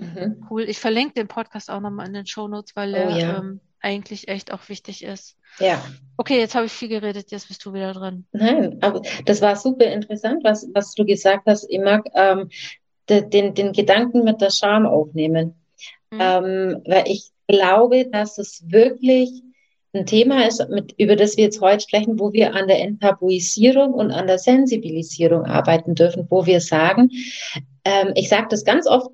mhm. 0.01 0.47
cool. 0.49 0.63
Ich 0.63 0.79
verlinke 0.79 1.13
den 1.13 1.27
Podcast 1.27 1.69
auch 1.69 1.79
nochmal 1.79 2.07
in 2.07 2.13
den 2.13 2.25
Show 2.25 2.47
Notes, 2.47 2.75
weil 2.75 2.93
oh, 2.93 2.97
er 2.97 3.17
ja. 3.17 3.37
ähm, 3.39 3.61
eigentlich 3.79 4.27
echt 4.27 4.53
auch 4.53 4.67
wichtig 4.69 5.03
ist. 5.03 5.37
Ja. 5.59 5.83
Okay, 6.17 6.39
jetzt 6.39 6.55
habe 6.55 6.65
ich 6.65 6.71
viel 6.71 6.87
geredet, 6.87 7.31
jetzt 7.31 7.47
bist 7.47 7.65
du 7.65 7.73
wieder 7.73 7.93
dran. 7.93 8.25
Nein, 8.31 8.77
aber 8.81 9.01
das 9.25 9.41
war 9.41 9.55
super 9.55 9.85
interessant, 9.85 10.43
was, 10.43 10.67
was 10.73 10.93
du 10.93 11.05
gesagt 11.05 11.43
hast. 11.47 11.65
Ich 11.69 11.79
mag 11.79 12.05
ähm, 12.13 12.49
de, 13.09 13.27
den, 13.27 13.53
den 13.53 13.73
Gedanken 13.73 14.23
mit 14.23 14.41
der 14.41 14.51
Scham 14.51 14.85
aufnehmen. 14.85 15.55
Mhm. 16.11 16.19
Ähm, 16.19 16.81
weil 16.85 17.03
ich 17.07 17.31
glaube, 17.47 18.07
dass 18.09 18.37
es 18.37 18.63
wirklich 18.67 19.43
ein 19.93 20.05
Thema 20.05 20.47
ist, 20.47 20.65
mit, 20.69 20.93
über 20.97 21.15
das 21.15 21.35
wir 21.35 21.45
jetzt 21.45 21.59
heute 21.59 21.83
sprechen, 21.83 22.19
wo 22.19 22.31
wir 22.31 22.55
an 22.55 22.67
der 22.67 22.79
Enttabuisierung 22.79 23.93
und 23.93 24.11
an 24.11 24.27
der 24.27 24.37
Sensibilisierung 24.37 25.45
arbeiten 25.45 25.95
dürfen, 25.95 26.27
wo 26.29 26.45
wir 26.45 26.61
sagen, 26.61 27.09
ähm, 27.83 28.13
ich 28.15 28.29
sage 28.29 28.47
das 28.49 28.63
ganz 28.63 28.87
oft 28.87 29.11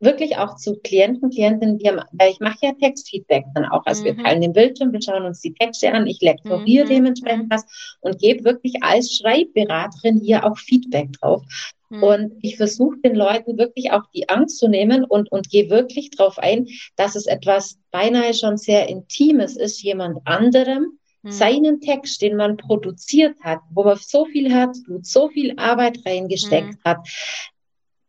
wirklich 0.00 0.38
auch 0.38 0.56
zu 0.56 0.80
Klienten, 0.80 1.30
Klientinnen, 1.30 1.78
die 1.78 1.88
haben, 1.88 2.00
weil 2.12 2.30
ich 2.30 2.40
mache 2.40 2.58
ja 2.62 2.72
Textfeedback 2.72 3.44
dann 3.54 3.66
auch. 3.66 3.82
Also 3.84 4.02
mhm. 4.02 4.06
wir 4.06 4.16
teilen 4.16 4.40
den 4.40 4.52
Bildschirm, 4.52 4.92
wir 4.92 5.02
schauen 5.02 5.24
uns 5.24 5.40
die 5.40 5.54
Texte 5.54 5.92
an, 5.92 6.06
ich 6.06 6.20
lektoriere 6.20 6.86
mhm. 6.86 6.88
dementsprechend 6.88 7.50
was 7.50 7.64
und 8.00 8.18
gebe 8.18 8.44
wirklich 8.44 8.74
als 8.82 9.16
Schreibberaterin 9.16 10.20
hier 10.20 10.44
auch 10.44 10.58
Feedback 10.58 11.12
drauf. 11.20 11.42
Mhm. 11.90 12.02
Und 12.02 12.32
ich 12.40 12.56
versuche 12.56 12.96
den 13.04 13.14
Leuten 13.14 13.58
wirklich 13.58 13.92
auch 13.92 14.04
die 14.14 14.28
Angst 14.28 14.58
zu 14.58 14.68
nehmen 14.68 15.04
und, 15.04 15.30
und 15.30 15.50
gehe 15.50 15.68
wirklich 15.68 16.10
darauf 16.10 16.38
ein, 16.38 16.66
dass 16.96 17.14
es 17.14 17.26
etwas 17.26 17.78
beinahe 17.90 18.32
schon 18.32 18.56
sehr 18.56 18.88
Intimes 18.88 19.56
ist, 19.56 19.82
jemand 19.82 20.18
anderem 20.24 20.98
mhm. 21.22 21.30
seinen 21.30 21.80
Text, 21.80 22.22
den 22.22 22.36
man 22.36 22.56
produziert 22.56 23.36
hat, 23.42 23.60
wo 23.70 23.84
man 23.84 23.98
so 24.00 24.24
viel 24.24 24.50
Herzblut, 24.50 25.04
so 25.04 25.28
viel 25.28 25.58
Arbeit 25.58 25.98
reingesteckt 26.06 26.74
mhm. 26.74 26.88
hat, 26.88 26.98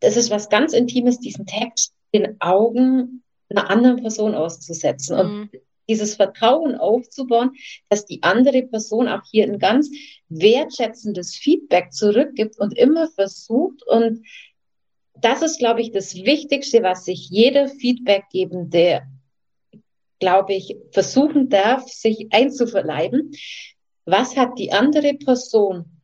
das 0.02 0.18
ist 0.18 0.30
was 0.30 0.50
ganz 0.50 0.74
Intimes, 0.74 1.20
diesen 1.20 1.46
Text 1.46 1.94
den 2.14 2.40
Augen 2.42 3.24
einer 3.50 3.70
anderen 3.70 4.02
Person 4.02 4.36
auszusetzen. 4.36 5.18
Und 5.18 5.34
mhm. 5.34 5.50
dieses 5.88 6.16
Vertrauen 6.16 6.76
aufzubauen, 6.76 7.52
dass 7.90 8.06
die 8.06 8.24
andere 8.24 8.64
Person 8.64 9.08
auch 9.08 9.22
hier 9.30 9.46
ein 9.46 9.60
ganz 9.60 9.90
wertschätzendes 10.30 11.36
Feedback 11.36 11.94
zurückgibt 11.94 12.60
und 12.60 12.78
immer 12.78 13.08
versucht 13.10 13.86
und 13.88 14.26
das 15.22 15.42
ist, 15.42 15.60
glaube 15.60 15.82
ich, 15.82 15.92
das 15.92 16.16
Wichtigste, 16.16 16.82
was 16.84 17.06
sich 17.06 17.30
jeder 17.30 17.68
Feedbackgebende, 17.68 19.04
glaube 20.20 20.54
ich, 20.54 20.76
versuchen 20.92 21.50
darf, 21.50 21.88
sich 21.88 22.28
einzuverleiben. 22.32 23.32
Was 24.06 24.36
hat 24.36 24.58
die 24.58 24.72
andere 24.72 25.14
Person 25.14 26.01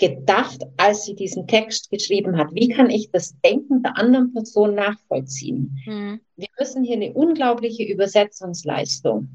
gedacht, 0.00 0.62
als 0.78 1.04
sie 1.04 1.14
diesen 1.14 1.46
Text 1.46 1.90
geschrieben 1.90 2.38
hat? 2.38 2.48
Wie 2.54 2.68
kann 2.68 2.88
ich 2.90 3.10
das 3.10 3.38
Denken 3.44 3.82
der 3.82 3.98
anderen 3.98 4.32
Person 4.32 4.74
nachvollziehen? 4.74 5.78
Mhm. 5.86 6.20
Wir 6.36 6.48
müssen 6.58 6.82
hier 6.82 6.96
eine 6.96 7.12
unglaubliche 7.12 7.84
Übersetzungsleistung, 7.84 9.28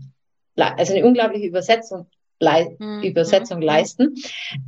also 0.58 0.94
eine 0.94 1.06
unglaubliche 1.06 1.46
Übersetzung 1.46 2.08
Le 2.40 2.76
mhm. 2.80 3.04
Übersetzung 3.04 3.62
leisten. 3.62 4.16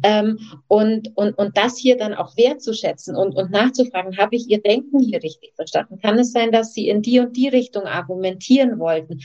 Ähm, 0.04 0.40
und, 0.68 1.12
und, 1.16 1.38
und 1.38 1.58
das 1.58 1.78
hier 1.78 1.98
dann 1.98 2.14
auch 2.14 2.38
wertzuschätzen 2.38 3.16
und, 3.16 3.36
und 3.36 3.52
nachzufragen, 3.52 4.18
habe 4.18 4.36
ich 4.36 4.50
Ihr 4.50 4.62
Denken 4.62 5.00
hier 5.00 5.22
richtig 5.22 5.54
verstanden? 5.56 6.00
Kann 6.00 6.18
es 6.18 6.32
sein, 6.32 6.52
dass 6.52 6.74
Sie 6.74 6.88
in 6.88 7.02
die 7.02 7.20
und 7.20 7.36
die 7.36 7.50
Richtung 7.50 7.84
argumentieren 7.84 8.80
wollten? 8.80 9.20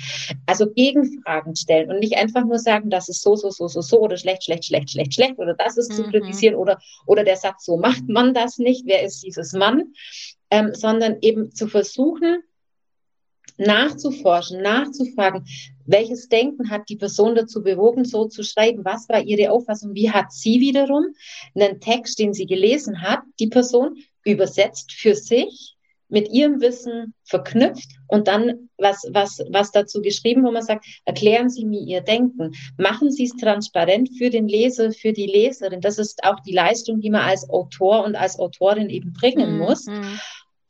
Also 0.46 0.70
Gegenfragen 0.70 1.54
stellen 1.56 1.90
und 1.90 2.00
nicht 2.00 2.16
einfach 2.16 2.44
nur 2.44 2.58
sagen, 2.58 2.90
das 2.90 3.08
ist 3.08 3.22
so, 3.22 3.36
so, 3.36 3.50
so, 3.50 3.68
so, 3.68 3.80
so 3.80 4.00
oder 4.00 4.16
schlecht, 4.16 4.44
schlecht, 4.44 4.64
schlecht, 4.64 4.90
schlecht, 4.90 5.14
schlecht 5.14 5.38
oder 5.38 5.54
das 5.54 5.76
ist 5.76 5.90
mhm. 5.92 5.96
zu 5.96 6.02
kritisieren 6.04 6.56
oder, 6.56 6.78
oder 7.06 7.24
der 7.24 7.36
Satz, 7.36 7.64
so 7.64 7.76
macht 7.76 8.08
man 8.08 8.34
das 8.34 8.58
nicht, 8.58 8.86
wer 8.86 9.02
ist 9.02 9.22
dieses 9.22 9.52
Mann? 9.52 9.92
Ähm, 10.50 10.74
sondern 10.74 11.16
eben 11.22 11.52
zu 11.52 11.66
versuchen, 11.66 12.42
nachzuforschen, 13.62 14.62
nachzufragen, 14.62 15.44
welches 15.86 16.28
Denken 16.28 16.70
hat 16.70 16.88
die 16.88 16.96
Person 16.96 17.34
dazu 17.34 17.62
bewogen, 17.62 18.04
so 18.04 18.26
zu 18.26 18.42
schreiben? 18.42 18.84
Was 18.84 19.08
war 19.08 19.22
ihre 19.22 19.50
Auffassung? 19.50 19.94
Wie 19.94 20.10
hat 20.10 20.32
sie 20.32 20.60
wiederum 20.60 21.06
einen 21.54 21.80
Text, 21.80 22.18
den 22.18 22.32
sie 22.32 22.46
gelesen 22.46 23.02
hat, 23.02 23.20
die 23.40 23.48
Person 23.48 23.96
übersetzt 24.24 24.92
für 24.92 25.14
sich, 25.14 25.76
mit 26.12 26.30
ihrem 26.30 26.60
Wissen 26.60 27.14
verknüpft 27.24 27.88
und 28.06 28.28
dann 28.28 28.68
was, 28.76 29.08
was, 29.12 29.42
was 29.50 29.72
dazu 29.72 30.02
geschrieben, 30.02 30.44
wo 30.44 30.50
man 30.50 30.62
sagt, 30.62 30.84
erklären 31.06 31.48
Sie 31.48 31.64
mir 31.64 31.80
Ihr 31.80 32.02
Denken. 32.02 32.52
Machen 32.76 33.10
Sie 33.10 33.24
es 33.24 33.34
transparent 33.36 34.10
für 34.18 34.28
den 34.28 34.46
Leser, 34.46 34.92
für 34.92 35.14
die 35.14 35.26
Leserin. 35.26 35.80
Das 35.80 35.96
ist 35.96 36.22
auch 36.22 36.38
die 36.40 36.52
Leistung, 36.52 37.00
die 37.00 37.08
man 37.08 37.22
als 37.22 37.48
Autor 37.48 38.04
und 38.04 38.14
als 38.14 38.38
Autorin 38.38 38.90
eben 38.90 39.14
bringen 39.14 39.54
mhm. 39.54 39.62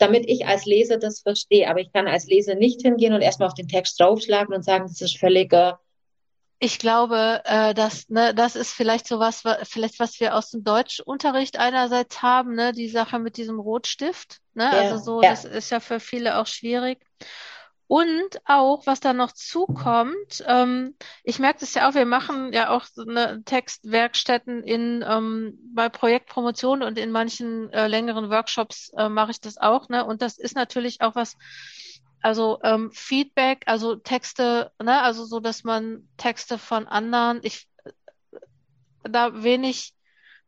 Damit 0.02 0.28
ich 0.28 0.46
als 0.46 0.66
Leser 0.66 0.98
das 0.98 1.20
verstehe. 1.20 1.68
Aber 1.68 1.80
ich 1.80 1.92
kann 1.92 2.08
als 2.08 2.26
Leser 2.26 2.54
nicht 2.54 2.82
hingehen 2.82 3.14
und 3.14 3.22
erstmal 3.22 3.48
auf 3.48 3.54
den 3.54 3.68
Text 3.68 3.98
draufschlagen 4.00 4.54
und 4.54 4.64
sagen, 4.64 4.86
das 4.86 5.00
ist 5.00 5.18
völliger. 5.18 5.80
Ich 6.58 6.78
glaube, 6.78 7.40
äh, 7.44 7.74
dass, 7.74 8.08
ne, 8.08 8.34
das 8.34 8.54
ist 8.54 8.72
vielleicht 8.72 9.08
so 9.08 9.18
was, 9.18 9.42
vielleicht 9.64 9.98
was 9.98 10.20
wir 10.20 10.36
aus 10.36 10.50
dem 10.50 10.62
Deutschunterricht 10.62 11.58
einerseits 11.58 12.22
haben, 12.22 12.54
ne, 12.54 12.72
die 12.72 12.88
Sache 12.88 13.18
mit 13.18 13.36
diesem 13.36 13.58
Rotstift. 13.58 14.38
Ne? 14.54 14.64
Ja, 14.64 14.70
also 14.70 14.98
so, 14.98 15.22
ja. 15.22 15.30
das 15.30 15.44
ist 15.44 15.70
ja 15.70 15.80
für 15.80 15.98
viele 15.98 16.38
auch 16.38 16.46
schwierig. 16.46 17.00
Und 17.86 18.40
auch, 18.46 18.86
was 18.86 19.00
da 19.00 19.12
noch 19.12 19.32
zukommt, 19.32 20.42
ähm, 20.46 20.94
ich 21.24 21.38
merke 21.38 21.60
das 21.60 21.74
ja 21.74 21.88
auch, 21.88 21.94
wir 21.94 22.06
machen 22.06 22.52
ja 22.52 22.70
auch 22.70 22.84
so 22.84 23.02
eine 23.02 23.42
Textwerkstätten 23.44 24.62
in 24.62 25.04
ähm, 25.06 25.58
bei 25.74 25.88
Projektpromotion 25.88 26.82
und 26.82 26.98
in 26.98 27.10
manchen 27.10 27.70
äh, 27.70 27.88
längeren 27.88 28.30
Workshops 28.30 28.92
äh, 28.96 29.08
mache 29.08 29.32
ich 29.32 29.40
das 29.40 29.58
auch, 29.58 29.88
ne? 29.88 30.04
Und 30.06 30.22
das 30.22 30.38
ist 30.38 30.56
natürlich 30.56 31.02
auch 31.02 31.14
was, 31.14 31.36
also 32.22 32.60
ähm, 32.62 32.90
Feedback, 32.92 33.64
also 33.66 33.96
Texte, 33.96 34.72
ne, 34.82 35.02
also 35.02 35.24
so, 35.24 35.40
dass 35.40 35.64
man 35.64 36.08
Texte 36.16 36.56
von 36.56 36.86
anderen, 36.86 37.40
ich 37.42 37.68
da 39.02 39.42
wenig 39.42 39.94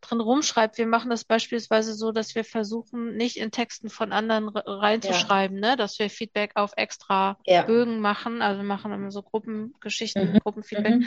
drin 0.07 0.21
rumschreibt. 0.21 0.79
Wir 0.79 0.87
machen 0.87 1.11
das 1.11 1.25
beispielsweise 1.25 1.95
so, 1.95 2.13
dass 2.13 2.35
wir 2.35 2.45
versuchen, 2.45 3.17
nicht 3.17 3.37
in 3.37 3.51
Texten 3.51 3.91
von 3.91 4.13
anderen 4.13 4.49
reinzuschreiben, 4.49 5.63
ja. 5.63 5.71
ne? 5.71 5.77
dass 5.77 5.99
wir 5.99 6.11
Feedback 6.11 6.53
auf 6.55 6.73
extra 6.77 7.39
ja. 7.45 7.63
Bögen 7.63 8.01
machen. 8.01 8.43
Also 8.43 8.61
wir 8.61 8.67
machen 8.67 8.93
immer 8.93 9.11
so 9.11 9.23
Gruppengeschichten, 9.23 10.33
mhm. 10.33 10.39
Gruppenfeedback. 10.39 10.95
Mhm. 10.97 11.07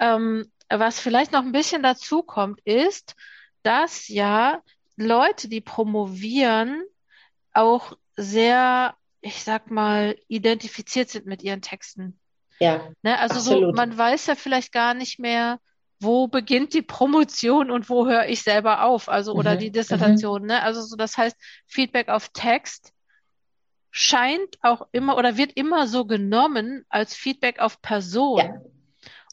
Ähm, 0.00 0.52
was 0.68 1.00
vielleicht 1.00 1.32
noch 1.32 1.42
ein 1.42 1.52
bisschen 1.52 1.82
dazu 1.82 2.22
kommt, 2.22 2.60
ist, 2.64 3.16
dass 3.62 4.08
ja 4.08 4.62
Leute, 4.96 5.48
die 5.48 5.60
promovieren, 5.60 6.82
auch 7.52 7.96
sehr, 8.16 8.94
ich 9.20 9.42
sag 9.42 9.70
mal, 9.70 10.16
identifiziert 10.28 11.08
sind 11.08 11.26
mit 11.26 11.42
ihren 11.42 11.62
Texten. 11.62 12.18
Ja. 12.60 12.88
Ne? 13.02 13.18
Also 13.18 13.36
absolut. 13.36 13.70
so, 13.70 13.72
man 13.72 13.96
weiß 13.96 14.26
ja 14.26 14.34
vielleicht 14.34 14.72
gar 14.72 14.94
nicht 14.94 15.18
mehr, 15.18 15.60
wo 16.00 16.28
beginnt 16.28 16.74
die 16.74 16.82
Promotion 16.82 17.70
und 17.70 17.88
wo 17.88 18.06
höre 18.06 18.26
ich 18.26 18.42
selber 18.42 18.84
auf, 18.84 19.08
also 19.08 19.32
oder 19.32 19.54
mhm. 19.54 19.58
die 19.58 19.70
Dissertation, 19.72 20.42
mhm. 20.42 20.48
ne? 20.48 20.62
Also 20.62 20.82
so, 20.82 20.96
das 20.96 21.16
heißt, 21.16 21.36
Feedback 21.66 22.08
auf 22.08 22.28
Text 22.30 22.92
scheint 23.90 24.58
auch 24.62 24.86
immer 24.92 25.16
oder 25.16 25.36
wird 25.36 25.52
immer 25.54 25.86
so 25.86 26.04
genommen 26.04 26.84
als 26.88 27.14
Feedback 27.14 27.58
auf 27.58 27.80
Person. 27.82 28.38
Ja. 28.38 28.60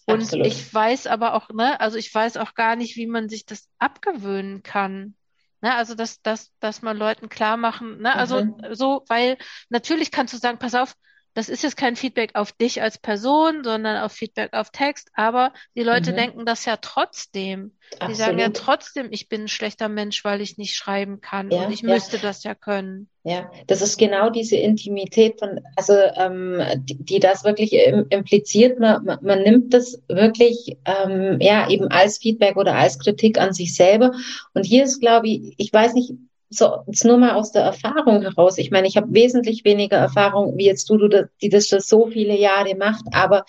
Und 0.06 0.22
Absolut. 0.22 0.48
ich 0.48 0.74
weiß 0.74 1.08
aber 1.08 1.34
auch, 1.34 1.50
ne, 1.50 1.80
also 1.80 1.98
ich 1.98 2.14
weiß 2.14 2.38
auch 2.38 2.54
gar 2.54 2.76
nicht, 2.76 2.96
wie 2.96 3.08
man 3.08 3.28
sich 3.28 3.46
das 3.46 3.68
abgewöhnen 3.80 4.64
kann. 4.64 5.16
Ne, 5.62 5.74
also 5.74 5.96
dass, 5.96 6.22
dass, 6.22 6.52
dass 6.60 6.82
man 6.82 6.98
Leuten 6.98 7.28
klar 7.28 7.58
machen, 7.58 8.02
ne, 8.02 8.16
also 8.16 8.44
mhm. 8.44 8.56
so, 8.72 9.04
weil 9.08 9.38
natürlich 9.70 10.12
kannst 10.12 10.34
du 10.34 10.38
sagen, 10.38 10.60
pass 10.60 10.76
auf, 10.76 10.96
das 11.36 11.50
ist 11.50 11.64
jetzt 11.64 11.76
kein 11.76 11.98
Feedback 11.98 12.32
auf 12.34 12.54
dich 12.54 12.82
als 12.82 12.98
Person, 12.98 13.64
sondern 13.64 14.02
auf 14.02 14.14
Feedback 14.14 14.54
auf 14.54 14.72
Text, 14.72 15.12
aber 15.14 15.54
die 15.76 15.84
Leute 15.84 16.14
mhm. 16.14 16.16
denken 16.16 16.46
das 16.46 16.64
ja 16.64 16.78
trotzdem. 16.78 17.74
Absolut. 17.92 18.10
Die 18.10 18.16
sagen 18.16 18.40
ja 18.40 18.50
trotzdem, 18.50 19.10
ich 19.12 19.28
bin 19.28 19.44
ein 19.44 19.48
schlechter 19.50 19.90
Mensch, 19.90 20.24
weil 20.24 20.40
ich 20.40 20.58
nicht 20.58 20.76
schreiben 20.76 21.20
kann 21.20 21.52
ja, 21.52 21.66
und 21.66 21.74
ich 21.74 21.82
ja. 21.82 21.90
müsste 21.90 22.20
das 22.20 22.44
ja 22.44 22.56
können. 22.56 23.10
Ja, 23.24 23.52
das 23.68 23.82
ist 23.82 23.98
genau 23.98 24.30
diese 24.30 24.56
Intimität 24.56 25.38
von, 25.40 25.60
also 25.76 25.94
ähm, 25.94 26.62
die, 26.78 27.04
die 27.04 27.20
das 27.20 27.44
wirklich 27.44 27.74
impliziert. 27.74 28.80
Man, 28.80 29.04
man, 29.04 29.20
man 29.22 29.42
nimmt 29.42 29.74
das 29.74 30.02
wirklich 30.08 30.78
ähm, 30.86 31.40
ja 31.42 31.70
eben 31.70 31.90
als 31.90 32.20
Feedback 32.20 32.56
oder 32.56 32.76
als 32.76 32.98
Kritik 32.98 33.40
an 33.40 33.54
sich 33.54 33.76
selber. 33.76 34.12
Und 34.54 34.64
hier 34.64 34.86
ist, 34.86 35.02
glaube 35.02 35.28
ich, 35.28 35.56
ich 35.58 35.74
weiß 35.74 35.96
nicht, 35.96 36.14
so 36.50 36.84
jetzt 36.88 37.06
nur 37.06 37.18
mal 37.18 37.36
aus 37.36 37.52
der 37.52 37.64
Erfahrung 37.64 38.22
heraus. 38.22 38.58
Ich 38.58 38.72
meine, 38.72 38.88
ich 38.88 38.98
habe 38.98 39.14
wesentlich 39.14 39.66
weniger 39.66 39.98
Erfahrung 39.98 40.58
wie 40.58 40.66
jetzt 40.66 40.90
du, 40.90 40.98
du 40.98 41.30
die 41.42 41.50
das 41.50 41.68
schon 41.68 41.80
so 41.80 42.08
viele 42.08 42.38
Jahre 42.38 42.76
macht, 42.76 43.06
aber 43.12 43.46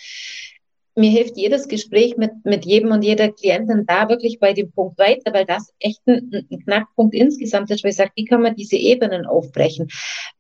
mir 0.97 1.11
hilft 1.11 1.37
jedes 1.37 1.69
Gespräch 1.69 2.17
mit, 2.17 2.33
mit 2.45 2.65
jedem 2.65 2.91
und 2.91 3.03
jeder 3.03 3.31
Klientin 3.31 3.85
da 3.87 4.09
wirklich 4.09 4.41
bei 4.41 4.55
dem 4.55 4.73
Punkt 4.73 4.99
weiter, 4.99 5.35
weil 5.35 5.45
das 5.45 5.75
echt 5.79 6.01
ein, 6.07 6.47
ein 6.51 6.61
Knackpunkt 6.65 7.15
insgesamt 7.15 7.71
ist, 7.71 7.85
weil 7.85 7.91
ich 7.91 7.97
sage, 7.97 8.13
wie 8.17 8.25
kann 8.25 8.41
man 8.41 8.57
diese 8.57 8.77
Ebenen 8.77 9.27
aufbrechen? 9.27 9.89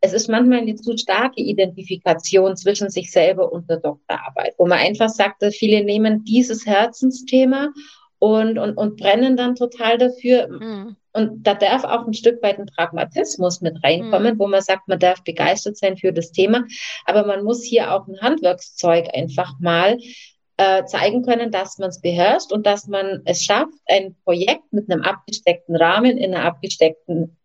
Es 0.00 0.14
ist 0.14 0.28
manchmal 0.28 0.60
eine 0.60 0.74
zu 0.74 0.96
starke 0.96 1.42
Identifikation 1.42 2.56
zwischen 2.56 2.88
sich 2.88 3.12
selber 3.12 3.52
und 3.52 3.68
der 3.68 3.80
Doktorarbeit, 3.80 4.54
wo 4.56 4.66
man 4.66 4.78
einfach 4.78 5.10
sagt, 5.10 5.42
dass 5.42 5.54
viele 5.54 5.84
nehmen 5.84 6.24
dieses 6.24 6.64
Herzensthema 6.64 7.74
und, 8.18 8.58
und, 8.58 8.78
und 8.78 8.96
brennen 8.96 9.36
dann 9.36 9.56
total 9.56 9.98
dafür. 9.98 10.48
Mhm. 10.48 10.96
Und 11.16 11.46
da 11.46 11.55
darf 11.55 11.85
auch 11.85 12.07
ein 12.07 12.12
Stück 12.12 12.42
weit 12.42 12.59
ein 12.59 12.66
Pragmatismus 12.66 13.62
mit 13.62 13.83
reinkommen, 13.83 14.35
mhm. 14.35 14.38
wo 14.38 14.46
man 14.46 14.61
sagt, 14.61 14.87
man 14.87 14.98
darf 14.98 15.24
begeistert 15.24 15.79
sein 15.79 15.96
für 15.96 16.12
das 16.12 16.31
Thema, 16.31 16.64
aber 17.07 17.24
man 17.26 17.42
muss 17.42 17.64
hier 17.64 17.94
auch 17.94 18.07
ein 18.07 18.20
Handwerkszeug 18.20 19.09
einfach 19.14 19.55
mal 19.59 19.98
äh, 20.59 20.85
zeigen 20.85 21.22
können, 21.22 21.50
dass 21.50 21.79
man 21.79 21.88
es 21.88 22.02
beherrscht 22.02 22.52
und 22.52 22.66
dass 22.66 22.87
man 22.87 23.22
es 23.24 23.42
schafft, 23.42 23.72
ein 23.87 24.14
Projekt 24.24 24.72
mit 24.72 24.90
einem 24.90 25.02
abgesteckten 25.02 25.74
Rahmen 25.74 26.18
in 26.18 26.35
einer 26.35 26.44
abgesteckten 26.44 27.37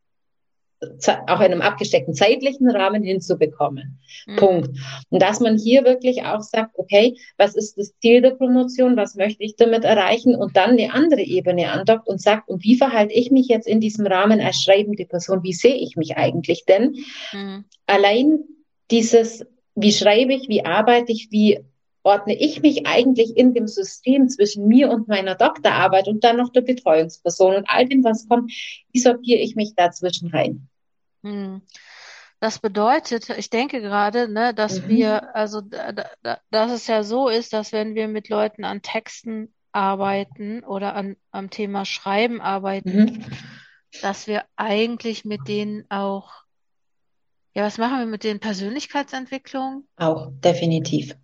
auch 1.27 1.39
in 1.39 1.51
einem 1.51 1.61
abgesteckten 1.61 2.13
zeitlichen 2.13 2.69
Rahmen 2.69 3.03
hinzubekommen. 3.03 3.99
Mhm. 4.25 4.35
Punkt. 4.35 4.69
Und 5.09 5.21
dass 5.21 5.39
man 5.39 5.57
hier 5.57 5.85
wirklich 5.85 6.23
auch 6.23 6.41
sagt, 6.41 6.71
okay, 6.77 7.17
was 7.37 7.55
ist 7.55 7.77
das 7.77 7.93
Ziel 7.99 8.21
der 8.21 8.31
Promotion, 8.31 8.97
was 8.97 9.15
möchte 9.15 9.43
ich 9.43 9.55
damit 9.55 9.83
erreichen 9.83 10.35
und 10.35 10.57
dann 10.57 10.71
eine 10.71 10.93
andere 10.93 11.21
Ebene 11.21 11.71
andockt 11.71 12.07
und 12.07 12.21
sagt, 12.21 12.49
und 12.49 12.63
wie 12.63 12.77
verhalte 12.77 13.13
ich 13.13 13.31
mich 13.31 13.47
jetzt 13.47 13.67
in 13.67 13.79
diesem 13.79 14.07
Rahmen 14.07 14.41
als 14.41 14.61
schreibende 14.61 15.05
Person, 15.05 15.43
wie 15.43 15.53
sehe 15.53 15.75
ich 15.75 15.95
mich 15.95 16.17
eigentlich? 16.17 16.65
Denn 16.65 16.95
mhm. 17.31 17.65
allein 17.85 18.39
dieses, 18.89 19.45
wie 19.75 19.91
schreibe 19.91 20.33
ich, 20.33 20.49
wie 20.49 20.65
arbeite 20.65 21.11
ich, 21.11 21.27
wie 21.31 21.59
ordne 22.03 22.35
ich 22.35 22.61
mich 22.61 22.87
eigentlich 22.87 23.37
in 23.37 23.53
dem 23.53 23.67
System 23.67 24.27
zwischen 24.27 24.67
mir 24.67 24.89
und 24.89 25.07
meiner 25.07 25.35
Doktorarbeit 25.35 26.07
und 26.07 26.23
dann 26.23 26.37
noch 26.37 26.51
der 26.51 26.61
Betreuungsperson 26.61 27.55
und 27.55 27.65
all 27.69 27.87
dem, 27.87 28.03
was 28.03 28.27
kommt, 28.27 28.51
wie 28.91 28.99
sortiere 28.99 29.39
ich 29.39 29.55
mich 29.55 29.75
dazwischen 29.75 30.29
rein? 30.29 30.67
Hm. 31.23 31.61
Das 32.39 32.57
bedeutet, 32.57 33.29
ich 33.29 33.51
denke 33.51 33.81
gerade, 33.81 34.27
ne, 34.27 34.53
dass 34.53 34.81
mhm. 34.81 34.87
wir, 34.89 35.35
also 35.35 35.61
da, 35.61 35.91
da, 35.91 36.39
dass 36.49 36.71
es 36.71 36.87
ja 36.87 37.03
so 37.03 37.29
ist, 37.29 37.53
dass 37.53 37.71
wenn 37.71 37.93
wir 37.93 38.07
mit 38.07 38.29
Leuten 38.29 38.63
an 38.63 38.81
Texten 38.81 39.53
arbeiten 39.71 40.63
oder 40.63 40.95
an, 40.95 41.17
am 41.29 41.51
Thema 41.51 41.85
Schreiben 41.85 42.41
arbeiten, 42.41 43.03
mhm. 43.03 43.25
dass 44.01 44.25
wir 44.25 44.43
eigentlich 44.55 45.23
mit 45.23 45.47
denen 45.47 45.85
auch, 45.89 46.31
ja, 47.53 47.63
was 47.63 47.77
machen 47.77 47.99
wir 47.99 48.07
mit 48.07 48.23
den 48.23 48.39
Persönlichkeitsentwicklungen? 48.39 49.87
Auch, 49.97 50.31
definitiv. 50.39 51.15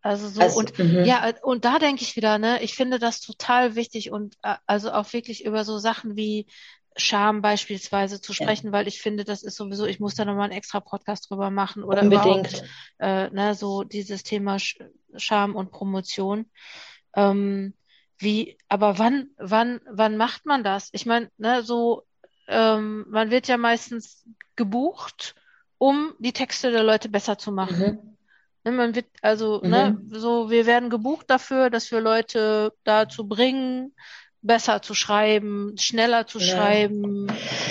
Also 0.00 0.28
so 0.28 0.40
also, 0.40 0.60
und 0.60 0.78
mhm. 0.78 1.04
ja, 1.04 1.28
und 1.42 1.64
da 1.64 1.80
denke 1.80 2.02
ich 2.02 2.14
wieder, 2.14 2.38
ne, 2.38 2.62
ich 2.62 2.76
finde 2.76 3.00
das 3.00 3.20
total 3.20 3.74
wichtig 3.74 4.12
und 4.12 4.36
äh, 4.44 4.54
also 4.64 4.92
auch 4.92 5.12
wirklich 5.12 5.44
über 5.44 5.64
so 5.64 5.78
Sachen 5.78 6.14
wie 6.14 6.46
Scham 6.96 7.42
beispielsweise 7.42 8.20
zu 8.20 8.32
sprechen, 8.32 8.68
ja. 8.68 8.72
weil 8.72 8.88
ich 8.88 9.00
finde, 9.00 9.24
das 9.24 9.42
ist 9.42 9.56
sowieso, 9.56 9.86
ich 9.86 10.00
muss 10.00 10.14
da 10.14 10.24
nochmal 10.24 10.44
einen 10.44 10.58
extra 10.58 10.80
Podcast 10.80 11.30
drüber 11.30 11.50
machen 11.50 11.84
oder 11.84 12.02
Unbedingt. 12.02 12.64
äh, 12.98 13.28
ne, 13.30 13.54
so 13.54 13.84
dieses 13.84 14.22
Thema 14.22 14.56
Scham 14.58 15.54
und 15.54 15.70
Promotion. 15.70 16.50
Ähm, 17.14 17.74
wie, 18.18 18.56
aber 18.68 18.98
wann, 18.98 19.28
wann, 19.36 19.80
wann 19.90 20.16
macht 20.16 20.46
man 20.46 20.64
das? 20.64 20.88
Ich 20.92 21.04
meine, 21.04 21.30
ne, 21.36 21.62
so, 21.62 22.04
ähm, 22.48 23.04
man 23.08 23.30
wird 23.30 23.48
ja 23.48 23.58
meistens 23.58 24.24
gebucht, 24.56 25.34
um 25.78 26.14
die 26.18 26.32
Texte 26.32 26.70
der 26.70 26.82
Leute 26.82 27.08
besser 27.10 27.36
zu 27.36 27.52
machen. 27.52 27.78
Mhm. 27.78 28.16
Ne, 28.64 28.72
man 28.72 28.94
wird, 28.94 29.06
also, 29.20 29.60
ne, 29.60 29.98
mhm. 29.98 30.08
ne, 30.08 30.18
so, 30.18 30.50
wir 30.50 30.64
werden 30.64 30.88
gebucht 30.88 31.28
dafür, 31.28 31.68
dass 31.68 31.90
wir 31.90 32.00
Leute 32.00 32.72
dazu 32.84 33.28
bringen, 33.28 33.94
besser 34.46 34.82
zu 34.82 34.94
schreiben, 34.94 35.76
schneller 35.78 36.26
zu 36.26 36.38
ja. 36.38 36.56
schreiben, 36.56 37.26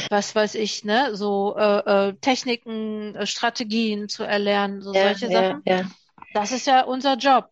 was 0.10 0.36
weiß 0.36 0.56
ich, 0.56 0.84
ne, 0.84 1.16
so 1.16 1.56
äh, 1.58 2.10
äh, 2.10 2.14
Techniken, 2.22 3.16
äh, 3.16 3.26
Strategien 3.26 4.10
zu 4.10 4.24
erlernen, 4.24 4.82
so 4.82 4.94
ja, 4.94 5.08
solche 5.08 5.32
ja, 5.32 5.42
Sachen. 5.42 5.62
Ja. 5.66 5.84
Das 6.34 6.52
ist 6.52 6.68
ja 6.68 6.84
unser 6.84 7.16
Job. 7.16 7.50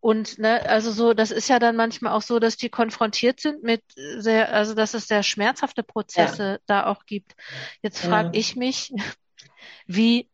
Und 0.00 0.38
ne, 0.38 0.68
also 0.68 0.92
so, 0.92 1.14
das 1.14 1.30
ist 1.30 1.48
ja 1.48 1.58
dann 1.58 1.74
manchmal 1.74 2.12
auch 2.12 2.22
so, 2.22 2.38
dass 2.38 2.56
die 2.56 2.68
konfrontiert 2.68 3.40
sind 3.40 3.62
mit 3.62 3.82
sehr, 3.96 4.52
also 4.52 4.74
dass 4.74 4.94
es 4.94 5.08
sehr 5.08 5.22
schmerzhafte 5.22 5.82
Prozesse 5.82 6.60
da 6.66 6.86
auch 6.86 7.06
gibt. 7.06 7.34
Jetzt 7.82 7.98
frage 7.98 8.38
ich 8.38 8.54
mich, 8.54 8.92
wie 9.86 10.28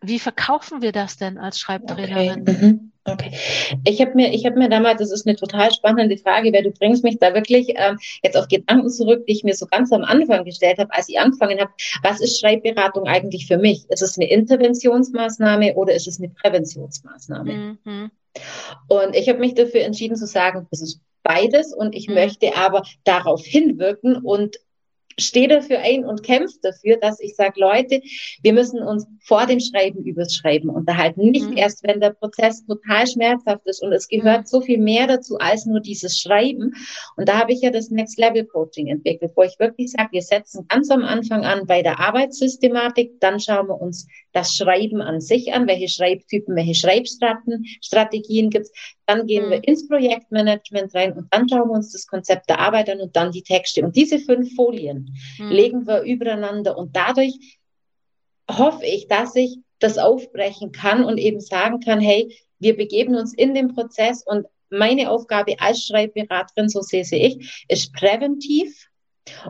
wie 0.00 0.18
verkaufen 0.18 0.82
wir 0.82 0.92
das 0.92 1.16
denn 1.16 1.38
als 1.38 1.58
Schreibtrainerin? 1.58 2.42
Okay. 2.42 2.66
Mhm. 2.66 2.92
Okay. 3.04 3.32
Ich 3.84 4.00
habe 4.00 4.12
mir, 4.14 4.32
ich 4.34 4.44
habe 4.44 4.58
mir 4.58 4.68
damals, 4.68 4.98
das 5.00 5.12
ist 5.12 5.26
eine 5.26 5.36
total 5.36 5.72
spannende 5.72 6.16
Frage, 6.18 6.52
weil 6.52 6.62
du 6.62 6.70
bringst 6.70 7.04
mich 7.04 7.18
da 7.18 7.34
wirklich 7.34 7.72
ähm, 7.76 7.98
jetzt 8.22 8.36
auf 8.36 8.48
Gedanken 8.48 8.90
zurück, 8.90 9.24
die 9.26 9.32
ich 9.32 9.44
mir 9.44 9.54
so 9.54 9.66
ganz 9.66 9.92
am 9.92 10.04
Anfang 10.04 10.44
gestellt 10.44 10.78
habe, 10.78 10.92
als 10.92 11.08
ich 11.08 11.18
angefangen 11.18 11.58
habe. 11.58 11.70
Was 12.02 12.20
ist 12.20 12.38
Schreibberatung 12.38 13.06
eigentlich 13.06 13.46
für 13.46 13.56
mich? 13.56 13.86
Ist 13.88 14.02
es 14.02 14.18
eine 14.18 14.30
Interventionsmaßnahme 14.30 15.74
oder 15.74 15.94
ist 15.94 16.06
es 16.06 16.18
eine 16.18 16.28
Präventionsmaßnahme? 16.28 17.78
Mhm. 17.84 18.10
Und 18.88 19.16
ich 19.16 19.28
habe 19.28 19.38
mich 19.38 19.54
dafür 19.54 19.82
entschieden 19.82 20.16
zu 20.16 20.26
sagen, 20.26 20.66
es 20.70 20.82
ist 20.82 21.00
beides 21.22 21.74
und 21.74 21.94
ich 21.94 22.08
mhm. 22.08 22.14
möchte 22.14 22.56
aber 22.56 22.82
darauf 23.04 23.44
hinwirken 23.44 24.16
und 24.16 24.58
stehe 25.18 25.48
dafür 25.48 25.80
ein 25.80 26.04
und 26.04 26.22
kämpfe 26.22 26.56
dafür, 26.62 26.96
dass 26.96 27.20
ich 27.20 27.34
sage, 27.34 27.60
Leute, 27.60 28.00
wir 28.42 28.52
müssen 28.52 28.82
uns 28.82 29.06
vor 29.20 29.46
dem 29.46 29.60
Schreiben 29.60 30.04
übers 30.04 30.34
Schreiben 30.34 30.70
unterhalten. 30.70 31.30
Nicht 31.30 31.50
mhm. 31.50 31.56
erst, 31.56 31.82
wenn 31.86 32.00
der 32.00 32.10
Prozess 32.10 32.64
total 32.66 33.06
schmerzhaft 33.06 33.66
ist. 33.66 33.82
Und 33.82 33.92
es 33.92 34.08
gehört 34.08 34.42
mhm. 34.42 34.46
so 34.46 34.60
viel 34.60 34.78
mehr 34.78 35.06
dazu 35.06 35.36
als 35.38 35.66
nur 35.66 35.80
dieses 35.80 36.18
Schreiben. 36.18 36.74
Und 37.16 37.28
da 37.28 37.38
habe 37.38 37.52
ich 37.52 37.60
ja 37.60 37.70
das 37.70 37.90
Next 37.90 38.18
Level 38.18 38.44
Coaching 38.44 38.88
entwickelt, 38.88 39.32
wo 39.34 39.42
ich 39.42 39.58
wirklich 39.58 39.92
sage, 39.92 40.08
wir 40.12 40.22
setzen 40.22 40.66
ganz 40.68 40.90
am 40.90 41.02
Anfang 41.02 41.44
an 41.44 41.66
bei 41.66 41.82
der 41.82 42.00
Arbeitssystematik, 42.00 43.20
dann 43.20 43.40
schauen 43.40 43.68
wir 43.68 43.80
uns 43.80 44.06
das 44.32 44.54
Schreiben 44.54 45.00
an 45.00 45.20
sich 45.20 45.52
an, 45.52 45.66
welche 45.66 45.88
Schreibtypen, 45.88 46.54
welche 46.54 46.74
Schreibstrategien 46.74 48.50
gibt 48.50 48.66
es. 48.66 48.72
Dann 49.06 49.26
gehen 49.26 49.46
mhm. 49.46 49.50
wir 49.50 49.68
ins 49.68 49.88
Projektmanagement 49.88 50.94
rein 50.94 51.12
und 51.14 51.26
dann 51.32 51.48
schauen 51.48 51.68
wir 51.68 51.74
uns 51.74 51.92
das 51.92 52.06
Konzept 52.06 52.48
der 52.48 52.60
Arbeit 52.60 52.90
an 52.90 53.00
und 53.00 53.16
dann 53.16 53.32
die 53.32 53.42
Texte. 53.42 53.82
Und 53.82 53.96
diese 53.96 54.18
fünf 54.18 54.54
Folien 54.54 55.07
mhm. 55.38 55.50
legen 55.50 55.86
wir 55.86 56.02
übereinander 56.02 56.76
und 56.76 56.96
dadurch 56.96 57.58
hoffe 58.50 58.84
ich, 58.84 59.08
dass 59.08 59.34
ich 59.36 59.58
das 59.78 59.98
aufbrechen 59.98 60.72
kann 60.72 61.04
und 61.04 61.18
eben 61.18 61.40
sagen 61.40 61.80
kann, 61.80 62.00
hey, 62.00 62.34
wir 62.58 62.76
begeben 62.76 63.14
uns 63.14 63.34
in 63.34 63.54
den 63.54 63.74
Prozess 63.74 64.24
und 64.26 64.46
meine 64.70 65.10
Aufgabe 65.10 65.56
als 65.60 65.86
Schreibberaterin, 65.86 66.68
so 66.68 66.82
sehe 66.82 67.02
ich, 67.02 67.64
ist 67.68 67.92
präventiv 67.92 68.88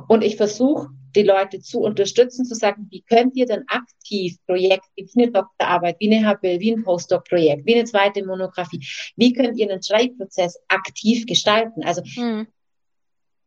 und 0.09 0.23
ich 0.23 0.37
versuche, 0.37 0.89
die 1.17 1.23
Leute 1.23 1.61
zu 1.61 1.81
unterstützen, 1.81 2.45
zu 2.45 2.55
sagen, 2.55 2.87
wie 2.91 3.03
könnt 3.03 3.35
ihr 3.37 3.47
denn 3.47 3.65
aktiv 3.69 4.37
Projekte 4.47 4.89
wie 4.97 5.09
eine 5.17 5.33
Doktorarbeit, 5.33 5.97
wie 5.99 6.15
eine 6.15 6.29
HBL, 6.29 6.61
wie 6.61 6.73
ein 6.73 6.85
Postdoc-Projekt, 6.85 7.67
wie 7.67 7.75
eine 7.75 7.85
zweite 7.85 8.25
Monographie, 8.25 8.87
wie 9.17 9.33
könnt 9.33 9.57
ihr 9.59 9.71
einen 9.71 9.83
Schreibprozess 9.83 10.61
aktiv 10.69 11.27
gestalten? 11.27 11.83
Also 11.85 12.03
mhm. 12.17 12.47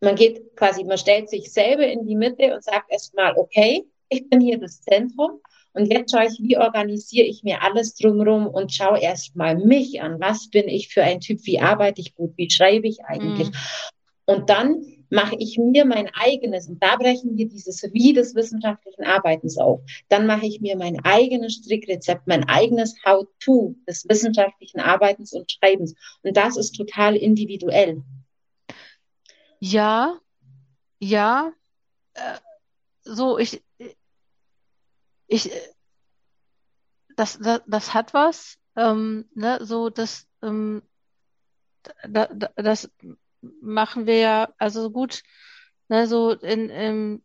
Man 0.01 0.15
geht 0.15 0.55
quasi, 0.55 0.83
man 0.83 0.97
stellt 0.97 1.29
sich 1.29 1.51
selber 1.51 1.87
in 1.87 2.05
die 2.05 2.15
Mitte 2.15 2.53
und 2.53 2.63
sagt 2.63 2.91
erstmal, 2.91 3.37
okay, 3.37 3.85
ich 4.09 4.29
bin 4.29 4.41
hier 4.41 4.59
das 4.59 4.81
Zentrum 4.81 5.39
und 5.73 5.85
jetzt 5.85 6.11
schaue 6.11 6.25
ich, 6.25 6.39
wie 6.41 6.57
organisiere 6.57 7.27
ich 7.27 7.43
mir 7.43 7.63
alles 7.63 7.95
drumherum 7.95 8.47
und 8.47 8.73
schaue 8.73 8.99
erstmal 8.99 9.55
mich 9.57 10.01
an. 10.01 10.19
Was 10.19 10.49
bin 10.49 10.67
ich 10.67 10.89
für 10.89 11.03
ein 11.03 11.21
Typ? 11.21 11.45
Wie 11.45 11.59
arbeite 11.59 12.01
ich 12.01 12.15
gut? 12.15 12.33
Wie 12.35 12.49
schreibe 12.49 12.87
ich 12.87 13.05
eigentlich? 13.05 13.49
Mhm. 13.49 13.55
Und 14.25 14.49
dann 14.49 14.85
mache 15.09 15.35
ich 15.37 15.57
mir 15.57 15.85
mein 15.85 16.09
eigenes, 16.13 16.67
und 16.67 16.81
da 16.81 16.95
brechen 16.95 17.37
wir 17.37 17.47
dieses 17.47 17.83
Wie 17.91 18.13
des 18.13 18.33
wissenschaftlichen 18.33 19.03
Arbeitens 19.03 19.57
auf. 19.57 19.81
Dann 20.07 20.25
mache 20.25 20.45
ich 20.45 20.61
mir 20.61 20.77
mein 20.77 21.03
eigenes 21.03 21.55
Strickrezept, 21.55 22.27
mein 22.27 22.47
eigenes 22.47 22.95
How-to 23.05 23.75
des 23.87 24.07
wissenschaftlichen 24.07 24.79
Arbeitens 24.79 25.33
und 25.33 25.51
Schreibens. 25.51 25.95
Und 26.23 26.37
das 26.37 26.55
ist 26.55 26.71
total 26.71 27.17
individuell. 27.17 28.01
Ja, 29.63 30.19
ja, 30.97 31.53
äh, 32.15 32.39
so, 33.03 33.37
ich, 33.37 33.63
ich, 35.27 35.51
das, 37.15 37.37
das, 37.37 37.61
das 37.67 37.93
hat 37.93 38.15
was, 38.15 38.57
ähm, 38.75 39.29
ne, 39.35 39.59
so, 39.61 39.91
das, 39.91 40.27
ähm, 40.41 40.81
da, 42.07 42.25
da, 42.25 42.49
das 42.55 42.89
machen 43.61 44.07
wir 44.07 44.17
ja, 44.17 44.49
also 44.57 44.89
gut, 44.89 45.21
ne, 45.89 46.07
so 46.07 46.31
in, 46.31 46.69
in 46.71 47.23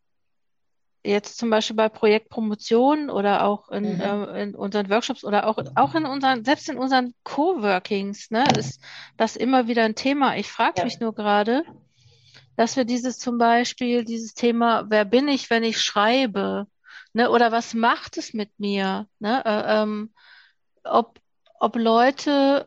jetzt 1.04 1.38
zum 1.38 1.48
Beispiel 1.48 1.76
bei 1.76 1.88
Projektpromotion 1.88 3.08
oder 3.08 3.44
auch 3.44 3.70
in, 3.70 3.94
mhm. 3.94 4.00
äh, 4.02 4.42
in 4.42 4.54
unseren 4.54 4.90
Workshops 4.90 5.24
oder 5.24 5.46
auch, 5.46 5.56
auch 5.74 5.94
in 5.94 6.04
unseren, 6.04 6.44
selbst 6.44 6.68
in 6.68 6.76
unseren 6.76 7.14
Coworkings, 7.24 8.30
ne, 8.30 8.44
ist 8.58 8.82
das 9.16 9.36
immer 9.36 9.68
wieder 9.68 9.84
ein 9.84 9.94
Thema. 9.94 10.36
Ich 10.36 10.52
frage 10.52 10.80
ja. 10.80 10.84
mich 10.84 11.00
nur 11.00 11.14
gerade, 11.14 11.64
dass 12.56 12.76
wir 12.76 12.84
dieses 12.84 13.18
zum 13.18 13.38
Beispiel, 13.38 14.04
dieses 14.04 14.34
Thema, 14.34 14.86
wer 14.88 15.04
bin 15.04 15.28
ich, 15.28 15.50
wenn 15.50 15.62
ich 15.62 15.80
schreibe, 15.80 16.66
ne, 17.12 17.30
oder 17.30 17.52
was 17.52 17.74
macht 17.74 18.16
es 18.16 18.34
mit 18.34 18.58
mir, 18.58 19.06
ne, 19.18 19.44
äh, 19.44 19.82
ähm, 19.82 20.12
ob, 20.84 21.20
ob 21.60 21.76
Leute, 21.76 22.66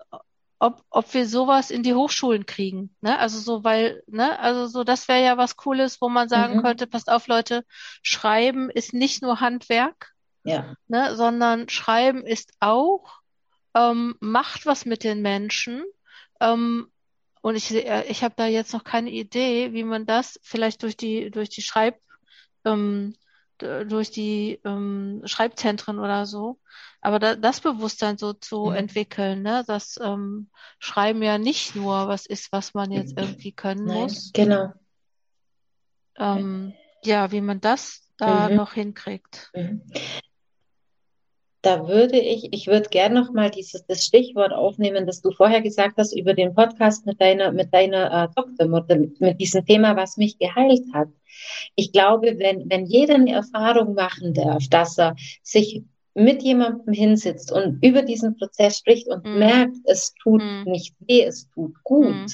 ob, 0.60 0.84
ob 0.89 1.13
wir 1.13 1.28
sowas 1.28 1.71
in 1.71 1.84
die 1.84 1.93
Hochschulen 1.93 2.45
kriegen, 2.45 2.95
ne, 3.02 3.17
also 3.17 3.39
so, 3.39 3.63
weil, 3.63 4.04
ne, 4.08 4.39
also 4.39 4.67
so, 4.67 4.84
das 4.84 5.08
wäre 5.08 5.23
ja 5.23 5.38
was 5.38 5.58
Cooles, 5.58 6.02
wo 6.02 6.10
man 6.10 6.30
sagen 6.30 6.58
mhm. 6.58 6.62
könnte, 6.62 6.88
passt 6.88 7.10
auf, 7.10 7.28
Leute, 7.28 7.65
Schreiben 8.04 8.69
ist 8.69 8.93
nicht 8.93 9.21
nur 9.21 9.39
Handwerk, 9.39 10.13
ja. 10.43 10.75
ne, 10.88 11.15
sondern 11.15 11.69
Schreiben 11.69 12.25
ist 12.25 12.54
auch, 12.60 13.19
ähm, 13.75 14.15
macht 14.19 14.65
was 14.65 14.86
mit 14.86 15.04
den 15.04 15.21
Menschen, 15.21 15.84
ähm, 16.39 16.91
und 17.49 17.55
ich, 17.55 17.73
äh, 17.73 18.03
ich 18.07 18.23
habe 18.23 18.35
da 18.38 18.45
jetzt 18.45 18.73
noch 18.73 18.83
keine 18.83 19.09
Idee, 19.09 19.73
wie 19.73 19.83
man 19.83 20.05
das 20.05 20.39
vielleicht 20.43 20.83
durch 20.83 20.95
die, 20.95 21.31
durch 21.31 21.49
die 21.49 21.63
Schreib, 21.63 21.99
ähm, 22.63 23.15
durch 23.57 24.12
die 24.12 24.59
ähm, 24.63 25.23
Schreibzentren 25.25 25.99
oder 25.99 26.27
so, 26.27 26.59
aber 27.01 27.17
da, 27.17 27.35
das 27.35 27.59
Bewusstsein 27.59 28.17
so 28.19 28.33
zu 28.33 28.67
mhm. 28.67 28.75
entwickeln, 28.75 29.41
ne, 29.41 29.63
dass 29.65 29.99
ähm, 30.01 30.49
Schreiben 30.77 31.23
ja 31.23 31.39
nicht 31.39 31.75
nur 31.75 32.07
was 32.07 32.27
ist, 32.27 32.51
was 32.51 32.75
man 32.75 32.91
jetzt 32.91 33.17
irgendwie 33.17 33.51
können 33.51 33.85
Nein, 33.85 33.97
muss. 33.97 34.31
Genau. 34.31 34.71
Ähm, 36.17 36.73
ja, 37.03 37.31
wie 37.31 37.41
man 37.41 37.59
das 37.59 38.07
da 38.17 38.47
mhm. 38.47 38.55
noch 38.57 38.73
hinkriegt. 38.73 39.49
Mhm 39.55 39.81
da 41.61 41.87
würde 41.87 42.17
ich, 42.17 42.53
ich 42.53 42.67
würde 42.67 42.89
gerne 42.89 43.15
noch 43.15 43.33
mal 43.33 43.49
dieses 43.49 43.85
das 43.85 44.05
Stichwort 44.05 44.53
aufnehmen, 44.53 45.05
das 45.05 45.21
du 45.21 45.31
vorher 45.31 45.61
gesagt 45.61 45.97
hast 45.97 46.13
über 46.13 46.33
den 46.33 46.53
Podcast 46.53 47.05
mit 47.05 47.19
deiner 47.19 47.51
mit 47.51 47.73
deiner 47.73 48.23
äh, 48.23 48.27
Tochtermutter 48.33 48.95
mit, 48.95 49.19
mit 49.19 49.39
diesem 49.41 49.65
Thema, 49.65 49.95
was 49.95 50.17
mich 50.17 50.37
geheilt 50.37 50.83
hat. 50.93 51.09
Ich 51.75 51.91
glaube, 51.91 52.35
wenn 52.37 52.69
wenn 52.69 52.85
jeder 52.85 53.15
eine 53.15 53.31
Erfahrung 53.31 53.93
machen 53.93 54.33
darf, 54.33 54.67
dass 54.69 54.97
er 54.97 55.15
sich 55.43 55.83
mit 56.13 56.43
jemandem 56.43 56.93
hinsitzt 56.93 57.51
und 57.51 57.83
über 57.83 58.01
diesen 58.01 58.37
Prozess 58.37 58.77
spricht 58.79 59.07
und 59.07 59.25
mhm. 59.25 59.39
merkt, 59.39 59.77
es 59.85 60.13
tut 60.21 60.41
mhm. 60.41 60.63
nicht 60.65 60.95
weh, 60.99 61.23
es 61.23 61.49
tut 61.49 61.75
gut. 61.83 62.07
Mhm 62.07 62.27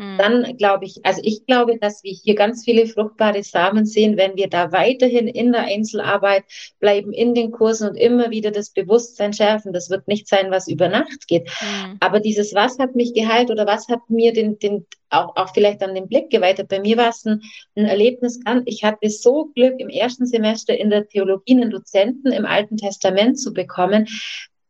hm. 0.00 0.16
dann 0.16 0.56
glaube 0.56 0.86
ich, 0.86 1.04
also 1.04 1.20
ich 1.22 1.44
glaube, 1.44 1.78
dass 1.78 2.02
wir 2.02 2.12
hier 2.12 2.34
ganz 2.34 2.64
viele 2.64 2.86
fruchtbare 2.86 3.42
Samen 3.42 3.84
sehen, 3.84 4.16
wenn 4.16 4.34
wir 4.34 4.48
da 4.48 4.72
weiterhin 4.72 5.28
in 5.28 5.52
der 5.52 5.64
Einzelarbeit 5.64 6.44
bleiben, 6.78 7.12
in 7.12 7.34
den 7.34 7.50
Kursen 7.50 7.90
und 7.90 7.96
immer 7.96 8.30
wieder 8.30 8.50
das 8.50 8.70
Bewusstsein 8.70 9.34
schärfen. 9.34 9.74
Das 9.74 9.90
wird 9.90 10.08
nicht 10.08 10.26
sein, 10.26 10.50
was 10.50 10.68
über 10.68 10.88
Nacht 10.88 11.28
geht. 11.28 11.50
Mhm. 11.60 11.98
Aber 12.00 12.20
dieses, 12.20 12.54
was 12.54 12.78
hat 12.78 12.94
mich 12.94 13.12
geheilt 13.12 13.50
oder 13.50 13.66
was 13.66 13.88
hat 13.88 14.00
mir 14.08 14.32
den, 14.32 14.58
den 14.58 14.86
auch, 15.10 15.36
auch 15.36 15.52
vielleicht 15.52 15.82
an 15.82 15.94
den 15.94 16.08
Blick 16.08 16.30
geweitet. 16.30 16.68
Bei 16.68 16.80
mir 16.80 16.96
war 16.96 17.10
es 17.10 17.26
ein, 17.26 17.42
ein 17.76 17.84
Erlebnis, 17.84 18.40
ich 18.64 18.84
hatte 18.84 19.10
so 19.10 19.50
Glück, 19.54 19.74
im 19.78 19.90
ersten 19.90 20.24
Semester 20.24 20.74
in 20.78 20.88
der 20.88 21.08
Theologie 21.08 21.60
einen 21.60 21.70
Dozenten 21.70 22.32
im 22.32 22.46
Alten 22.46 22.78
Testament 22.78 23.38
zu 23.38 23.52
bekommen. 23.52 24.06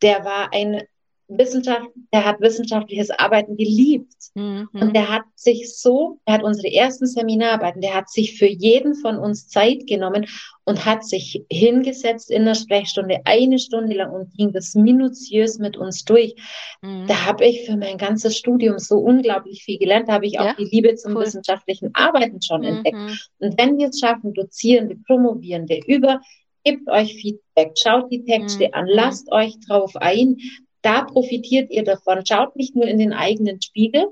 Der 0.03 0.25
war 0.25 0.53
ein 0.53 0.83
Wissenschaft, 1.31 1.89
der 2.13 2.25
hat 2.25 2.41
wissenschaftliches 2.41 3.11
Arbeiten 3.11 3.57
geliebt. 3.57 4.15
Mhm. 4.35 4.69
Und 4.73 4.95
der 4.95 5.09
hat 5.09 5.23
sich 5.35 5.77
so, 5.77 6.19
er 6.25 6.35
hat 6.35 6.43
unsere 6.43 6.73
ersten 6.73 7.07
Seminararbeiten, 7.07 7.81
der 7.81 7.95
hat 7.95 8.09
sich 8.09 8.39
für 8.39 8.47
jeden 8.47 8.95
von 8.95 9.19
uns 9.19 9.49
Zeit 9.49 9.87
genommen 9.87 10.27
und 10.65 10.85
hat 10.85 11.05
sich 11.05 11.45
hingesetzt 11.51 12.31
in 12.31 12.45
der 12.45 12.55
Sprechstunde 12.55 13.21
eine 13.25 13.59
Stunde 13.59 13.97
lang 13.97 14.13
und 14.13 14.33
ging 14.37 14.53
das 14.53 14.75
minutiös 14.75 15.59
mit 15.59 15.77
uns 15.77 16.05
durch. 16.05 16.35
Mhm. 16.83 17.07
Da 17.07 17.27
habe 17.27 17.45
ich 17.47 17.67
für 17.67 17.77
mein 17.77 17.99
ganzes 17.99 18.37
Studium 18.37 18.79
so 18.79 18.99
unglaublich 18.99 19.63
viel 19.63 19.79
gelernt. 19.79 20.09
Da 20.09 20.15
habe 20.15 20.27
ich 20.27 20.39
auch 20.39 20.47
ja? 20.47 20.55
die 20.55 20.65
Liebe 20.65 20.95
zum 20.95 21.17
cool. 21.17 21.23
wissenschaftlichen 21.25 21.91
Arbeiten 21.95 22.43
schon 22.43 22.61
mhm. 22.61 22.67
entdeckt. 22.67 23.31
Und 23.39 23.59
wenn 23.59 23.79
wir 23.79 23.89
es 23.89 24.01
schaffen, 24.01 24.35
Dozierende, 24.35 24.97
Promovierende 25.07 25.81
über 25.87 26.21
Gebt 26.63 26.91
euch 26.91 27.15
Feedback, 27.15 27.73
schaut 27.83 28.13
die 28.13 28.25
Texte 28.25 28.67
mhm. 28.67 28.75
an, 28.75 28.87
lasst 28.87 29.33
euch 29.33 29.59
drauf 29.61 29.97
ein, 29.97 30.37
da 30.83 31.05
profitiert 31.05 31.71
ihr 31.71 31.85
davon. 31.85 32.25
Schaut 32.27 32.57
nicht 32.57 32.75
nur 32.75 32.87
in 32.87 32.99
den 32.99 33.13
eigenen 33.13 33.61
Spiegel 33.61 34.07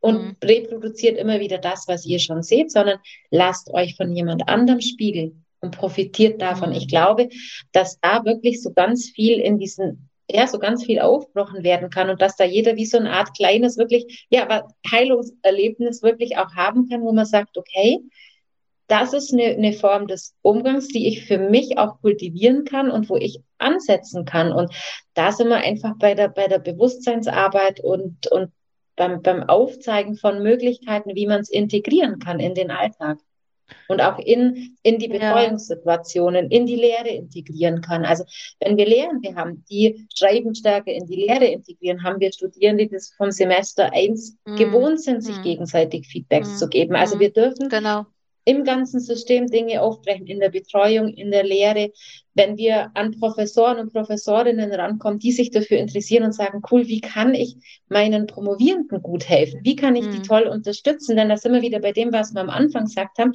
und 0.00 0.22
mhm. 0.22 0.36
reproduziert 0.42 1.18
immer 1.18 1.40
wieder 1.40 1.58
das, 1.58 1.88
was 1.88 2.04
ihr 2.04 2.18
schon 2.18 2.42
seht, 2.42 2.70
sondern 2.70 2.98
lasst 3.30 3.72
euch 3.72 3.96
von 3.96 4.14
jemand 4.14 4.48
anderem 4.48 4.80
spiegeln 4.80 5.44
und 5.60 5.76
profitiert 5.76 6.40
davon. 6.42 6.70
Mhm. 6.70 6.76
Ich 6.76 6.88
glaube, 6.88 7.28
dass 7.72 7.98
da 8.00 8.24
wirklich 8.24 8.62
so 8.62 8.72
ganz 8.72 9.10
viel 9.10 9.38
in 9.38 9.58
diesen 9.58 10.10
ja, 10.30 10.46
so 10.46 10.58
ganz 10.58 10.84
viel 10.84 11.00
aufgebrochen 11.00 11.64
werden 11.64 11.90
kann 11.90 12.08
und 12.08 12.22
dass 12.22 12.36
da 12.36 12.44
jeder 12.44 12.76
wie 12.76 12.86
so 12.86 12.96
eine 12.96 13.12
Art 13.12 13.36
kleines, 13.36 13.76
wirklich, 13.76 14.26
ja, 14.30 14.42
aber 14.42 14.68
Heilungserlebnis 14.90 16.02
wirklich 16.02 16.38
auch 16.38 16.54
haben 16.54 16.88
kann, 16.88 17.02
wo 17.02 17.12
man 17.12 17.26
sagt, 17.26 17.58
okay, 17.58 18.00
das 18.86 19.12
ist 19.12 19.32
eine, 19.32 19.44
eine 19.44 19.72
Form 19.72 20.06
des 20.06 20.34
Umgangs, 20.42 20.88
die 20.88 21.08
ich 21.08 21.26
für 21.26 21.38
mich 21.38 21.78
auch 21.78 22.00
kultivieren 22.00 22.64
kann 22.64 22.90
und 22.90 23.08
wo 23.08 23.16
ich 23.16 23.40
ansetzen 23.58 24.24
kann. 24.24 24.52
Und 24.52 24.72
da 25.14 25.32
sind 25.32 25.48
wir 25.48 25.56
einfach 25.56 25.94
bei 25.98 26.14
der, 26.14 26.28
bei 26.28 26.48
der 26.48 26.58
Bewusstseinsarbeit 26.58 27.80
und, 27.80 28.26
und 28.30 28.52
beim, 28.96 29.22
beim 29.22 29.42
Aufzeigen 29.44 30.16
von 30.16 30.42
Möglichkeiten, 30.42 31.14
wie 31.14 31.26
man 31.26 31.40
es 31.40 31.50
integrieren 31.50 32.18
kann 32.18 32.40
in 32.40 32.54
den 32.54 32.70
Alltag. 32.70 33.18
Und 33.88 34.02
auch 34.02 34.18
in, 34.18 34.76
in 34.82 34.98
die 34.98 35.08
Betreuungssituationen, 35.08 36.50
in 36.50 36.66
die 36.66 36.76
Lehre 36.76 37.08
integrieren 37.08 37.80
kann. 37.80 38.04
Also 38.04 38.24
wenn 38.60 38.76
wir 38.76 38.86
Lehrende 38.86 39.34
haben, 39.36 39.64
die 39.70 40.06
Schreibenstärke 40.14 40.92
in 40.92 41.06
die 41.06 41.16
Lehre 41.16 41.46
integrieren, 41.46 42.02
haben 42.02 42.20
wir 42.20 42.30
Studierende, 42.30 42.86
die 42.86 42.98
vom 43.16 43.30
Semester 43.30 43.90
eins 43.94 44.36
mm. 44.44 44.56
gewohnt 44.56 45.00
sind, 45.00 45.22
sich 45.22 45.38
mm. 45.38 45.42
gegenseitig 45.42 46.06
Feedbacks 46.06 46.50
mm. 46.50 46.56
zu 46.56 46.68
geben. 46.68 46.94
Also 46.94 47.18
wir 47.18 47.32
dürfen 47.32 47.70
genau 47.70 48.04
im 48.44 48.64
ganzen 48.64 49.00
System 49.00 49.46
Dinge 49.46 49.80
aufbrechen, 49.82 50.26
in 50.26 50.40
der 50.40 50.50
Betreuung, 50.50 51.08
in 51.08 51.30
der 51.30 51.44
Lehre, 51.44 51.92
wenn 52.34 52.56
wir 52.56 52.90
an 52.94 53.18
Professoren 53.18 53.78
und 53.78 53.92
Professorinnen 53.92 54.72
rankommen, 54.72 55.18
die 55.18 55.32
sich 55.32 55.50
dafür 55.50 55.78
interessieren 55.78 56.24
und 56.24 56.32
sagen, 56.32 56.62
cool, 56.70 56.86
wie 56.86 57.00
kann 57.00 57.34
ich 57.34 57.56
meinen 57.88 58.26
Promovierenden 58.26 59.02
gut 59.02 59.28
helfen? 59.28 59.60
Wie 59.62 59.76
kann 59.76 59.96
ich 59.96 60.06
mhm. 60.06 60.12
die 60.12 60.22
toll 60.22 60.42
unterstützen? 60.42 61.16
Denn 61.16 61.28
da 61.28 61.36
sind 61.36 61.52
wir 61.52 61.62
wieder 61.62 61.80
bei 61.80 61.92
dem, 61.92 62.12
was 62.12 62.34
wir 62.34 62.40
am 62.40 62.50
Anfang 62.50 62.84
gesagt 62.84 63.18
haben 63.18 63.32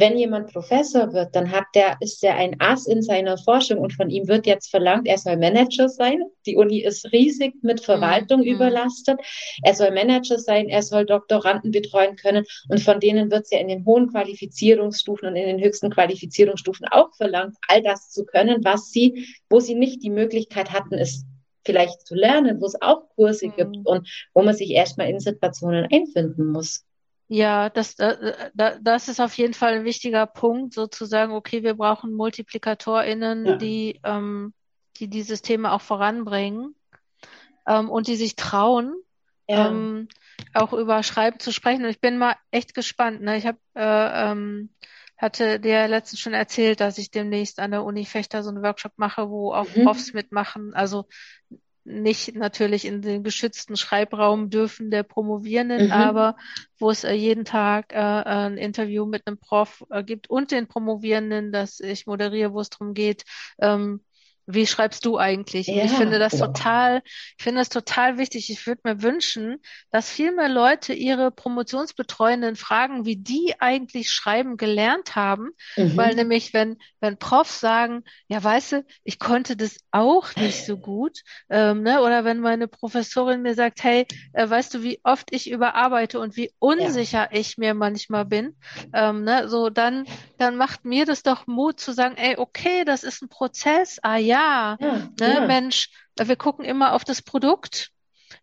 wenn 0.00 0.16
jemand 0.16 0.50
Professor 0.52 1.12
wird, 1.12 1.36
dann 1.36 1.52
hat 1.52 1.66
der, 1.74 1.96
ist 2.00 2.24
er 2.24 2.34
ein 2.34 2.56
Ass 2.58 2.86
in 2.86 3.02
seiner 3.02 3.36
Forschung 3.36 3.78
und 3.78 3.92
von 3.92 4.08
ihm 4.08 4.26
wird 4.28 4.46
jetzt 4.46 4.70
verlangt, 4.70 5.06
er 5.06 5.18
soll 5.18 5.36
Manager 5.36 5.90
sein. 5.90 6.22
Die 6.46 6.56
Uni 6.56 6.78
ist 6.78 7.12
riesig 7.12 7.54
mit 7.62 7.82
Verwaltung 7.82 8.40
mhm. 8.40 8.46
überlastet. 8.46 9.20
Er 9.62 9.74
soll 9.74 9.90
Manager 9.90 10.38
sein, 10.38 10.68
er 10.70 10.82
soll 10.82 11.04
Doktoranden 11.04 11.70
betreuen 11.70 12.16
können 12.16 12.44
und 12.70 12.80
von 12.80 12.98
denen 12.98 13.30
wird 13.30 13.44
es 13.44 13.50
ja 13.50 13.58
in 13.58 13.68
den 13.68 13.84
hohen 13.84 14.10
Qualifizierungsstufen 14.10 15.28
und 15.28 15.36
in 15.36 15.46
den 15.46 15.60
höchsten 15.62 15.90
Qualifizierungsstufen 15.90 16.88
auch 16.90 17.14
verlangt, 17.14 17.56
all 17.68 17.82
das 17.82 18.10
zu 18.10 18.24
können, 18.24 18.64
was 18.64 18.90
sie, 18.90 19.26
wo 19.50 19.60
sie 19.60 19.74
nicht 19.74 20.02
die 20.02 20.10
Möglichkeit 20.10 20.72
hatten, 20.72 20.94
es 20.94 21.26
vielleicht 21.64 22.06
zu 22.06 22.14
lernen, 22.14 22.60
wo 22.60 22.66
es 22.66 22.80
auch 22.80 23.08
Kurse 23.16 23.48
mhm. 23.48 23.56
gibt 23.56 23.76
und 23.84 24.08
wo 24.32 24.42
man 24.42 24.54
sich 24.54 24.70
erstmal 24.70 25.10
in 25.10 25.20
Situationen 25.20 25.86
einfinden 25.92 26.46
muss. 26.46 26.86
Ja, 27.32 27.70
das, 27.70 27.94
das 27.94 29.08
ist 29.08 29.20
auf 29.20 29.34
jeden 29.34 29.54
Fall 29.54 29.74
ein 29.74 29.84
wichtiger 29.84 30.26
Punkt, 30.26 30.74
sozusagen, 30.74 31.32
okay, 31.32 31.62
wir 31.62 31.74
brauchen 31.74 32.12
MultiplikatorInnen, 32.12 33.46
ja. 33.46 33.54
die, 33.54 34.00
ähm, 34.02 34.52
die 34.96 35.06
dieses 35.06 35.40
Thema 35.40 35.72
auch 35.72 35.80
voranbringen 35.80 36.74
ähm, 37.68 37.88
und 37.88 38.08
die 38.08 38.16
sich 38.16 38.34
trauen, 38.34 38.96
ja. 39.48 39.68
ähm, 39.68 40.08
auch 40.54 40.72
über 40.72 41.04
Schreiben 41.04 41.38
zu 41.38 41.52
sprechen. 41.52 41.84
Und 41.84 41.90
ich 41.90 42.00
bin 42.00 42.18
mal 42.18 42.34
echt 42.50 42.74
gespannt. 42.74 43.22
Ne? 43.22 43.36
Ich 43.36 43.46
habe 43.46 43.58
äh, 43.76 44.32
ähm, 44.32 44.70
hatte 45.16 45.60
dir 45.60 45.86
letztens 45.86 46.18
schon 46.18 46.34
erzählt, 46.34 46.80
dass 46.80 46.98
ich 46.98 47.12
demnächst 47.12 47.60
an 47.60 47.70
der 47.70 47.84
Uni 47.84 48.06
Fechter 48.06 48.42
so 48.42 48.48
einen 48.48 48.64
Workshop 48.64 48.94
mache, 48.96 49.30
wo 49.30 49.52
auch 49.52 49.68
mhm. 49.76 49.84
Profs 49.84 50.14
mitmachen. 50.14 50.74
Also 50.74 51.06
nicht 51.90 52.34
natürlich 52.34 52.84
in 52.84 53.02
den 53.02 53.22
geschützten 53.22 53.76
Schreibraum 53.76 54.50
dürfen 54.50 54.90
der 54.90 55.02
Promovierenden, 55.02 55.86
mhm. 55.86 55.92
aber 55.92 56.36
wo 56.78 56.90
es 56.90 57.04
äh, 57.04 57.12
jeden 57.12 57.44
Tag 57.44 57.92
äh, 57.92 57.96
ein 57.96 58.56
Interview 58.56 59.06
mit 59.06 59.26
einem 59.26 59.38
Prof 59.38 59.84
äh, 59.90 60.02
gibt 60.02 60.30
und 60.30 60.50
den 60.50 60.66
Promovierenden, 60.66 61.52
das 61.52 61.80
ich 61.80 62.06
moderiere, 62.06 62.52
wo 62.52 62.60
es 62.60 62.70
darum 62.70 62.94
geht, 62.94 63.24
ähm, 63.58 64.00
wie 64.54 64.66
schreibst 64.66 65.04
du 65.04 65.18
eigentlich? 65.18 65.66
Ja, 65.66 65.84
ich 65.84 65.92
finde 65.92 66.18
das 66.18 66.38
total, 66.38 67.02
ich 67.38 67.44
finde 67.44 67.60
das 67.60 67.68
total 67.68 68.18
wichtig. 68.18 68.50
Ich 68.50 68.66
würde 68.66 68.80
mir 68.84 69.02
wünschen, 69.02 69.58
dass 69.90 70.10
viel 70.10 70.32
mehr 70.32 70.48
Leute 70.48 70.92
ihre 70.92 71.30
Promotionsbetreuenden 71.30 72.56
fragen, 72.56 73.04
wie 73.04 73.16
die 73.16 73.54
eigentlich 73.58 74.10
schreiben 74.10 74.56
gelernt 74.56 75.16
haben. 75.16 75.50
Mhm. 75.76 75.96
Weil 75.96 76.14
nämlich, 76.14 76.52
wenn, 76.52 76.78
wenn 77.00 77.18
Profs 77.18 77.60
sagen, 77.60 78.04
ja, 78.28 78.42
weißt 78.42 78.72
du, 78.72 78.84
ich 79.04 79.18
konnte 79.18 79.56
das 79.56 79.78
auch 79.90 80.34
nicht 80.36 80.64
so 80.64 80.76
gut, 80.76 81.20
ähm, 81.48 81.82
ne? 81.82 82.00
oder 82.02 82.24
wenn 82.24 82.40
meine 82.40 82.68
Professorin 82.68 83.42
mir 83.42 83.54
sagt, 83.54 83.82
hey, 83.82 84.06
äh, 84.32 84.48
weißt 84.48 84.74
du, 84.74 84.82
wie 84.82 85.00
oft 85.04 85.32
ich 85.32 85.50
überarbeite 85.50 86.20
und 86.20 86.36
wie 86.36 86.52
unsicher 86.58 87.28
ja. 87.32 87.38
ich 87.38 87.58
mir 87.58 87.74
manchmal 87.74 88.24
bin, 88.24 88.56
ähm, 88.92 89.24
ne? 89.24 89.48
so 89.48 89.70
dann, 89.70 90.06
dann 90.38 90.56
macht 90.56 90.84
mir 90.84 91.06
das 91.06 91.22
doch 91.22 91.46
Mut 91.46 91.80
zu 91.80 91.92
sagen, 91.92 92.16
ey, 92.16 92.36
okay, 92.36 92.84
das 92.84 93.04
ist 93.04 93.22
ein 93.22 93.28
Prozess, 93.28 93.98
ah 94.02 94.16
ja, 94.16 94.39
ja, 94.80 95.08
ne, 95.18 95.34
ja. 95.34 95.46
Mensch, 95.46 95.90
wir 96.18 96.36
gucken 96.36 96.64
immer 96.64 96.92
auf 96.92 97.04
das 97.04 97.22
Produkt. 97.22 97.90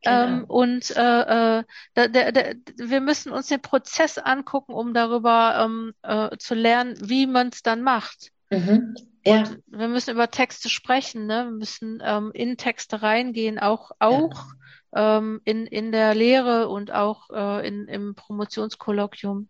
Genau. 0.04 0.24
Ähm, 0.24 0.44
und 0.46 0.96
äh, 0.96 1.60
äh, 1.60 1.64
da, 1.94 2.08
da, 2.08 2.32
da, 2.32 2.42
wir 2.76 3.02
müssen 3.02 3.32
uns 3.32 3.48
den 3.48 3.62
Prozess 3.62 4.18
angucken, 4.18 4.74
um 4.74 4.94
darüber 4.94 5.64
ähm, 5.64 5.94
äh, 6.04 6.38
zu 6.38 6.56
lernen, 6.56 6.96
wie 7.02 7.26
man 7.26 7.50
es 7.50 7.64
dann 7.64 7.82
macht. 7.82 8.32
Mhm. 8.50 8.96
Ja. 9.26 9.40
Und 9.40 9.64
wir 9.68 9.88
müssen 9.88 10.12
über 10.12 10.30
Texte 10.30 10.70
sprechen, 10.70 11.26
ne? 11.26 11.46
Wir 11.46 11.52
müssen 11.52 12.02
ähm, 12.04 12.32
in 12.34 12.58
Texte 12.58 13.02
reingehen, 13.02 13.60
auch 13.60 13.92
auch 14.00 14.46
ja. 14.94 15.18
ähm, 15.18 15.42
in 15.44 15.66
in 15.66 15.92
der 15.92 16.16
Lehre 16.16 16.70
und 16.70 16.92
auch 16.92 17.30
äh, 17.32 17.68
in 17.68 17.88
im 17.88 18.16
Promotionskolloquium. 18.16 19.50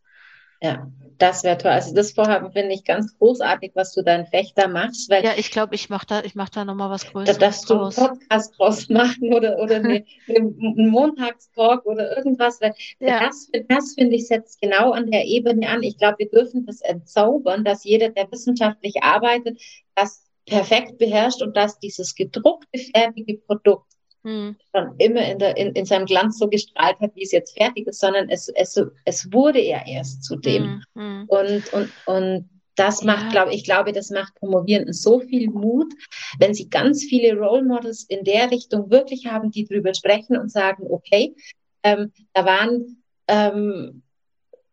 Ja, 0.61 0.87
das 1.17 1.43
wäre 1.43 1.57
toll. 1.57 1.71
Also 1.71 1.93
das 1.93 2.11
Vorhaben 2.11 2.51
finde 2.51 2.73
ich 2.73 2.83
ganz 2.83 3.17
großartig, 3.17 3.71
was 3.73 3.93
du 3.93 4.03
da 4.03 4.15
in 4.15 4.25
Fechter 4.27 4.67
machst. 4.67 5.09
Weil 5.09 5.23
ja, 5.23 5.31
ich 5.35 5.51
glaube, 5.51 5.75
ich 5.75 5.89
mache 5.89 6.05
da, 6.05 6.23
ich 6.23 6.35
mach 6.35 6.49
da 6.49 6.65
nochmal 6.65 6.89
was 6.89 7.05
Größeres. 7.05 7.37
Dass 7.37 7.61
du 7.61 7.79
einen 7.79 7.93
Podcast 7.93 8.57
draus 8.57 8.89
machen 8.89 9.33
oder, 9.33 9.57
oder 9.59 9.75
eine, 9.77 10.05
einen 10.27 10.89
Montagstalk 10.89 11.85
oder 11.85 12.17
irgendwas. 12.17 12.61
Weil 12.61 12.73
ja. 12.99 13.19
Das, 13.19 13.49
das 13.67 13.93
finde 13.93 14.15
ich 14.15 14.27
setzt 14.27 14.61
genau 14.61 14.91
an 14.91 15.09
der 15.09 15.25
Ebene 15.25 15.67
an. 15.69 15.83
Ich 15.83 15.97
glaube, 15.97 16.19
wir 16.19 16.29
dürfen 16.29 16.65
das 16.65 16.81
entzaubern, 16.81 17.63
dass 17.63 17.83
jeder, 17.83 18.09
der 18.09 18.31
wissenschaftlich 18.31 19.03
arbeitet, 19.03 19.59
das 19.95 20.23
perfekt 20.45 20.97
beherrscht 20.97 21.41
und 21.41 21.57
dass 21.57 21.79
dieses 21.79 22.15
gedruckte, 22.15 22.79
fertige 22.93 23.37
Produkt 23.39 23.96
hm. 24.27 24.55
schon 24.75 24.95
immer 24.97 25.25
in, 25.25 25.39
der, 25.39 25.55
in, 25.55 25.71
in 25.73 25.85
seinem 25.85 26.05
Glanz 26.05 26.37
so 26.37 26.49
gestrahlt 26.49 26.99
hat, 26.99 27.15
wie 27.15 27.23
es 27.23 27.31
jetzt 27.31 27.57
fertig 27.57 27.87
ist, 27.87 28.01
sondern 28.01 28.29
es, 28.29 28.49
es, 28.49 28.79
es 29.05 29.31
wurde 29.31 29.61
ja 29.61 29.81
erst 29.87 30.23
zu 30.23 30.35
dem. 30.35 30.83
Hm. 30.95 31.01
Hm. 31.01 31.25
Und, 31.27 31.73
und, 31.73 31.91
und 32.05 32.49
das 32.75 33.03
macht, 33.03 33.27
ja. 33.27 33.31
glaube 33.31 33.53
ich, 33.53 33.63
glaube, 33.63 33.91
das 33.91 34.09
macht 34.09 34.35
Promovierenden 34.35 34.93
so 34.93 35.19
viel 35.19 35.49
Mut, 35.49 35.93
wenn 36.39 36.53
sie 36.53 36.69
ganz 36.69 37.03
viele 37.03 37.37
Role 37.37 37.63
Models 37.63 38.03
in 38.03 38.23
der 38.23 38.51
Richtung 38.51 38.91
wirklich 38.91 39.27
haben, 39.27 39.49
die 39.49 39.65
drüber 39.65 39.93
sprechen 39.93 40.37
und 40.37 40.51
sagen, 40.51 40.85
okay, 40.89 41.35
ähm, 41.83 42.11
da 42.33 42.45
waren 42.45 43.03
ähm, 43.27 44.03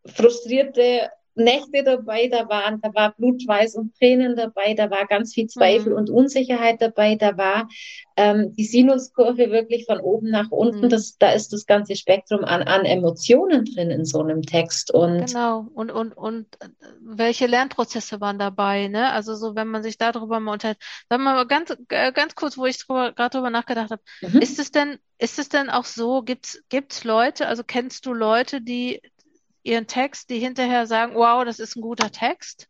frustrierte 0.05 1.09
Nächte 1.35 1.83
dabei, 1.83 2.27
da 2.27 2.47
waren, 2.49 2.79
da 2.81 2.93
war 2.93 3.13
Blutschweiß 3.13 3.75
und 3.75 3.95
Tränen 3.97 4.35
dabei, 4.35 4.73
da 4.73 4.89
war 4.89 5.05
ganz 5.05 5.33
viel 5.33 5.47
Zweifel 5.47 5.91
mhm. 5.91 5.97
und 5.97 6.09
Unsicherheit 6.09 6.81
dabei, 6.81 7.15
da 7.15 7.37
war 7.37 7.67
ähm, 8.17 8.53
die 8.55 8.63
Sinuskurve 8.63 9.51
wirklich 9.51 9.85
von 9.85 9.99
oben 9.99 10.29
nach 10.29 10.49
unten. 10.51 10.85
Mhm. 10.85 10.89
Das, 10.89 11.17
da 11.17 11.31
ist 11.31 11.51
das 11.51 11.65
ganze 11.65 11.95
Spektrum 11.95 12.45
an, 12.45 12.63
an 12.63 12.85
Emotionen 12.85 13.65
drin 13.65 13.91
in 13.91 14.05
so 14.05 14.21
einem 14.21 14.41
Text. 14.41 14.91
Und 14.91 15.27
genau. 15.27 15.67
Und, 15.73 15.91
und, 15.91 16.13
und 16.13 16.47
äh, 16.61 16.69
welche 17.01 17.47
Lernprozesse 17.47 18.21
waren 18.21 18.39
dabei, 18.39 18.87
ne? 18.87 19.11
Also 19.11 19.35
so, 19.35 19.55
wenn 19.55 19.67
man 19.67 19.83
sich 19.83 19.97
darüber 19.97 20.39
mal 20.39 20.53
unterhält. 20.53 20.77
Sagen 21.09 21.23
wir 21.23 21.33
mal 21.33 21.47
ganz, 21.47 21.75
äh, 21.89 22.11
ganz 22.13 22.35
kurz, 22.35 22.57
wo 22.57 22.65
ich 22.65 22.87
gerade 22.87 23.29
drüber 23.29 23.49
nachgedacht 23.49 23.91
habe. 23.91 24.01
Mhm. 24.21 24.39
Ist 24.39 24.59
es 24.59 24.71
denn, 24.71 24.97
ist 25.17 25.37
es 25.37 25.49
denn 25.49 25.69
auch 25.69 25.85
so, 25.85 26.21
gibt's, 26.21 26.63
gibt's 26.69 27.03
Leute, 27.03 27.47
also 27.47 27.63
kennst 27.65 28.05
du 28.05 28.13
Leute, 28.13 28.61
die 28.61 29.01
ihren 29.65 29.87
Text, 29.87 30.29
die 30.29 30.39
hinterher 30.39 30.87
sagen, 30.87 31.15
wow, 31.15 31.43
das 31.43 31.59
ist 31.59 31.75
ein 31.75 31.81
guter 31.81 32.11
Text? 32.11 32.69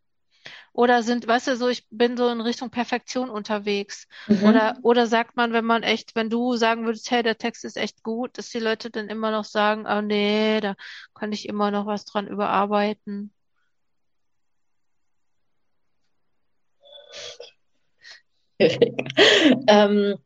Oder 0.73 1.03
sind, 1.03 1.27
weißt 1.27 1.47
du, 1.47 1.55
so, 1.57 1.69
ich 1.69 1.85
bin 1.89 2.17
so 2.17 2.27
in 2.29 2.41
Richtung 2.41 2.69
Perfektion 2.69 3.29
unterwegs. 3.29 4.07
Mhm. 4.27 4.43
Oder, 4.43 4.77
oder 4.81 5.07
sagt 5.07 5.35
man, 5.37 5.53
wenn 5.53 5.65
man 5.65 5.83
echt, 5.83 6.15
wenn 6.15 6.29
du 6.29 6.55
sagen 6.55 6.85
würdest, 6.85 7.09
hey, 7.11 7.23
der 7.23 7.37
Text 7.37 7.63
ist 7.65 7.77
echt 7.77 8.03
gut, 8.03 8.37
dass 8.37 8.49
die 8.49 8.59
Leute 8.59 8.89
dann 8.89 9.07
immer 9.09 9.31
noch 9.31 9.45
sagen, 9.45 9.85
oh 9.87 10.01
nee, 10.01 10.59
da 10.61 10.75
kann 11.13 11.31
ich 11.31 11.47
immer 11.47 11.71
noch 11.71 11.85
was 11.85 12.05
dran 12.05 12.27
überarbeiten. 12.27 13.33
ähm, 19.67 20.17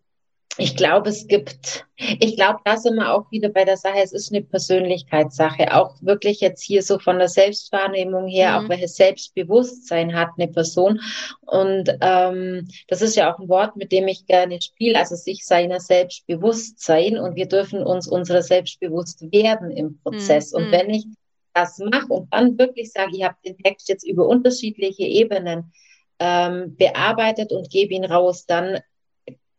ich 0.57 0.75
glaube, 0.75 1.09
es 1.09 1.27
gibt, 1.27 1.85
ich 1.95 2.35
glaube, 2.35 2.59
da 2.65 2.75
sind 2.75 2.95
wir 2.95 3.13
auch 3.13 3.31
wieder 3.31 3.49
bei 3.49 3.65
der 3.65 3.77
Sache, 3.77 3.99
es 4.03 4.11
ist 4.11 4.31
eine 4.31 4.41
Persönlichkeitssache, 4.41 5.73
auch 5.73 5.95
wirklich 6.01 6.41
jetzt 6.41 6.63
hier 6.63 6.83
so 6.83 6.99
von 6.99 7.17
der 7.19 7.29
Selbstwahrnehmung 7.29 8.27
her, 8.27 8.51
mhm. 8.51 8.65
auch 8.65 8.69
welches 8.69 8.95
Selbstbewusstsein 8.95 10.15
hat 10.15 10.29
eine 10.37 10.47
Person. 10.47 10.99
Und 11.41 11.89
ähm, 12.01 12.67
das 12.87 13.01
ist 13.01 13.15
ja 13.15 13.33
auch 13.33 13.39
ein 13.39 13.47
Wort, 13.47 13.75
mit 13.75 13.91
dem 13.91 14.07
ich 14.07 14.25
gerne 14.25 14.61
spiele, 14.61 14.99
also 14.99 15.15
sich 15.15 15.45
seiner 15.45 15.79
Selbstbewusstsein 15.79 17.17
und 17.17 17.35
wir 17.35 17.47
dürfen 17.47 17.83
uns 17.83 18.07
unserer 18.07 18.41
selbstbewusst 18.41 19.31
werden 19.31 19.71
im 19.71 19.99
Prozess. 20.01 20.51
Mhm. 20.51 20.57
Und 20.57 20.71
wenn 20.71 20.89
ich 20.89 21.05
das 21.53 21.79
mache 21.79 22.07
und 22.07 22.33
dann 22.33 22.57
wirklich 22.57 22.91
sage, 22.91 23.11
ich 23.15 23.23
habe 23.23 23.35
den 23.45 23.57
Text 23.57 23.87
jetzt 23.87 24.07
über 24.07 24.27
unterschiedliche 24.27 25.03
Ebenen 25.03 25.71
ähm, 26.19 26.75
bearbeitet 26.75 27.51
und 27.51 27.69
gebe 27.69 27.93
ihn 27.93 28.05
raus, 28.05 28.45
dann 28.45 28.79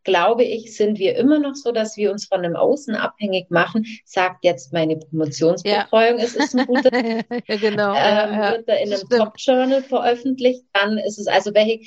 glaube 0.04 0.44
ich, 0.44 0.76
sind 0.76 0.98
wir 0.98 1.16
immer 1.16 1.38
noch 1.38 1.54
so, 1.54 1.72
dass 1.72 1.96
wir 1.96 2.10
uns 2.10 2.26
von 2.26 2.42
dem 2.42 2.56
Außen 2.56 2.94
abhängig 2.94 3.50
machen. 3.50 3.86
Sagt 4.04 4.44
jetzt 4.44 4.72
meine 4.72 4.96
Promotionsbetreuung, 4.96 6.18
ja. 6.18 6.24
es 6.24 6.34
ist 6.34 6.54
ein 6.54 6.66
guter, 6.66 6.94
ja, 7.48 7.56
genau. 7.56 7.90
Ähm, 7.90 8.34
ja, 8.34 8.52
wird 8.52 8.68
er 8.68 8.80
in 8.80 8.92
einem 8.92 9.08
Top-Journal 9.08 9.82
veröffentlicht, 9.82 10.64
dann 10.72 10.98
ist 10.98 11.18
es 11.18 11.26
also 11.26 11.54
welche, 11.54 11.80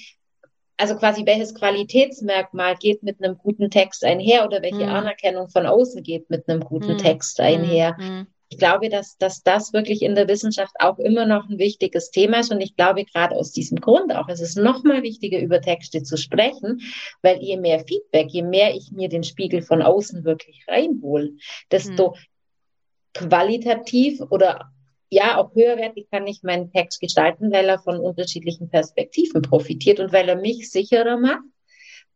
also 0.77 0.95
quasi 0.95 1.25
welches 1.25 1.55
Qualitätsmerkmal 1.55 2.75
geht 2.75 3.03
mit 3.03 3.23
einem 3.23 3.37
guten 3.37 3.69
Text 3.69 4.03
einher 4.03 4.45
oder 4.45 4.61
welche 4.61 4.85
hm. 4.85 4.89
Anerkennung 4.89 5.49
von 5.49 5.65
außen 5.65 6.03
geht 6.03 6.29
mit 6.29 6.47
einem 6.47 6.61
guten 6.61 6.89
hm. 6.89 6.97
Text 6.97 7.39
einher. 7.39 7.97
Hm 7.97 8.27
ich 8.53 8.59
glaube, 8.59 8.89
dass, 8.89 9.17
dass 9.17 9.41
das 9.41 9.73
wirklich 9.73 10.03
in 10.03 10.13
der 10.13 10.27
Wissenschaft 10.27 10.75
auch 10.77 10.99
immer 10.99 11.25
noch 11.25 11.49
ein 11.49 11.57
wichtiges 11.57 12.11
Thema 12.11 12.39
ist. 12.39 12.51
Und 12.51 12.61
ich 12.61 12.75
glaube, 12.75 13.03
gerade 13.03 13.35
aus 13.35 13.51
diesem 13.51 13.79
Grund 13.79 14.15
auch, 14.15 14.29
es 14.29 14.41
ist 14.41 14.57
noch 14.57 14.83
mal 14.83 15.01
wichtiger, 15.01 15.39
über 15.39 15.59
Texte 15.59 16.03
zu 16.03 16.17
sprechen, 16.17 16.79
weil 17.23 17.41
je 17.41 17.57
mehr 17.57 17.79
Feedback, 17.79 18.27
je 18.29 18.43
mehr 18.43 18.75
ich 18.75 18.91
mir 18.91 19.09
den 19.09 19.23
Spiegel 19.23 19.63
von 19.63 19.81
außen 19.81 20.23
wirklich 20.23 20.65
reinhole, 20.67 21.31
desto 21.71 22.13
hm. 22.13 23.29
qualitativ 23.29 24.21
oder 24.29 24.69
ja, 25.09 25.37
auch 25.37 25.55
höherwertig 25.55 26.07
kann 26.11 26.27
ich 26.27 26.43
meinen 26.43 26.71
Text 26.71 26.99
gestalten, 26.99 27.51
weil 27.51 27.67
er 27.69 27.79
von 27.79 27.99
unterschiedlichen 27.99 28.69
Perspektiven 28.69 29.41
profitiert 29.41 29.99
und 29.99 30.13
weil 30.13 30.29
er 30.29 30.35
mich 30.35 30.69
sicherer 30.69 31.17
macht 31.17 31.41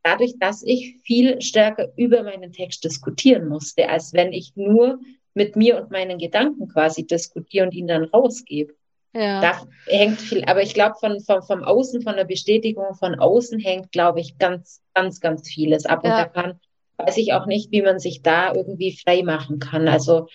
dadurch, 0.03 0.35
dass 0.39 0.63
ich 0.63 0.97
viel 1.03 1.41
stärker 1.41 1.91
über 1.97 2.23
meinen 2.23 2.53
Text 2.53 2.83
diskutieren 2.83 3.47
musste, 3.49 3.89
als 3.89 4.13
wenn 4.13 4.31
ich 4.31 4.53
nur 4.55 4.99
mit 5.37 5.55
mir 5.55 5.79
und 5.79 5.91
meinen 5.91 6.17
Gedanken 6.17 6.67
quasi 6.67 7.05
diskutiere 7.05 7.65
und 7.65 7.73
ihn 7.73 7.87
dann 7.87 8.05
rausgebe. 8.05 8.73
Ja. 9.13 9.39
Da 9.39 9.67
hängt 9.85 10.19
viel, 10.19 10.43
aber 10.45 10.61
ich 10.61 10.73
glaube, 10.73 10.95
von, 10.99 11.21
von, 11.21 11.41
vom 11.43 11.63
Außen, 11.63 12.01
von 12.01 12.15
der 12.15 12.25
Bestätigung 12.25 12.93
von 12.95 13.15
außen 13.15 13.59
hängt, 13.59 13.91
glaube 13.91 14.19
ich, 14.19 14.37
ganz, 14.37 14.81
ganz, 14.93 15.21
ganz 15.21 15.47
vieles 15.47 15.85
ab. 15.85 16.03
Ja. 16.03 16.11
Und 16.11 16.17
da 16.17 16.25
kann, 16.25 16.59
weiß 16.97 17.17
ich 17.17 17.33
auch 17.33 17.45
nicht, 17.45 17.71
wie 17.71 17.81
man 17.81 17.99
sich 17.99 18.21
da 18.21 18.53
irgendwie 18.53 18.97
frei 18.97 19.23
machen 19.23 19.59
kann. 19.59 19.87
Also 19.87 20.27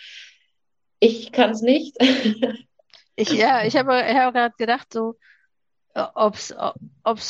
ich 1.00 1.32
kann 1.32 1.50
es 1.50 1.62
nicht. 1.62 1.96
ich, 3.16 3.32
ja, 3.32 3.64
ich 3.64 3.76
habe 3.76 3.92
hab 3.92 4.34
gerade 4.34 4.54
gedacht, 4.56 4.92
so, 4.92 5.16
ob 5.94 6.34
es 6.34 6.54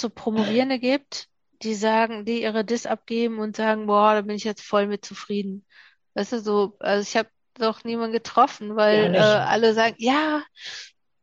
so 0.00 0.10
Promovierende 0.10 0.78
gibt, 0.78 1.28
die 1.62 1.74
sagen, 1.74 2.24
die 2.24 2.42
ihre 2.42 2.64
Dis 2.64 2.86
abgeben 2.86 3.38
und 3.38 3.56
sagen, 3.56 3.86
boah, 3.86 4.14
da 4.14 4.20
bin 4.22 4.36
ich 4.36 4.44
jetzt 4.44 4.62
voll 4.62 4.86
mit 4.86 5.04
zufrieden. 5.04 5.64
Weißt 6.14 6.32
du, 6.32 6.40
so, 6.40 6.76
also 6.78 7.02
ich 7.02 7.16
habe 7.16 7.28
doch 7.54 7.84
niemand 7.84 8.12
getroffen, 8.12 8.76
weil 8.76 9.14
ja, 9.14 9.36
äh, 9.36 9.44
alle 9.44 9.74
sagen, 9.74 9.96
ja, 9.98 10.42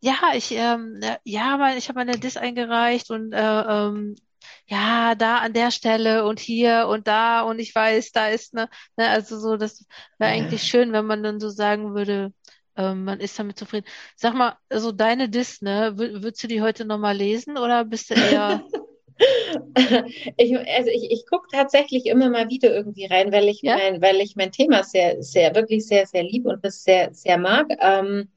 ja, 0.01 0.15
ich, 0.33 0.51
ähm, 0.51 1.01
ja, 1.23 1.75
ich 1.75 1.89
habe 1.89 1.99
meine 1.99 2.17
Dis 2.19 2.37
eingereicht 2.37 3.11
und 3.11 3.33
äh, 3.33 3.61
ähm, 3.61 4.15
ja, 4.67 5.15
da 5.15 5.39
an 5.39 5.53
der 5.53 5.71
Stelle 5.71 6.25
und 6.25 6.39
hier 6.39 6.87
und 6.89 7.07
da 7.07 7.41
und 7.41 7.59
ich 7.59 7.73
weiß, 7.73 8.11
da 8.11 8.29
ist 8.29 8.53
ne, 8.53 8.69
ne 8.97 9.09
also 9.09 9.39
so, 9.39 9.57
das 9.57 9.85
wäre 10.17 10.31
ja. 10.31 10.37
eigentlich 10.37 10.63
schön, 10.63 10.93
wenn 10.93 11.05
man 11.05 11.23
dann 11.23 11.39
so 11.39 11.49
sagen 11.49 11.95
würde, 11.95 12.33
ähm, 12.75 13.03
man 13.03 13.19
ist 13.19 13.37
damit 13.37 13.57
zufrieden. 13.57 13.87
Sag 14.15 14.35
mal, 14.35 14.57
also 14.69 14.91
deine 14.91 15.29
Dis, 15.29 15.61
ne, 15.61 15.97
würdest 15.97 16.43
du 16.43 16.47
die 16.47 16.61
heute 16.61 16.85
nochmal 16.85 17.17
lesen 17.17 17.57
oder 17.57 17.83
bist 17.83 18.09
du 18.09 18.13
eher 18.15 18.63
ich, 20.37 20.57
also 20.57 20.89
ich, 20.89 21.11
ich 21.11 21.25
gucke 21.27 21.47
tatsächlich 21.51 22.05
immer 22.05 22.29
mal 22.29 22.49
wieder 22.49 22.73
irgendwie 22.73 23.05
rein, 23.05 23.31
weil 23.31 23.47
ich 23.49 23.61
ja? 23.61 23.77
mein, 23.77 24.01
weil 24.01 24.17
ich 24.17 24.35
mein 24.35 24.51
Thema 24.51 24.83
sehr, 24.83 25.21
sehr, 25.21 25.53
wirklich 25.55 25.85
sehr, 25.85 26.05
sehr 26.05 26.23
lieb 26.23 26.45
und 26.45 26.63
das 26.63 26.83
sehr, 26.83 27.13
sehr 27.13 27.37
mag. 27.37 27.67
Ähm, 27.79 28.29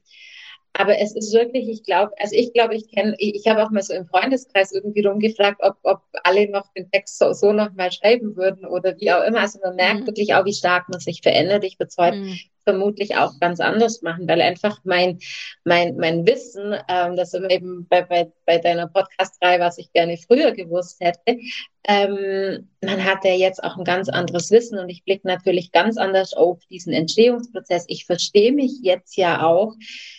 aber 0.73 0.97
es 0.97 1.15
ist 1.15 1.33
wirklich, 1.33 1.69
ich 1.69 1.83
glaube, 1.83 2.13
also 2.17 2.35
ich 2.35 2.51
glaube, 2.51 2.75
ich 2.75 2.89
kenne, 2.89 3.15
ich, 3.19 3.35
ich 3.35 3.47
habe 3.47 3.63
auch 3.63 3.69
mal 3.69 3.83
so 3.83 3.93
im 3.93 4.07
Freundeskreis 4.07 4.71
irgendwie 4.71 5.05
rumgefragt, 5.05 5.61
ob, 5.61 5.77
ob 5.83 6.01
alle 6.23 6.49
noch 6.49 6.73
den 6.73 6.89
Text 6.89 7.19
so, 7.19 7.31
so 7.33 7.53
noch 7.53 7.71
mal 7.73 7.91
schreiben 7.91 8.35
würden 8.35 8.65
oder 8.65 8.99
wie 8.99 9.11
auch 9.11 9.23
immer. 9.23 9.41
Also 9.41 9.59
man 9.63 9.75
merkt 9.75 10.01
mhm. 10.01 10.07
wirklich 10.07 10.33
auch, 10.33 10.45
wie 10.45 10.53
stark 10.53 10.89
man 10.89 10.99
sich 10.99 11.21
verändert. 11.21 11.63
Ich 11.63 11.77
heute 11.79 12.17
mhm. 12.17 12.39
Vermutlich 12.63 13.15
auch 13.15 13.39
ganz 13.39 13.59
anders 13.59 14.01
machen, 14.01 14.27
weil 14.27 14.41
einfach 14.41 14.79
mein, 14.83 15.19
mein, 15.63 15.97
mein 15.97 16.25
Wissen, 16.25 16.75
ähm, 16.87 17.15
das 17.15 17.33
eben 17.33 17.87
bei, 17.87 18.01
bei, 18.01 18.31
bei 18.45 18.57
deiner 18.57 18.87
Podcast-Reihe, 18.87 19.59
was 19.59 19.77
ich 19.77 19.91
gerne 19.91 20.17
früher 20.17 20.51
gewusst 20.51 20.99
hätte, 20.99 21.39
ähm, 21.85 22.69
man 22.81 23.03
hat 23.03 23.25
ja 23.25 23.33
jetzt 23.33 23.63
auch 23.63 23.77
ein 23.77 23.83
ganz 23.83 24.07
anderes 24.07 24.51
Wissen 24.51 24.79
und 24.79 24.89
ich 24.89 25.03
blicke 25.03 25.27
natürlich 25.27 25.71
ganz 25.71 25.97
anders 25.97 26.33
auf 26.33 26.59
diesen 26.69 26.93
Entstehungsprozess. 26.93 27.85
Ich 27.87 28.05
verstehe 28.05 28.53
mich 28.53 28.79
jetzt 28.81 29.17
ja 29.17 29.45
auch 29.45 29.73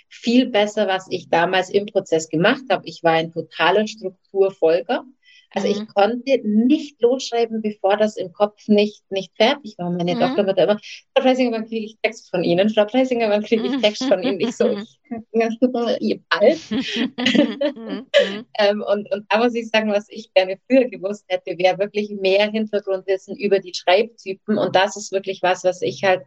viel 0.09 0.47
besser, 0.51 0.86
was 0.86 1.07
ich 1.11 1.30
damals 1.30 1.70
im 1.70 1.86
Prozess 1.86 2.28
gemacht 2.28 2.64
habe. 2.70 2.86
Ich 2.86 3.03
war 3.03 3.12
ein 3.12 3.32
totaler 3.32 3.86
Strukturfolger. 3.86 5.05
Also 5.55 5.69
mhm. 5.69 5.75
ich 5.75 5.95
konnte 5.95 6.41
nicht 6.43 7.01
losschreiben, 7.01 7.63
bevor 7.63 7.97
das 7.97 8.17
im 8.17 8.33
Kopf 8.33 8.67
nicht, 8.67 9.03
nicht 9.11 9.33
fertig 9.37 9.77
war. 9.79 9.91
Meine 9.91 10.17
mhm. 10.17 10.21
Tochter 10.21 10.47
wird 10.47 10.59
immer, 10.59 10.79
Frau 11.15 11.23
Preisinger, 11.23 11.53
wann 11.53 11.69
kriege 11.69 11.87
ich 11.87 11.97
Text 12.03 12.29
von 12.31 12.43
Ihnen? 12.43 12.69
Frau 12.71 12.85
Preisinger, 12.85 13.31
wann 13.31 13.45
kriege 13.45 13.67
ich 13.67 13.81
Text 13.81 14.05
von 14.05 14.23
Ihnen? 14.23 14.41
Ich 14.41 14.57
so, 14.57 14.69
ich, 14.69 14.99
ihr 16.01 16.21
bald. 16.29 16.61
Mhm. 17.75 18.07
ähm, 18.59 18.83
und, 18.83 19.13
und 19.13 19.27
da 19.29 19.39
muss 19.39 19.55
ich 19.55 19.69
sagen, 19.69 19.91
was 19.91 20.07
ich 20.09 20.33
gerne 20.35 20.59
früher 20.67 20.89
gewusst 20.89 21.25
hätte, 21.29 21.57
wäre 21.59 21.79
wirklich 21.79 22.11
mehr 22.11 22.51
Hintergrundwissen 22.51 23.37
über 23.37 23.59
die 23.59 23.75
Schreibtypen. 23.75 24.59
Und 24.59 24.75
das 24.75 24.97
ist 24.97 25.13
wirklich 25.13 25.43
was, 25.43 25.65
was 25.65 25.83
ich 25.83 26.05
halt 26.05 26.23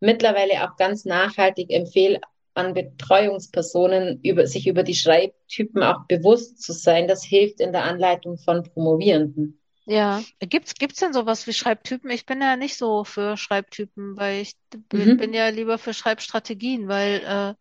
mittlerweile 0.00 0.64
auch 0.64 0.76
ganz 0.76 1.04
nachhaltig 1.04 1.70
empfehle, 1.70 2.20
an 2.54 2.74
Betreuungspersonen 2.74 4.20
über, 4.22 4.46
sich 4.46 4.66
über 4.66 4.82
die 4.82 4.94
Schreibtypen 4.94 5.82
auch 5.82 6.06
bewusst 6.06 6.62
zu 6.62 6.72
sein. 6.72 7.08
Das 7.08 7.24
hilft 7.24 7.60
in 7.60 7.72
der 7.72 7.84
Anleitung 7.84 8.38
von 8.38 8.62
Promovierenden. 8.62 9.58
Ja, 9.84 10.22
gibt's 10.38 10.74
gibt's 10.74 11.00
denn 11.00 11.12
sowas 11.12 11.46
wie 11.46 11.52
Schreibtypen? 11.52 12.10
Ich 12.10 12.24
bin 12.24 12.40
ja 12.40 12.56
nicht 12.56 12.76
so 12.76 13.02
für 13.02 13.36
Schreibtypen, 13.36 14.16
weil 14.16 14.42
ich 14.42 14.54
mhm. 14.92 15.16
bin 15.16 15.34
ja 15.34 15.48
lieber 15.48 15.76
für 15.76 15.92
Schreibstrategien, 15.92 16.86
weil 16.86 17.20
äh, 17.24 17.54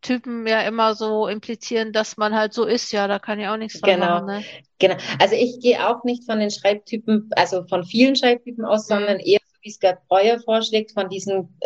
Typen 0.00 0.46
ja 0.46 0.62
immer 0.62 0.94
so 0.94 1.28
implizieren, 1.28 1.92
dass 1.92 2.16
man 2.16 2.34
halt 2.34 2.52
so 2.52 2.64
ist. 2.64 2.92
Ja, 2.92 3.06
da 3.06 3.18
kann 3.18 3.38
ich 3.38 3.46
auch 3.48 3.56
nichts 3.56 3.80
dran 3.80 4.00
genau. 4.00 4.06
machen. 4.06 4.26
Ne? 4.26 4.44
Genau. 4.78 4.96
Also 5.20 5.34
ich 5.34 5.60
gehe 5.60 5.88
auch 5.88 6.04
nicht 6.04 6.24
von 6.24 6.40
den 6.40 6.50
Schreibtypen, 6.50 7.30
also 7.32 7.64
von 7.68 7.84
vielen 7.84 8.16
Schreibtypen 8.16 8.64
aus, 8.64 8.88
mhm. 8.88 8.94
sondern 8.94 9.20
eher 9.20 9.40
so 9.46 9.56
wie 9.62 9.70
es 9.70 9.78
Gerd 9.78 10.06
Breuer 10.08 10.40
vorschlägt, 10.40 10.92
von 10.92 11.08
diesen 11.08 11.56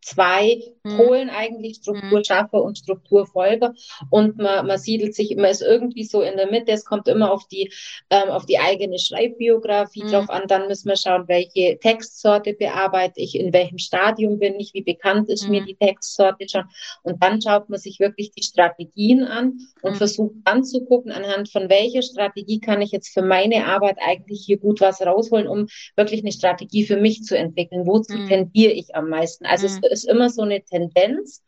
zwei 0.00 0.60
mhm. 0.82 0.96
Polen 0.96 1.30
eigentlich, 1.30 1.76
Strukturschaffer 1.76 2.58
mhm. 2.58 2.64
und 2.64 2.78
Strukturfolger. 2.78 3.74
Und 4.10 4.38
man, 4.38 4.66
man 4.66 4.78
siedelt 4.78 5.14
sich, 5.14 5.34
man 5.36 5.50
ist 5.50 5.62
irgendwie 5.62 6.04
so 6.04 6.22
in 6.22 6.36
der 6.36 6.50
Mitte. 6.50 6.72
Es 6.72 6.84
kommt 6.84 7.08
immer 7.08 7.30
auf 7.30 7.46
die, 7.48 7.72
ähm, 8.10 8.30
auf 8.30 8.46
die 8.46 8.58
eigene 8.58 8.98
Schreibbiografie 8.98 10.04
mhm. 10.04 10.10
drauf 10.10 10.30
an. 10.30 10.44
Dann 10.48 10.68
müssen 10.68 10.88
wir 10.88 10.96
schauen, 10.96 11.28
welche 11.28 11.78
Textsorte 11.78 12.54
bearbeite 12.54 13.20
ich, 13.20 13.38
in 13.38 13.52
welchem 13.52 13.78
Stadium 13.78 14.38
bin 14.38 14.58
ich, 14.58 14.74
wie 14.74 14.82
bekannt 14.82 15.28
ist 15.28 15.44
mhm. 15.44 15.50
mir 15.50 15.64
die 15.64 15.76
Textsorte 15.76 16.48
schon. 16.48 16.64
Und 17.02 17.22
dann 17.22 17.40
schaut 17.40 17.68
man 17.68 17.78
sich 17.78 18.00
wirklich 18.00 18.32
die 18.32 18.42
Strategien 18.42 19.24
an 19.24 19.58
und 19.82 19.92
mhm. 19.92 19.96
versucht 19.96 20.34
dann 20.44 20.64
zu 20.64 20.84
gucken, 20.84 21.12
anhand 21.12 21.50
von 21.50 21.68
welcher 21.68 22.02
Strategie 22.02 22.60
kann 22.60 22.80
ich 22.80 22.90
jetzt 22.92 23.12
für 23.12 23.22
meine 23.22 23.66
Arbeit 23.66 23.98
eigentlich 24.00 24.44
hier 24.44 24.58
gut 24.58 24.80
was 24.80 25.00
rausholen, 25.02 25.46
um 25.46 25.66
wirklich 25.96 26.22
eine 26.22 26.32
Strategie 26.32 26.84
für 26.84 26.96
mich 26.96 27.22
zu 27.24 27.36
entwickeln. 27.36 27.86
Wozu 27.86 28.16
tendiere 28.26 28.72
ich 28.72 28.94
am 28.94 29.08
meisten? 29.08 29.46
Also 29.46 29.66
es 29.66 29.80
ist 29.90 30.08
immer 30.08 30.30
so 30.30 30.42
eine 30.42 30.62
Tendenz. 30.62 31.42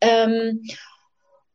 Ähm, 0.00 0.62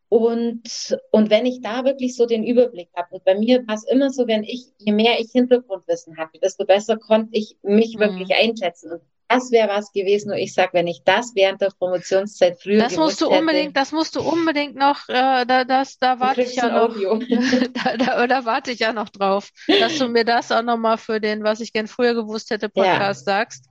und, 0.09 0.97
und 1.11 1.30
wenn 1.30 1.45
ich 1.45 1.61
da 1.61 1.84
wirklich 1.84 2.15
so 2.15 2.25
den 2.25 2.45
Überblick 2.45 2.89
habe, 2.95 3.15
und 3.15 3.25
bei 3.25 3.36
mir 3.36 3.67
war 3.67 3.75
es 3.75 3.84
immer 3.84 4.09
so, 4.09 4.25
wenn 4.28 4.43
ich, 4.43 4.67
je 4.78 4.93
mehr 4.93 5.19
ich 5.19 5.32
Hintergrundwissen 5.32 6.17
hatte, 6.17 6.39
desto 6.41 6.65
besser 6.65 6.97
konnte 6.97 7.30
ich 7.34 7.57
mich 7.61 7.95
mhm. 7.95 7.99
wirklich 7.99 8.34
einschätzen. 8.34 8.93
Und 8.93 9.01
das 9.28 9.51
wäre 9.51 9.67
was 9.67 9.91
gewesen, 9.91 10.32
wo 10.32 10.36
ich 10.36 10.53
sage, 10.53 10.69
wenn 10.73 10.88
ich 10.88 11.03
das 11.03 11.34
während 11.36 11.59
der 11.59 11.71
Promotionszeit 11.78 12.61
früher 12.61 12.80
Das 12.80 12.95
musst 12.95 13.19
du 13.19 13.28
unbedingt, 13.28 13.65
hätte, 13.65 13.73
das 13.73 13.91
musst 13.91 14.15
du 14.15 14.21
unbedingt 14.21 14.75
noch, 14.78 15.09
äh, 15.09 15.45
da, 15.45 15.65
das, 15.65 15.99
da 15.99 16.21
warte 16.21 16.43
ich 16.43 16.55
ja 16.55 16.69
noch, 16.69 16.95
da, 17.73 17.97
da, 17.97 18.28
da, 18.28 18.45
warte 18.45 18.71
ich 18.71 18.80
ja 18.80 18.93
noch 18.93 19.09
drauf, 19.09 19.49
dass 19.67 19.97
du 19.97 20.07
mir 20.07 20.23
das 20.23 20.53
auch 20.53 20.63
nochmal 20.63 20.97
für 20.97 21.19
den, 21.19 21.43
was 21.43 21.59
ich 21.59 21.73
gern 21.73 21.88
früher 21.88 22.13
gewusst 22.13 22.49
hätte, 22.49 22.69
Podcast 22.69 23.28
ja. 23.28 23.34
sagst. 23.34 23.65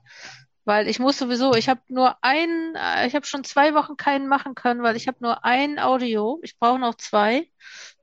Weil 0.67 0.89
ich 0.89 0.99
muss 0.99 1.17
sowieso, 1.17 1.53
ich 1.53 1.69
habe 1.69 1.79
nur 1.87 2.17
ein, 2.21 2.75
äh, 2.75 3.07
ich 3.07 3.15
habe 3.15 3.25
schon 3.25 3.45
zwei 3.45 3.73
Wochen 3.73 3.95
keinen 3.95 4.27
machen 4.27 4.53
können, 4.53 4.83
weil 4.83 4.97
ich 4.97 5.07
habe 5.07 5.15
nur 5.21 5.45
ein 5.45 5.79
Audio. 5.79 6.41
Ich 6.43 6.59
brauche 6.59 6.77
noch 6.77 6.95
zwei. 6.95 7.47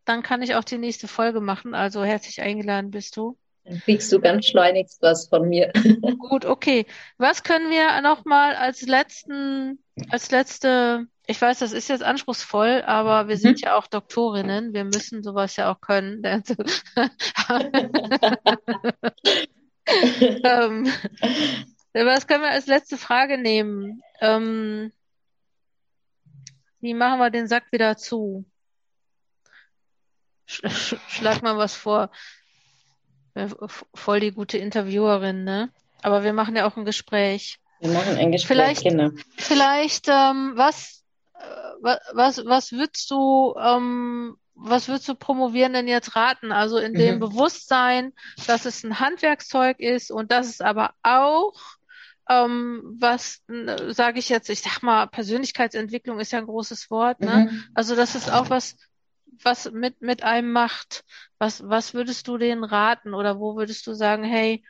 Dann 0.07 0.23
kann 0.23 0.41
ich 0.41 0.55
auch 0.55 0.65
die 0.65 0.79
nächste 0.79 1.07
Folge 1.07 1.43
machen. 1.43 1.75
Also 1.75 2.05
herzlich 2.05 2.41
eingeladen 2.41 2.91
bist 2.91 3.19
du. 3.19 3.37
Dann 3.65 3.81
kriegst 3.81 4.11
du 4.11 4.19
ganz 4.19 4.47
schleunigst 4.47 5.03
was 5.03 5.29
von 5.29 5.47
mir. 5.47 5.75
Gut, 6.19 6.47
okay. 6.47 6.87
Was 7.19 7.43
können 7.43 7.71
wir 7.71 8.01
nochmal 8.01 8.55
als 8.55 8.81
letzten, 8.81 9.79
als 10.09 10.31
letzte, 10.31 11.07
ich 11.27 11.39
weiß, 11.43 11.59
das 11.59 11.73
ist 11.75 11.89
jetzt 11.89 12.03
anspruchsvoll, 12.03 12.83
aber 12.87 13.29
wir 13.29 13.37
sind 13.37 13.59
mhm. 13.59 13.65
ja 13.65 13.77
auch 13.77 13.87
Doktorinnen. 13.89 14.73
Wir 14.73 14.85
müssen 14.85 15.23
sowas 15.23 15.57
ja 15.57 15.71
auch 15.71 15.83
können. 15.83 16.23
ähm, 20.45 20.91
was 21.95 22.27
können 22.27 22.43
wir 22.43 22.51
als 22.51 22.67
letzte 22.67 22.99
Frage 22.99 23.39
nehmen? 23.39 24.03
Ähm, 24.21 24.93
wie 26.81 26.95
machen 26.95 27.19
wir 27.21 27.31
den 27.31 27.47
Sack 27.47 27.71
wieder 27.71 27.97
zu? 27.97 28.45
Sch 30.47 30.97
schlag 31.09 31.43
mal 31.43 31.57
was 31.57 31.75
vor. 31.75 32.11
Voll 33.95 34.21
die 34.21 34.33
gute 34.33 34.59
Interviewerin, 34.59 35.45
ne? 35.45 35.71
Aber 36.03 36.23
wir 36.25 36.33
machen 36.33 36.57
ja 36.57 36.67
auch 36.67 36.77
ein 36.77 36.85
Gespräch. 36.85 37.59
Wir 37.81 37.91
machen 37.91 38.17
ein 38.17 38.33
Gespräch, 38.33 38.81
vielleicht, 38.81 38.83
genau. 38.83 39.11
Vielleicht, 39.37 40.09
ähm, 40.09 40.53
was, 40.57 41.03
äh, 41.35 41.87
was, 42.13 42.45
was 42.45 42.73
würdest 42.73 43.11
du, 43.11 43.55
ähm, 43.59 44.37
was 44.55 44.89
würdest 44.89 45.09
du 45.09 45.15
promovieren 45.15 45.73
denn 45.73 45.89
jetzt 45.89 46.15
raten? 46.15 46.53
Also 46.53 46.79
in 46.79 46.95
dem 46.95 47.17
mhm. 47.17 47.21
Bewusstsein, 47.21 48.13
dass 48.47 48.67
es 48.67 48.85
ein 48.85 49.01
Handwerkszeug 49.01 49.81
ist 49.81 50.11
und 50.11 50.31
dass 50.31 50.49
es 50.49 50.61
aber 50.61 50.95
auch 51.03 51.55
ähm, 52.29 52.83
was 52.99 53.43
sage 53.89 54.19
ich 54.19 54.29
jetzt, 54.29 54.49
ich 54.49 54.63
sag 54.63 54.83
mal, 54.83 55.07
Persönlichkeitsentwicklung 55.07 56.21
ist 56.21 56.33
ja 56.33 56.39
ein 56.39 56.47
großes 56.47 56.91
Wort, 56.91 57.21
ne? 57.21 57.49
Mhm. 57.51 57.65
Also 57.75 57.97
das 57.97 58.15
ist 58.15 58.31
auch 58.31 58.51
was, 58.51 58.77
was 59.43 59.71
mit, 59.71 60.01
mit 60.01 60.23
einem 60.23 60.53
macht. 60.53 61.05
Was, 61.39 61.69
was 61.69 61.93
würdest 61.93 62.27
du 62.29 62.39
denen 62.39 62.65
raten 62.65 63.15
oder 63.15 63.39
wo 63.39 63.57
würdest 63.57 63.87
du 63.87 63.95
sagen, 63.95 64.25
hey, 64.25 64.65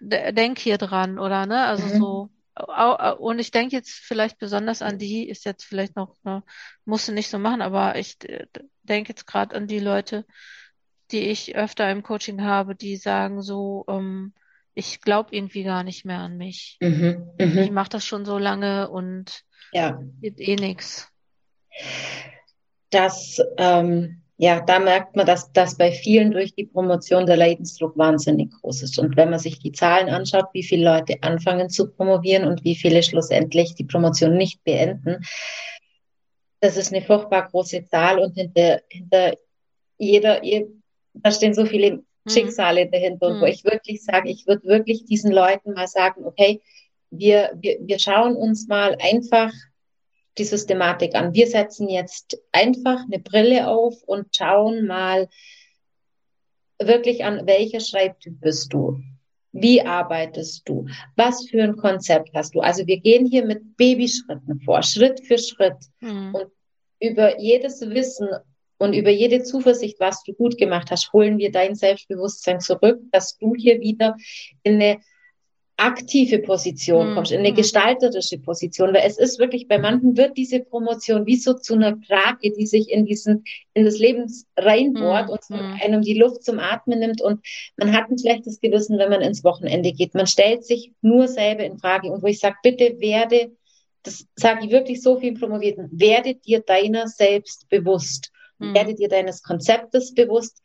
denk 0.00 0.58
hier 0.58 0.78
dran 0.78 1.18
oder 1.18 1.46
ne? 1.46 1.64
Also 1.64 1.86
mhm. 1.86 1.98
so. 1.98 2.30
Und 3.18 3.38
ich 3.38 3.50
denke 3.52 3.74
jetzt 3.74 3.90
vielleicht 3.90 4.38
besonders 4.38 4.82
an 4.82 4.98
die, 4.98 5.28
ist 5.28 5.44
jetzt 5.46 5.64
vielleicht 5.64 5.96
noch, 5.96 6.16
ne, 6.24 6.42
musst 6.84 7.08
du 7.08 7.12
nicht 7.12 7.30
so 7.30 7.38
machen, 7.38 7.62
aber 7.62 7.96
ich 7.96 8.18
denke 8.82 9.10
jetzt 9.10 9.26
gerade 9.26 9.56
an 9.56 9.66
die 9.66 9.78
Leute, 9.78 10.26
die 11.10 11.28
ich 11.28 11.56
öfter 11.56 11.90
im 11.90 12.02
Coaching 12.02 12.42
habe, 12.42 12.74
die 12.76 12.96
sagen 12.96 13.40
so, 13.40 13.84
ähm, 13.88 14.34
ich 14.74 15.00
glaube 15.00 15.34
irgendwie 15.34 15.64
gar 15.64 15.82
nicht 15.82 16.04
mehr 16.04 16.18
an 16.18 16.36
mich. 16.36 16.78
Mhm, 16.80 17.30
mhm. 17.38 17.58
Ich 17.58 17.70
mache 17.70 17.90
das 17.90 18.06
schon 18.06 18.24
so 18.24 18.38
lange 18.38 18.88
und 18.88 19.42
ja. 19.72 20.00
geht 20.20 20.40
eh 20.40 20.56
nichts. 20.56 21.08
Das, 22.90 23.40
ähm, 23.56 24.22
ja, 24.36 24.60
da 24.60 24.78
merkt 24.78 25.16
man, 25.16 25.26
dass 25.26 25.52
das 25.52 25.76
bei 25.76 25.92
vielen 25.92 26.30
durch 26.30 26.54
die 26.54 26.64
Promotion 26.64 27.26
der 27.26 27.36
Leidensdruck 27.36 27.96
wahnsinnig 27.98 28.50
groß 28.52 28.82
ist. 28.82 28.98
Und 28.98 29.16
wenn 29.16 29.30
man 29.30 29.38
sich 29.38 29.58
die 29.58 29.72
Zahlen 29.72 30.08
anschaut, 30.08 30.46
wie 30.54 30.62
viele 30.62 30.84
Leute 30.84 31.18
anfangen 31.22 31.68
zu 31.68 31.90
promovieren 31.90 32.46
und 32.48 32.64
wie 32.64 32.74
viele 32.74 33.02
schlussendlich 33.02 33.74
die 33.74 33.84
Promotion 33.84 34.36
nicht 34.36 34.64
beenden, 34.64 35.24
das 36.60 36.76
ist 36.76 36.92
eine 36.92 37.02
furchtbar 37.02 37.48
große 37.48 37.86
Zahl 37.86 38.18
und 38.18 38.34
hinter, 38.34 38.80
hinter 38.88 39.34
jeder, 39.98 40.40
da 41.14 41.30
stehen 41.30 41.54
so 41.54 41.66
viele. 41.66 42.02
Schicksale 42.28 42.88
dahinter, 42.90 43.34
mhm. 43.34 43.40
wo 43.40 43.46
ich 43.46 43.64
wirklich 43.64 44.04
sage, 44.04 44.30
ich 44.30 44.46
würde 44.46 44.66
wirklich 44.66 45.04
diesen 45.04 45.32
Leuten 45.32 45.72
mal 45.72 45.88
sagen, 45.88 46.24
okay, 46.24 46.60
wir, 47.10 47.52
wir, 47.56 47.78
wir 47.80 47.98
schauen 47.98 48.36
uns 48.36 48.68
mal 48.68 48.96
einfach 49.00 49.52
die 50.38 50.44
Systematik 50.44 51.14
an. 51.14 51.34
Wir 51.34 51.46
setzen 51.46 51.88
jetzt 51.88 52.38
einfach 52.52 53.04
eine 53.04 53.18
Brille 53.18 53.68
auf 53.68 54.02
und 54.04 54.34
schauen 54.34 54.86
mal 54.86 55.28
wirklich 56.80 57.24
an, 57.24 57.46
welcher 57.46 57.80
Schreibtyp 57.80 58.40
bist 58.40 58.72
du? 58.72 59.00
Wie 59.52 59.82
arbeitest 59.82 60.68
du? 60.68 60.86
Was 61.16 61.48
für 61.48 61.62
ein 61.62 61.76
Konzept 61.76 62.30
hast 62.34 62.54
du? 62.54 62.60
Also 62.60 62.86
wir 62.86 63.00
gehen 63.00 63.26
hier 63.26 63.44
mit 63.44 63.76
Babyschritten 63.76 64.60
vor, 64.60 64.82
Schritt 64.82 65.26
für 65.26 65.38
Schritt. 65.38 65.76
Mhm. 66.00 66.34
Und 66.34 66.46
über 67.00 67.40
jedes 67.40 67.80
Wissen 67.80 68.28
und 68.80 68.94
über 68.94 69.10
jede 69.10 69.42
Zuversicht, 69.42 70.00
was 70.00 70.22
du 70.22 70.32
gut 70.32 70.56
gemacht 70.56 70.90
hast, 70.90 71.12
holen 71.12 71.36
wir 71.36 71.52
dein 71.52 71.74
Selbstbewusstsein 71.74 72.60
zurück, 72.60 72.98
dass 73.12 73.36
du 73.36 73.54
hier 73.54 73.78
wieder 73.80 74.16
in 74.62 74.76
eine 74.76 75.00
aktive 75.76 76.38
Position 76.38 77.10
mhm. 77.10 77.14
kommst, 77.14 77.32
in 77.32 77.40
eine 77.40 77.50
mhm. 77.50 77.56
gestalterische 77.56 78.38
Position, 78.38 78.94
weil 78.94 79.02
es 79.06 79.18
ist 79.18 79.38
wirklich, 79.38 79.68
bei 79.68 79.78
manchen 79.78 80.16
wird 80.16 80.36
diese 80.38 80.60
Promotion 80.60 81.26
wie 81.26 81.36
so 81.36 81.52
zu 81.52 81.74
einer 81.74 81.94
Krake, 81.96 82.52
die 82.52 82.66
sich 82.66 82.90
in 82.90 83.04
diesen, 83.04 83.44
in 83.74 83.84
das 83.84 83.98
Leben 83.98 84.32
reinbohrt 84.56 85.28
mhm. 85.28 85.32
und 85.34 85.50
mhm. 85.50 85.80
einem 85.82 86.00
die 86.00 86.18
Luft 86.18 86.42
zum 86.42 86.58
Atmen 86.58 87.00
nimmt 87.00 87.20
und 87.20 87.40
man 87.76 87.94
hat 87.94 88.10
ein 88.10 88.18
schlechtes 88.18 88.60
Gewissen, 88.60 88.98
wenn 88.98 89.10
man 89.10 89.20
ins 89.20 89.44
Wochenende 89.44 89.92
geht. 89.92 90.14
Man 90.14 90.26
stellt 90.26 90.64
sich 90.64 90.92
nur 91.02 91.28
selber 91.28 91.64
in 91.64 91.78
Frage 91.78 92.10
und 92.10 92.22
wo 92.22 92.28
ich 92.28 92.38
sage, 92.38 92.56
bitte 92.62 92.98
werde, 92.98 93.50
das 94.04 94.26
sage 94.36 94.64
ich 94.64 94.70
wirklich 94.70 95.02
so 95.02 95.18
viel 95.18 95.34
Promovierten, 95.34 95.90
werde 95.92 96.34
dir 96.34 96.60
deiner 96.60 97.08
selbst 97.08 97.68
bewusst. 97.68 98.32
Mhm. 98.60 98.74
Werde 98.74 98.94
dir 98.94 99.08
deines 99.08 99.42
Konzeptes 99.42 100.14
bewusst. 100.14 100.62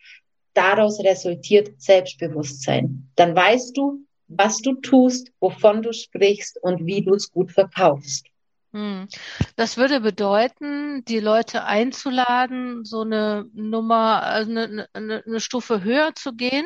Daraus 0.54 1.00
resultiert 1.04 1.82
Selbstbewusstsein. 1.82 3.10
Dann 3.16 3.36
weißt 3.36 3.76
du, 3.76 4.06
was 4.28 4.60
du 4.60 4.76
tust, 4.76 5.32
wovon 5.40 5.82
du 5.82 5.94
sprichst 5.94 6.62
und 6.62 6.86
wie 6.86 7.04
du 7.04 7.16
es 7.16 7.32
gut 7.32 7.52
verkaufst. 7.52 8.28
Hm. 8.74 9.08
Das 9.56 9.78
würde 9.78 10.02
bedeuten, 10.02 11.04
die 11.06 11.20
Leute 11.20 11.64
einzuladen, 11.64 12.84
so 12.84 13.02
eine 13.02 13.50
Nummer, 13.54 14.24
also 14.24 14.52
eine, 14.52 14.88
eine, 14.94 15.24
eine 15.26 15.40
Stufe 15.40 15.84
höher 15.84 16.14
zu 16.16 16.34
gehen 16.34 16.66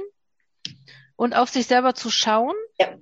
und 1.15 1.35
auf 1.35 1.49
sich 1.49 1.67
selber 1.67 1.93
zu 1.93 2.09
schauen. 2.09 2.55
Ja. 2.79 2.97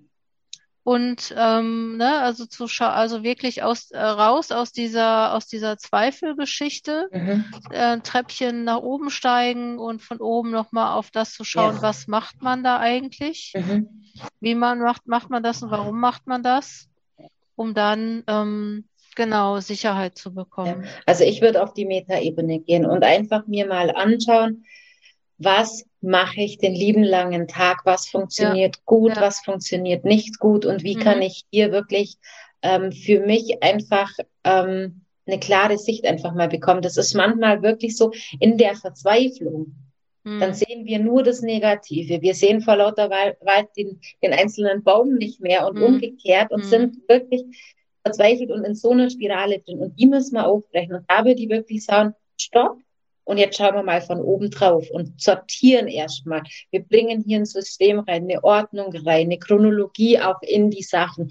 Und 0.88 1.36
ähm, 1.38 1.98
ne, 1.98 2.20
also 2.20 2.46
zu 2.46 2.66
also 2.80 3.22
wirklich 3.22 3.62
aus 3.62 3.92
äh, 3.92 4.00
raus 4.00 4.54
aus 4.54 4.72
dieser 4.72 5.34
aus 5.34 5.46
dieser 5.46 5.78
Zweifelgeschichte, 5.78 7.10
Mhm. 7.12 7.44
äh, 7.72 8.00
Treppchen 8.00 8.64
nach 8.64 8.78
oben 8.78 9.10
steigen 9.10 9.80
und 9.80 10.02
von 10.02 10.20
oben 10.20 10.50
nochmal 10.50 10.98
auf 10.98 11.12
das 11.12 11.34
zu 11.34 11.44
schauen, 11.44 11.76
Ja. 11.76 11.82
was 11.82 12.08
macht 12.08 12.42
man 12.42 12.64
da 12.64 12.80
eigentlich? 12.80 13.52
Mhm. 13.54 14.06
Wie 14.40 14.56
man 14.56 14.80
macht, 14.80 15.08
macht 15.08 15.30
man 15.30 15.44
das 15.44 15.62
und 15.62 15.72
warum 15.72 16.00
macht 16.00 16.26
man 16.26 16.42
das? 16.42 16.88
Um 17.58 17.74
dann 17.74 18.24
ähm, 18.28 18.88
genau 19.14 19.60
Sicherheit 19.60 20.18
zu 20.18 20.34
bekommen. 20.34 20.86
Also 21.06 21.26
ich 21.26 21.42
würde 21.42 21.64
auf 21.64 21.74
die 21.74 21.86
Metaebene 21.86 22.60
gehen 22.62 22.86
und 22.86 23.04
einfach 23.04 23.46
mir 23.46 23.68
mal 23.68 23.92
anschauen, 23.92 24.64
was 25.38 25.86
mache 26.02 26.42
ich 26.42 26.58
den 26.58 26.74
lieben 26.74 27.04
langen 27.04 27.48
Tag, 27.48 27.82
was 27.86 28.08
funktioniert 28.08 28.86
gut, 28.86 29.16
ja. 29.16 29.22
was 29.22 29.40
funktioniert 29.42 30.06
nicht 30.06 30.40
gut 30.40 30.66
und 30.66 30.84
wie 30.84 30.96
kann 30.96 31.18
Mhm. 31.18 31.24
ich 31.24 31.46
hier 31.52 31.72
wirklich 31.72 32.18
ähm, 32.62 32.92
für 32.92 33.20
mich 33.20 33.62
einfach 33.62 34.10
ähm, 34.44 35.02
eine 35.26 35.40
klare 35.40 35.78
Sicht 35.78 36.06
einfach 36.06 36.34
mal 36.34 36.48
bekommen. 36.48 36.82
Das 36.82 36.98
ist 36.98 37.14
manchmal 37.14 37.62
wirklich 37.62 37.96
so 37.98 38.12
in 38.40 38.58
der 38.58 38.76
Verzweiflung. 38.76 39.76
Dann 40.24 40.50
Hm. 40.50 40.54
sehen 40.54 40.86
wir 40.86 41.00
nur 41.00 41.24
das 41.24 41.42
Negative. 41.42 42.22
Wir 42.22 42.34
sehen 42.34 42.60
vor 42.62 42.76
lauter 42.76 43.10
Wal- 43.10 43.38
Wald 43.42 43.68
den, 43.78 44.02
den 44.22 44.34
einzelnen 44.34 44.84
Baum 44.84 45.16
nicht 45.16 45.40
mehr 45.40 45.68
und 45.68 45.78
Mhm. 45.78 45.84
umgekehrt 45.84 46.52
und 46.52 46.66
Mhm. 46.66 46.70
sind 46.70 46.98
wirklich 47.10 47.44
verzweifelt 48.04 48.52
und 48.52 48.64
in 48.66 48.76
so 48.76 48.92
einer 48.92 49.10
Spirale 49.10 49.60
drin. 49.60 49.80
Und 49.80 49.98
die 50.00 50.06
müssen 50.06 50.36
wir 50.36 50.48
aufbrechen. 50.48 50.96
Und 50.96 51.06
da 51.08 51.24
würde 51.24 51.42
ich 51.42 51.50
wirklich 51.50 51.86
sagen, 51.86 52.14
stopp. 52.38 52.78
Und 53.28 53.40
jetzt 53.40 53.58
schauen 53.58 53.76
wir 53.76 53.84
mal 53.84 54.00
von 54.02 54.22
oben 54.22 54.50
drauf 54.50 54.90
und 54.90 55.22
sortieren 55.22 55.88
erstmal. 55.90 56.44
Wir 56.72 56.82
bringen 56.82 57.26
hier 57.28 57.40
ein 57.40 57.46
System 57.46 58.00
rein, 58.00 58.24
eine 58.24 58.42
Ordnung 58.42 58.96
rein, 59.06 59.26
eine 59.28 59.38
Chronologie 59.38 60.18
auch 60.18 60.42
in 60.42 60.72
die 60.72 60.82
Sachen, 60.82 61.30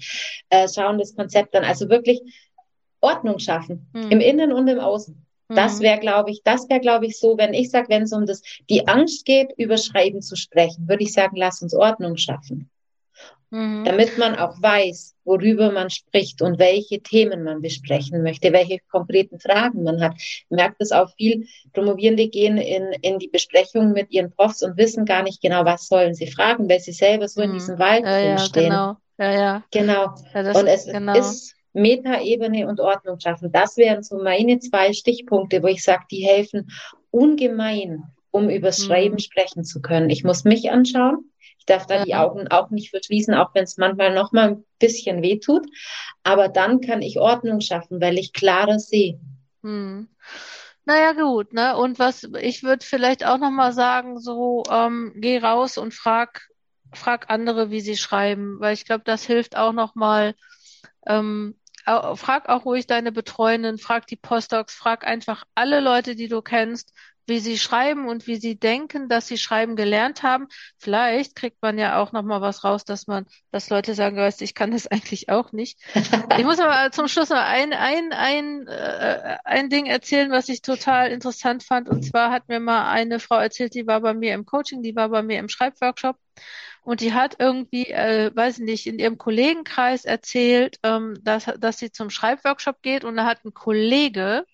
äh, 0.49 0.67
schauen 0.69 0.99
das 0.99 1.15
Konzept 1.15 1.55
an. 1.55 1.63
Also 1.63 1.89
wirklich 1.89 2.21
Ordnung 3.01 3.39
schaffen, 3.39 3.87
Hm. 3.95 4.11
im 4.11 4.19
Innen 4.21 4.53
und 4.53 4.67
im 4.67 4.79
Außen. 4.79 5.25
Das 5.49 5.77
Hm. 5.77 5.81
wäre, 5.81 5.99
glaube 5.99 6.29
ich, 6.29 6.41
das 6.43 6.69
wäre, 6.69 6.81
glaube 6.81 7.07
ich, 7.07 7.17
so, 7.17 7.35
wenn 7.39 7.55
ich 7.55 7.71
sage, 7.71 7.89
wenn 7.89 8.03
es 8.03 8.13
um 8.13 8.27
das, 8.27 8.43
die 8.69 8.87
Angst 8.87 9.25
geht, 9.25 9.49
über 9.57 9.77
Schreiben 9.77 10.21
zu 10.21 10.35
sprechen, 10.35 10.87
würde 10.87 11.01
ich 11.01 11.13
sagen, 11.13 11.35
lass 11.35 11.63
uns 11.63 11.73
Ordnung 11.73 12.17
schaffen, 12.17 12.69
Mhm. 13.49 13.85
damit 13.85 14.17
man 14.17 14.35
auch 14.35 14.61
weiß, 14.61 15.15
worüber 15.23 15.71
man 15.71 15.89
spricht 15.89 16.41
und 16.41 16.59
welche 16.59 17.01
Themen 17.01 17.43
man 17.43 17.61
besprechen 17.61 18.21
möchte, 18.23 18.51
welche 18.51 18.79
konkreten 18.91 19.39
Fragen 19.39 19.83
man 19.83 20.01
hat. 20.01 20.15
Ich 20.17 20.45
merke 20.49 20.75
das 20.79 20.91
auch 20.91 21.09
viel. 21.15 21.45
Promovierende 21.73 22.27
gehen 22.27 22.57
in, 22.57 22.91
in 23.01 23.19
die 23.19 23.29
Besprechung 23.29 23.93
mit 23.93 24.11
ihren 24.11 24.31
Profs 24.31 24.63
und 24.63 24.77
wissen 24.77 25.05
gar 25.05 25.23
nicht 25.23 25.41
genau, 25.41 25.63
was 25.63 25.87
sollen 25.87 26.13
sie 26.13 26.27
fragen, 26.27 26.67
weil 26.69 26.79
sie 26.81 26.91
selber 26.91 27.27
so 27.29 27.41
in 27.41 27.51
Mhm. 27.51 27.53
diesem 27.53 27.79
Wald 27.79 28.03
Ja, 28.03 28.19
ja, 28.19 28.35
drinstehen. 28.35 28.69
genau. 28.69 28.97
Ja, 29.17 29.31
ja. 29.31 29.63
Genau. 29.71 30.13
Ja, 30.33 30.43
das 30.43 30.57
Und 30.57 30.67
es 30.67 30.85
genau. 30.85 31.17
ist 31.17 31.55
Metaebene 31.73 32.67
und 32.67 32.79
Ordnung 32.79 33.19
schaffen. 33.19 33.51
Das 33.51 33.77
wären 33.77 34.03
so 34.03 34.17
meine 34.21 34.59
zwei 34.59 34.91
Stichpunkte, 34.93 35.63
wo 35.63 35.67
ich 35.67 35.83
sage, 35.83 36.03
die 36.11 36.25
helfen 36.25 36.69
ungemein, 37.11 38.03
um 38.31 38.49
übers 38.49 38.79
Mhm. 38.79 38.83
Schreiben 38.83 39.19
sprechen 39.19 39.63
zu 39.63 39.81
können. 39.81 40.09
Ich 40.09 40.23
muss 40.23 40.43
mich 40.43 40.69
anschauen. 40.71 41.31
Ich 41.67 41.75
darf 41.75 41.85
da 41.85 42.05
die. 42.05 42.15
Augen 42.15 42.47
auch 42.47 42.69
nicht 42.69 42.91
verschließen, 42.91 43.33
auch 43.33 43.53
wenn 43.53 43.65
es 43.65 43.77
manchmal 43.77 44.13
noch 44.13 44.31
mal 44.31 44.49
ein 44.49 44.65
bisschen 44.79 45.21
weh 45.21 45.39
tut. 45.39 45.65
Aber 46.23 46.47
dann 46.47 46.79
kann 46.79 47.01
ich 47.01 47.19
Ordnung 47.19 47.59
schaffen, 47.59 47.99
weil 47.99 48.17
ich 48.17 48.31
klarer 48.31 48.79
sehe. 48.79 49.19
Hm. 49.63 50.07
Naja, 50.85 51.11
gut, 51.11 51.51
ne? 51.51 51.75
Und 51.75 51.99
was 51.99 52.23
ich 52.39 52.63
würde 52.63 52.85
vielleicht 52.85 53.25
auch 53.25 53.37
nochmal 53.37 53.73
sagen, 53.73 54.17
so 54.17 54.63
ähm, 54.71 55.11
geh 55.17 55.39
raus 55.39 55.77
und 55.77 55.93
frag, 55.93 56.47
frag 56.93 57.29
andere, 57.29 57.69
wie 57.69 57.81
sie 57.81 57.97
schreiben, 57.97 58.61
weil 58.61 58.73
ich 58.73 58.85
glaube, 58.85 59.03
das 59.03 59.25
hilft 59.25 59.57
auch 59.57 59.73
nochmal. 59.73 60.35
Ähm, 61.05 61.59
frag 61.85 62.47
auch 62.47 62.63
ruhig 62.63 62.87
deine 62.87 63.11
Betreuenden, 63.11 63.77
frag 63.77 64.07
die 64.07 64.15
Postdocs, 64.15 64.73
frag 64.73 65.05
einfach 65.05 65.43
alle 65.55 65.81
Leute, 65.81 66.15
die 66.15 66.29
du 66.29 66.41
kennst, 66.41 66.93
wie 67.27 67.39
sie 67.39 67.57
schreiben 67.57 68.07
und 68.07 68.25
wie 68.25 68.37
sie 68.37 68.57
denken, 68.57 69.09
dass 69.09 69.27
sie 69.27 69.37
schreiben 69.37 69.75
gelernt 69.75 70.23
haben. 70.23 70.47
Vielleicht 70.77 71.35
kriegt 71.35 71.61
man 71.61 71.77
ja 71.77 72.01
auch 72.01 72.11
nochmal 72.13 72.41
was 72.41 72.63
raus, 72.63 72.85
dass 72.85 73.07
man, 73.07 73.25
dass 73.51 73.69
Leute 73.69 73.93
sagen, 73.93 74.17
weißt, 74.17 74.41
ich 74.41 74.53
kann 74.53 74.71
das 74.71 74.87
eigentlich 74.91 75.29
auch 75.29 75.51
nicht. 75.51 75.79
Ich 76.37 76.43
muss 76.43 76.59
aber 76.59 76.91
zum 76.91 77.07
Schluss 77.07 77.29
noch 77.29 77.37
ein, 77.37 77.73
ein, 77.73 78.13
ein, 78.13 78.67
äh, 78.67 79.37
ein 79.43 79.69
Ding 79.69 79.85
erzählen, 79.85 80.31
was 80.31 80.49
ich 80.49 80.61
total 80.61 81.11
interessant 81.11 81.63
fand. 81.63 81.89
Und 81.89 82.03
zwar 82.03 82.31
hat 82.31 82.47
mir 82.47 82.59
mal 82.59 82.89
eine 82.89 83.19
Frau 83.19 83.37
erzählt, 83.37 83.73
die 83.75 83.87
war 83.87 84.01
bei 84.01 84.13
mir 84.13 84.33
im 84.33 84.45
Coaching, 84.45 84.81
die 84.81 84.95
war 84.95 85.09
bei 85.09 85.21
mir 85.21 85.39
im 85.39 85.49
Schreibworkshop. 85.49 86.17
Und 86.81 87.01
die 87.01 87.13
hat 87.13 87.35
irgendwie, 87.39 87.87
äh, 87.87 88.31
weiß 88.33 88.59
ich 88.59 88.65
nicht, 88.65 88.87
in 88.87 88.97
ihrem 88.97 89.17
Kollegenkreis 89.17 90.05
erzählt, 90.05 90.77
ähm, 90.83 91.17
dass, 91.21 91.51
dass 91.59 91.79
sie 91.79 91.91
zum 91.91 92.09
Schreibworkshop 92.09 92.81
geht 92.81 93.03
und 93.03 93.17
da 93.17 93.25
hat 93.25 93.43
ein 93.43 93.53
Kollege, 93.53 94.45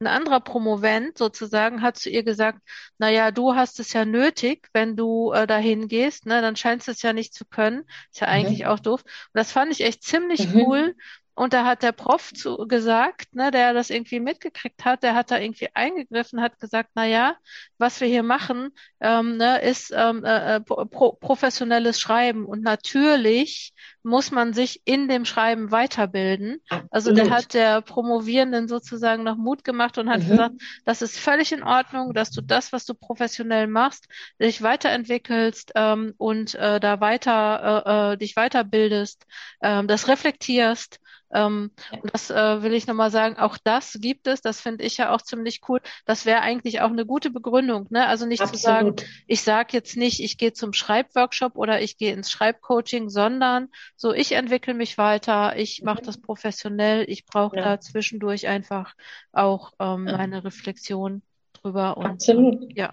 ein 0.00 0.06
anderer 0.06 0.40
Promovent 0.40 1.18
sozusagen, 1.18 1.82
hat 1.82 1.96
zu 1.98 2.10
ihr 2.10 2.22
gesagt, 2.22 2.60
na 2.98 3.10
ja, 3.10 3.30
du 3.30 3.54
hast 3.54 3.80
es 3.80 3.92
ja 3.92 4.04
nötig, 4.04 4.68
wenn 4.72 4.96
du 4.96 5.32
äh, 5.32 5.46
dahin 5.46 5.88
gehst, 5.88 6.26
ne, 6.26 6.40
dann 6.42 6.56
scheinst 6.56 6.88
du 6.88 6.92
es 6.92 7.02
ja 7.02 7.12
nicht 7.12 7.34
zu 7.34 7.44
können. 7.44 7.84
Ist 8.12 8.20
ja 8.20 8.28
Mhm. 8.28 8.28
eigentlich 8.28 8.66
auch 8.66 8.78
doof. 8.78 9.02
Und 9.04 9.10
das 9.34 9.52
fand 9.52 9.72
ich 9.72 9.82
echt 9.82 10.02
ziemlich 10.02 10.48
Mhm. 10.48 10.54
cool. 10.54 10.94
Und 11.34 11.54
da 11.54 11.64
hat 11.64 11.82
der 11.82 11.92
Prof 11.92 12.32
zu 12.34 12.58
gesagt, 12.68 13.34
ne, 13.34 13.50
der 13.50 13.72
das 13.72 13.88
irgendwie 13.88 14.20
mitgekriegt 14.20 14.84
hat, 14.84 15.02
der 15.02 15.14
hat 15.14 15.30
da 15.30 15.38
irgendwie 15.38 15.68
eingegriffen, 15.74 16.42
hat 16.42 16.60
gesagt, 16.60 16.90
na 16.94 17.06
ja, 17.06 17.36
was 17.78 18.00
wir 18.00 18.08
hier 18.08 18.22
machen, 18.22 18.70
ähm, 19.00 19.38
ne, 19.38 19.60
ist 19.62 19.92
ähm, 19.96 20.24
äh, 20.24 20.60
pro 20.60 21.12
professionelles 21.14 21.98
Schreiben. 22.00 22.44
Und 22.44 22.62
natürlich 22.62 23.72
muss 24.02 24.30
man 24.30 24.52
sich 24.52 24.82
in 24.84 25.08
dem 25.08 25.24
Schreiben 25.24 25.70
weiterbilden. 25.70 26.60
Also 26.90 27.12
der 27.12 27.24
Absolut. 27.24 27.30
hat 27.30 27.54
der 27.54 27.80
Promovierenden 27.82 28.68
sozusagen 28.68 29.22
noch 29.22 29.36
Mut 29.36 29.64
gemacht 29.64 29.98
und 29.98 30.10
hat 30.10 30.20
Mhm. 30.22 30.28
gesagt, 30.28 30.54
das 30.84 31.02
ist 31.02 31.18
völlig 31.18 31.52
in 31.52 31.62
Ordnung, 31.62 32.12
dass 32.14 32.30
du 32.30 32.40
das, 32.42 32.72
was 32.72 32.84
du 32.84 32.94
professionell 32.94 33.66
machst, 33.66 34.06
dich 34.40 34.62
weiterentwickelst 34.62 35.72
ähm, 35.74 36.14
und 36.18 36.54
äh, 36.54 36.80
da 36.80 37.00
weiter 37.00 37.84
äh, 37.86 38.12
äh, 38.14 38.16
dich 38.16 38.34
weiterbildest, 38.34 39.24
ähm, 39.62 39.86
das 39.88 40.08
reflektierst. 40.08 40.98
Ähm, 41.34 41.70
und 42.02 42.12
das 42.12 42.30
äh, 42.30 42.62
will 42.62 42.74
ich 42.74 42.86
nochmal 42.86 43.10
sagen, 43.10 43.36
auch 43.38 43.56
das 43.64 43.96
gibt 44.00 44.26
es, 44.26 44.42
das 44.42 44.60
finde 44.60 44.84
ich 44.84 44.98
ja 44.98 45.14
auch 45.14 45.22
ziemlich 45.22 45.60
cool. 45.68 45.80
Das 46.04 46.26
wäre 46.26 46.42
eigentlich 46.42 46.80
auch 46.82 46.90
eine 46.90 47.06
gute 47.06 47.30
Begründung, 47.30 47.86
ne? 47.90 48.06
Also 48.06 48.26
nicht 48.26 48.46
zu 48.46 48.56
sagen, 48.56 48.88
Absolut. 48.90 49.06
ich 49.26 49.42
sage 49.42 49.68
jetzt 49.72 49.96
nicht, 49.96 50.20
ich 50.20 50.36
gehe 50.36 50.52
zum 50.52 50.74
Schreibworkshop 50.74 51.56
oder 51.56 51.80
ich 51.80 51.96
gehe 51.96 52.12
ins 52.12 52.30
Schreibcoaching, 52.30 53.08
sondern 53.08 53.68
so, 54.02 54.12
ich 54.12 54.32
entwickle 54.32 54.74
mich 54.74 54.98
weiter, 54.98 55.56
ich 55.56 55.82
mache 55.82 56.00
Mhm. 56.00 56.06
das 56.06 56.18
professionell, 56.18 57.04
ich 57.08 57.24
brauche 57.24 57.54
Ja. 57.56 57.62
da 57.62 57.80
zwischendurch 57.80 58.48
einfach 58.48 58.96
auch 59.32 59.74
ähm, 59.78 60.08
Ja. 60.08 60.16
meine 60.18 60.42
Reflexion 60.42 61.22
drüber 61.52 61.96
und 61.96 62.06
Absolut. 62.06 62.76
ja. 62.76 62.92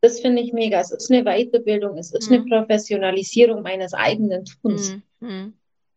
Das 0.00 0.20
finde 0.20 0.40
ich 0.40 0.54
mega. 0.54 0.80
Es 0.80 0.92
ist 0.92 1.10
eine 1.12 1.24
Weiterbildung, 1.24 1.98
es 1.98 2.10
ist 2.12 2.30
eine 2.30 2.40
Mhm. 2.40 2.48
Professionalisierung 2.48 3.60
meines 3.62 3.92
eigenen 3.92 4.46
Tuns. 4.46 4.96
Mm, 5.20 5.26
mm, 5.26 5.52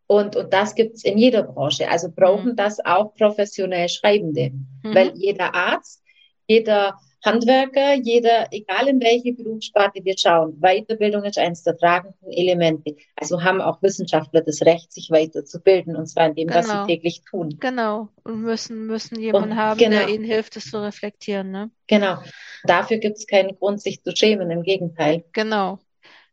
Und, 0.07 0.35
und 0.35 0.51
das 0.51 0.75
gibt's 0.75 1.05
in 1.05 1.17
jeder 1.17 1.43
Branche. 1.43 1.89
Also 1.89 2.11
brauchen 2.11 2.51
Mhm. 2.51 2.55
das 2.57 2.83
auch 2.83 3.13
professionell 3.15 3.87
Schreibende. 3.87 4.51
mhm. 4.83 4.95
Weil 4.95 5.13
jeder 5.15 5.55
Arzt, 5.55 6.03
jeder 6.47 6.99
Handwerker, 7.23 7.93
jeder, 7.95 8.47
egal 8.51 8.87
in 8.87 9.01
welche 9.01 9.33
Berufssparte 9.33 10.03
wir 10.05 10.17
schauen, 10.17 10.59
Weiterbildung 10.61 11.23
ist 11.25 11.37
eines 11.37 11.63
der 11.63 11.77
tragenden 11.77 12.31
Elemente. 12.31 12.95
Also 13.15 13.43
haben 13.43 13.61
auch 13.61 13.81
Wissenschaftler 13.81 14.41
das 14.41 14.61
Recht, 14.61 14.93
sich 14.93 15.09
weiterzubilden, 15.11 15.95
und 15.95 16.05
zwar 16.07 16.27
in 16.27 16.35
dem, 16.35 16.49
was 16.49 16.67
Genau. 16.67 16.85
sie 16.85 16.95
täglich 16.95 17.21
tun. 17.29 17.57
Genau. 17.59 18.07
Und 18.23 18.41
müssen, 18.41 18.87
müssen 18.87 19.19
jemanden 19.19 19.51
Und 19.51 19.57
haben, 19.57 19.77
genau. 19.77 19.97
der 19.97 20.09
ihnen 20.09 20.23
hilft, 20.23 20.55
es 20.55 20.71
zu 20.71 20.81
reflektieren, 20.81 21.51
ne? 21.51 21.71
Genau. 21.87 22.19
Dafür 22.63 22.97
gibt's 22.97 23.27
keinen 23.27 23.57
Grund, 23.57 23.81
sich 23.81 24.01
zu 24.03 24.15
schämen. 24.15 24.49
Im 24.51 24.63
Gegenteil. 24.63 25.23
Genau. 25.33 25.79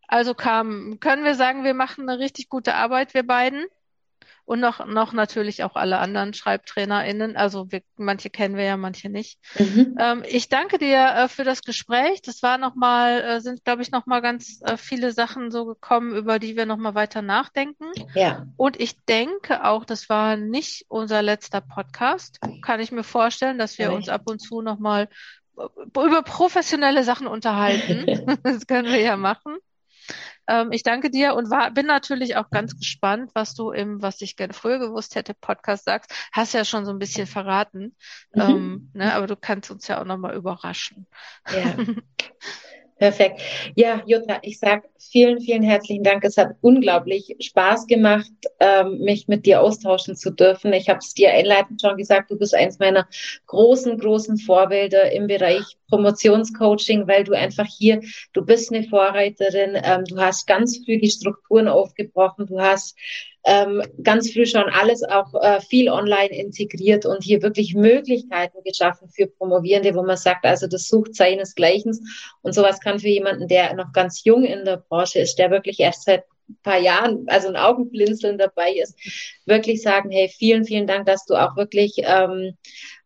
Also 0.09 0.35
Carmen, 0.35 1.01
können 1.01 1.25
wir 1.25 1.35
sagen, 1.35 1.65
wir 1.65 1.75
machen 1.75 2.09
eine 2.09 2.21
richtig 2.21 2.49
gute 2.49 2.75
Arbeit, 2.75 3.13
wir 3.15 3.27
beiden? 3.27 3.67
Und 4.47 4.61
noch, 4.61 4.87
noch 4.87 5.13
natürlich 5.13 5.65
auch 5.65 5.75
alle 5.75 5.99
anderen 5.99 6.33
SchreibtrainerInnen. 6.33 7.37
Also 7.37 7.71
wir, 7.73 7.83
manche 7.97 8.31
kennen 8.31 8.57
wir 8.57 8.63
ja, 8.65 8.77
manche 8.77 9.09
nicht. 9.09 9.41
Mhm. 9.59 9.97
Ähm, 9.99 10.25
ich 10.29 10.49
danke 10.49 10.79
dir 10.79 10.99
äh, 10.99 11.29
für 11.29 11.43
das 11.43 11.63
Gespräch. 11.63 12.23
Das 12.23 12.45
war 12.45 12.57
nochmal, 12.57 13.23
äh, 13.23 13.41
sind, 13.41 13.65
glaube 13.65 13.83
ich, 13.83 13.91
nochmal 13.91 14.23
ganz 14.23 14.61
äh, 14.63 14.77
viele 14.77 15.11
Sachen 15.11 15.51
so 15.51 15.67
gekommen, 15.67 16.15
über 16.15 16.39
die 16.39 16.57
wir 16.57 16.65
nochmal 16.65 16.95
weiter 16.95 17.23
nachdenken. 17.23 17.87
Ja. 18.15 18.47
Und 18.57 18.81
ich 18.81 19.05
denke 19.07 19.65
auch, 19.65 19.85
das 19.85 20.09
war 20.09 20.37
nicht 20.37 20.85
unser 20.89 21.23
letzter 21.23 21.61
Podcast. 21.61 22.39
Kann 22.63 22.79
ich 22.79 22.93
mir 22.93 23.05
vorstellen, 23.05 23.59
dass 23.59 23.79
wir 23.79 23.93
uns 23.93 24.09
ab 24.09 24.23
und 24.27 24.39
zu 24.39 24.63
nochmal 24.63 25.09
über 25.57 26.23
professionelle 26.23 27.03
Sachen 27.03 27.27
unterhalten. 27.27 28.07
Das 28.43 28.67
können 28.67 28.89
wir 28.89 29.01
ja 29.01 29.17
machen. 29.17 29.57
Ähm, 30.49 30.73
ich 30.73 30.83
danke 30.83 31.11
dir 31.11 31.35
und 31.35 31.51
war, 31.51 31.71
bin 31.71 31.87
natürlich 31.87 32.37
auch 32.37 32.51
ganz 32.51 32.77
gespannt, 32.77 33.31
was 33.35 33.55
du 33.55 33.71
im, 33.71 34.03
was 34.03 34.21
ich 34.21 34.37
gerne 34.37 34.53
früher 34.53 34.79
gewusst 34.79 35.15
hätte, 35.15 35.35
Podcast 35.35 35.85
sagst. 35.85 36.13
Hast 36.33 36.55
ja 36.55 36.65
schon 36.65 36.85
so 36.85 36.93
ein 36.93 36.99
bisschen 36.99 37.27
verraten. 37.27 37.97
Mhm. 38.33 38.41
Ähm, 38.41 38.91
ne, 38.95 39.15
aber 39.15 39.27
du 39.27 39.37
kannst 39.37 39.71
uns 39.71 39.89
ja 39.89 40.01
auch 40.01 40.05
nochmal 40.05 40.35
überraschen. 40.35 41.07
Ja. 41.51 41.77
Perfekt. 42.99 43.43
Ja, 43.75 44.03
Jutta, 44.07 44.39
ich 44.41 44.59
sag 44.59 44.89
vielen, 44.99 45.39
vielen 45.43 45.63
herzlichen 45.63 46.03
Dank. 46.03 46.25
Es 46.25 46.39
hat 46.39 46.57
unglaublich 46.63 47.37
Spaß 47.41 47.87
gemacht, 47.87 48.31
ähm, 48.59 49.01
mich 49.01 49.29
mit 49.29 49.45
dir 49.45 49.61
austauschen 49.61 50.17
zu 50.17 50.31
dürfen. 50.31 50.73
Ich 50.73 50.89
habe 50.89 51.01
es 51.01 51.13
dir 51.13 51.31
einleitend 51.31 51.83
schon 51.83 51.99
gesagt, 51.99 52.31
du 52.31 52.39
bist 52.39 52.55
eins 52.55 52.79
meiner 52.79 53.07
großen, 53.49 53.99
großen 53.99 54.39
Vorbilder 54.39 55.13
im 55.13 55.27
Bereich 55.27 55.65
Promotionscoaching, 55.91 57.07
weil 57.07 57.25
du 57.25 57.35
einfach 57.35 57.67
hier, 57.67 58.01
du 58.33 58.43
bist 58.43 58.73
eine 58.73 58.85
Vorreiterin, 58.85 59.79
ähm, 59.85 60.05
du 60.07 60.17
hast 60.17 60.47
ganz 60.47 60.79
früh 60.79 60.99
die 60.99 61.11
Strukturen 61.11 61.69
aufgebrochen, 61.69 62.47
du 62.47 62.59
hast 62.59 62.97
ähm, 63.47 63.83
ganz 64.03 64.33
früh 64.33 64.45
schon 64.45 64.65
alles 64.65 65.05
auch 65.05 65.33
äh, 65.41 65.61
viel 65.61 65.89
online 65.89 66.31
integriert 66.31 67.07
und 67.07 67.23
hier 67.23 67.43
wirklich 67.43 67.75
Möglichkeiten 67.75 68.59
geschaffen 68.65 69.09
für 69.09 69.29
Promovierende, 69.29 69.95
wo 69.95 70.03
man 70.03 70.17
sagt, 70.17 70.45
also 70.45 70.67
das 70.67 70.89
sucht 70.89 71.15
seinesgleichen. 71.15 71.97
Und 72.43 72.55
sowas 72.55 72.81
kann 72.81 72.99
für 72.99 73.09
jemanden, 73.09 73.47
der 73.47 73.73
noch 73.75 73.93
ganz 73.93 74.25
jung 74.25 74.45
in 74.45 74.65
der 74.65 74.79
Branche 74.79 75.21
ist, 75.21 75.37
der 75.39 75.53
wirklich 75.53 75.79
erst 75.79 76.05
seit 76.05 76.25
paar 76.63 76.79
Jahren, 76.79 77.25
also 77.29 77.49
ein 77.49 77.57
Augenblinzeln 77.57 78.39
dabei 78.39 78.73
ist, 78.73 78.97
wirklich 79.47 79.83
sagen, 79.83 80.11
hey, 80.11 80.29
vielen, 80.29 80.65
vielen 80.65 80.87
Dank, 80.87 81.07
dass 81.07 81.25
du 81.25 81.35
auch 81.35 81.57
wirklich 81.57 81.95
ähm, 81.99 82.57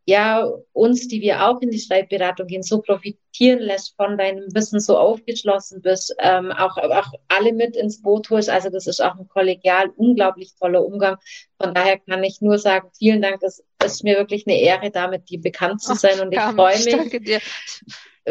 ja, 0.07 0.49
uns, 0.73 1.09
die 1.09 1.21
wir 1.21 1.47
auch 1.47 1.61
in 1.61 1.71
die 1.71 1.79
Schreibberatung 1.79 2.47
gehen, 2.47 2.63
so 2.63 2.81
profitieren 2.81 3.61
lässt 3.61 3.95
von 3.97 4.19
deinem 4.19 4.45
Wissen, 4.55 4.81
so 4.81 4.99
aufgeschlossen 4.99 5.83
bist, 5.83 6.15
ähm, 6.19 6.51
auch, 6.53 6.77
auch 6.79 7.13
alle 7.29 7.53
mit 7.53 7.77
ins 7.77 8.03
Boot 8.03 8.29
holst. 8.31 8.51
Also 8.51 8.71
das 8.71 8.87
ist 8.87 9.01
auch 9.01 9.17
ein 9.17 9.29
kollegial 9.29 9.91
unglaublich 9.97 10.55
toller 10.59 10.85
Umgang. 10.85 11.17
Von 11.61 11.75
daher 11.75 11.99
kann 11.99 12.25
ich 12.25 12.41
nur 12.41 12.59
sagen, 12.59 12.91
vielen 12.97 13.23
Dank. 13.23 13.43
Es 13.43 13.63
ist 13.85 14.03
mir 14.03 14.17
wirklich 14.17 14.47
eine 14.47 14.59
Ehre, 14.59 14.91
damit 14.91 15.29
dir 15.29 15.41
bekannt 15.41 15.83
zu 15.83 15.95
sein. 15.95 16.21
Und 16.21 16.33
ich 16.33 16.41
freue 16.41 16.79
mich. 16.83 16.97
Danke 16.97 17.21
dir 17.21 17.41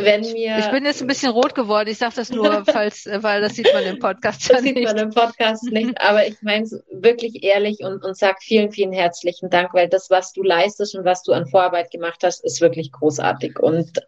wenn 0.03 0.21
mir. 0.21 0.59
Ich 0.59 0.71
bin 0.71 0.85
jetzt 0.85 1.01
ein 1.01 1.07
bisschen 1.07 1.31
rot 1.31 1.55
geworden. 1.55 1.89
Ich 1.89 1.97
sage 1.97 2.15
das 2.15 2.31
nur, 2.31 2.63
falls, 2.71 3.05
äh, 3.05 3.21
weil 3.23 3.41
das 3.41 3.55
sieht 3.55 3.71
man 3.73 3.83
im 3.83 3.99
Podcast 3.99 4.49
das 4.49 4.61
nicht. 4.61 4.75
Das 4.75 4.91
sieht 4.91 4.95
man 4.95 4.97
im 4.97 5.09
Podcast 5.11 5.63
nicht. 5.63 6.01
Aber 6.01 6.27
ich 6.27 6.41
meine 6.41 6.63
es 6.63 6.83
wirklich 6.91 7.43
ehrlich 7.43 7.79
und, 7.79 8.03
und 8.03 8.17
sag 8.17 8.41
vielen, 8.41 8.71
vielen 8.71 8.93
herzlichen 8.93 9.49
Dank, 9.49 9.73
weil 9.73 9.89
das, 9.89 10.09
was 10.09 10.33
du 10.33 10.43
leistest 10.43 10.95
und 10.95 11.05
was 11.05 11.23
du 11.23 11.33
an 11.33 11.47
Vorarbeit 11.47 11.91
gemacht 11.91 12.19
hast, 12.23 12.43
ist 12.43 12.61
wirklich 12.61 12.91
großartig 12.91 13.59
und 13.59 13.99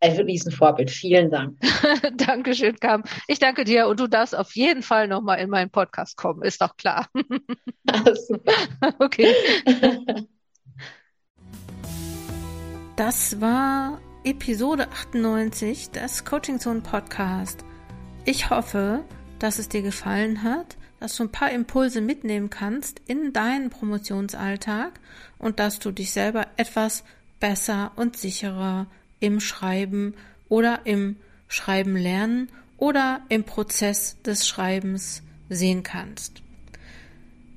ein 0.00 0.16
Riesenvorbild. 0.20 0.90
Vielen 0.90 1.30
Dank. 1.30 1.58
Dankeschön, 2.16 2.78
Kam. 2.78 3.04
Ich 3.28 3.38
danke 3.38 3.64
dir 3.64 3.88
und 3.88 4.00
du 4.00 4.06
darfst 4.06 4.36
auf 4.36 4.54
jeden 4.54 4.82
Fall 4.82 5.08
nochmal 5.08 5.38
in 5.38 5.50
meinen 5.50 5.70
Podcast 5.70 6.16
kommen, 6.16 6.42
ist 6.42 6.60
doch 6.60 6.76
klar. 6.76 7.08
Alles 7.86 8.26
super. 8.26 8.52
Okay. 8.98 9.34
Das 12.96 13.40
war 13.40 13.98
Episode 14.26 14.88
98 14.90 15.90
des 15.90 16.24
Coaching 16.24 16.58
Zone 16.58 16.80
Podcast. 16.80 17.64
Ich 18.24 18.50
hoffe, 18.50 19.04
dass 19.38 19.60
es 19.60 19.68
dir 19.68 19.82
gefallen 19.82 20.42
hat, 20.42 20.76
dass 20.98 21.14
du 21.14 21.22
ein 21.22 21.30
paar 21.30 21.52
Impulse 21.52 22.00
mitnehmen 22.00 22.50
kannst 22.50 23.00
in 23.06 23.32
deinen 23.32 23.70
Promotionsalltag 23.70 24.98
und 25.38 25.60
dass 25.60 25.78
du 25.78 25.92
dich 25.92 26.10
selber 26.10 26.48
etwas 26.56 27.04
besser 27.38 27.92
und 27.94 28.16
sicherer 28.16 28.88
im 29.20 29.38
Schreiben 29.38 30.14
oder 30.48 30.80
im 30.86 31.14
Schreiben 31.46 31.94
lernen 31.94 32.50
oder 32.78 33.20
im 33.28 33.44
Prozess 33.44 34.20
des 34.22 34.48
Schreibens 34.48 35.22
sehen 35.50 35.84
kannst. 35.84 36.42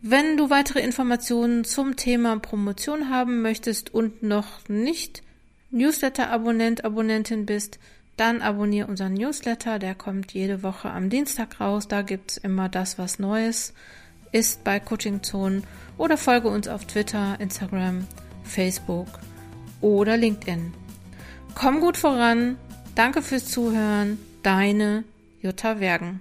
Wenn 0.04 0.38
du 0.38 0.52
weitere 0.52 0.82
Informationen 0.82 1.64
zum 1.64 1.96
Thema 1.96 2.38
Promotion 2.38 3.10
haben 3.10 3.42
möchtest 3.42 3.92
und 3.92 4.22
noch 4.22 4.70
nicht 4.70 5.24
Newsletter-Abonnent, 5.72 6.84
Abonnentin 6.84 7.46
bist, 7.46 7.80
dann 8.18 8.42
abonniere 8.42 8.88
unseren 8.88 9.14
Newsletter, 9.14 9.80
der 9.80 9.96
kommt 9.96 10.34
jede 10.34 10.62
Woche 10.62 10.90
am 10.90 11.10
Dienstag 11.10 11.62
raus. 11.62 11.88
Da 11.88 12.02
gibt's 12.02 12.36
immer 12.38 12.68
das, 12.68 12.98
was 12.98 13.18
Neues 13.18 13.74
ist 14.32 14.64
bei 14.64 14.80
Coaching 14.80 15.24
Zone 15.24 15.62
oder 15.98 16.18
folge 16.18 16.50
uns 16.50 16.68
auf 16.68 16.86
Twitter, 16.86 17.40
Instagram, 17.40 18.06
Facebook 18.44 19.08
oder 19.82 20.18
LinkedIn. 20.18 20.74
Komm 21.56 21.80
gut 21.80 21.98
voran. 21.98 22.58
Danke 22.96 23.22
fürs 23.22 23.46
Zuhören. 23.46 24.20
Deine 24.44 25.04
Jutta 25.42 25.80
Wergen. 25.80 26.20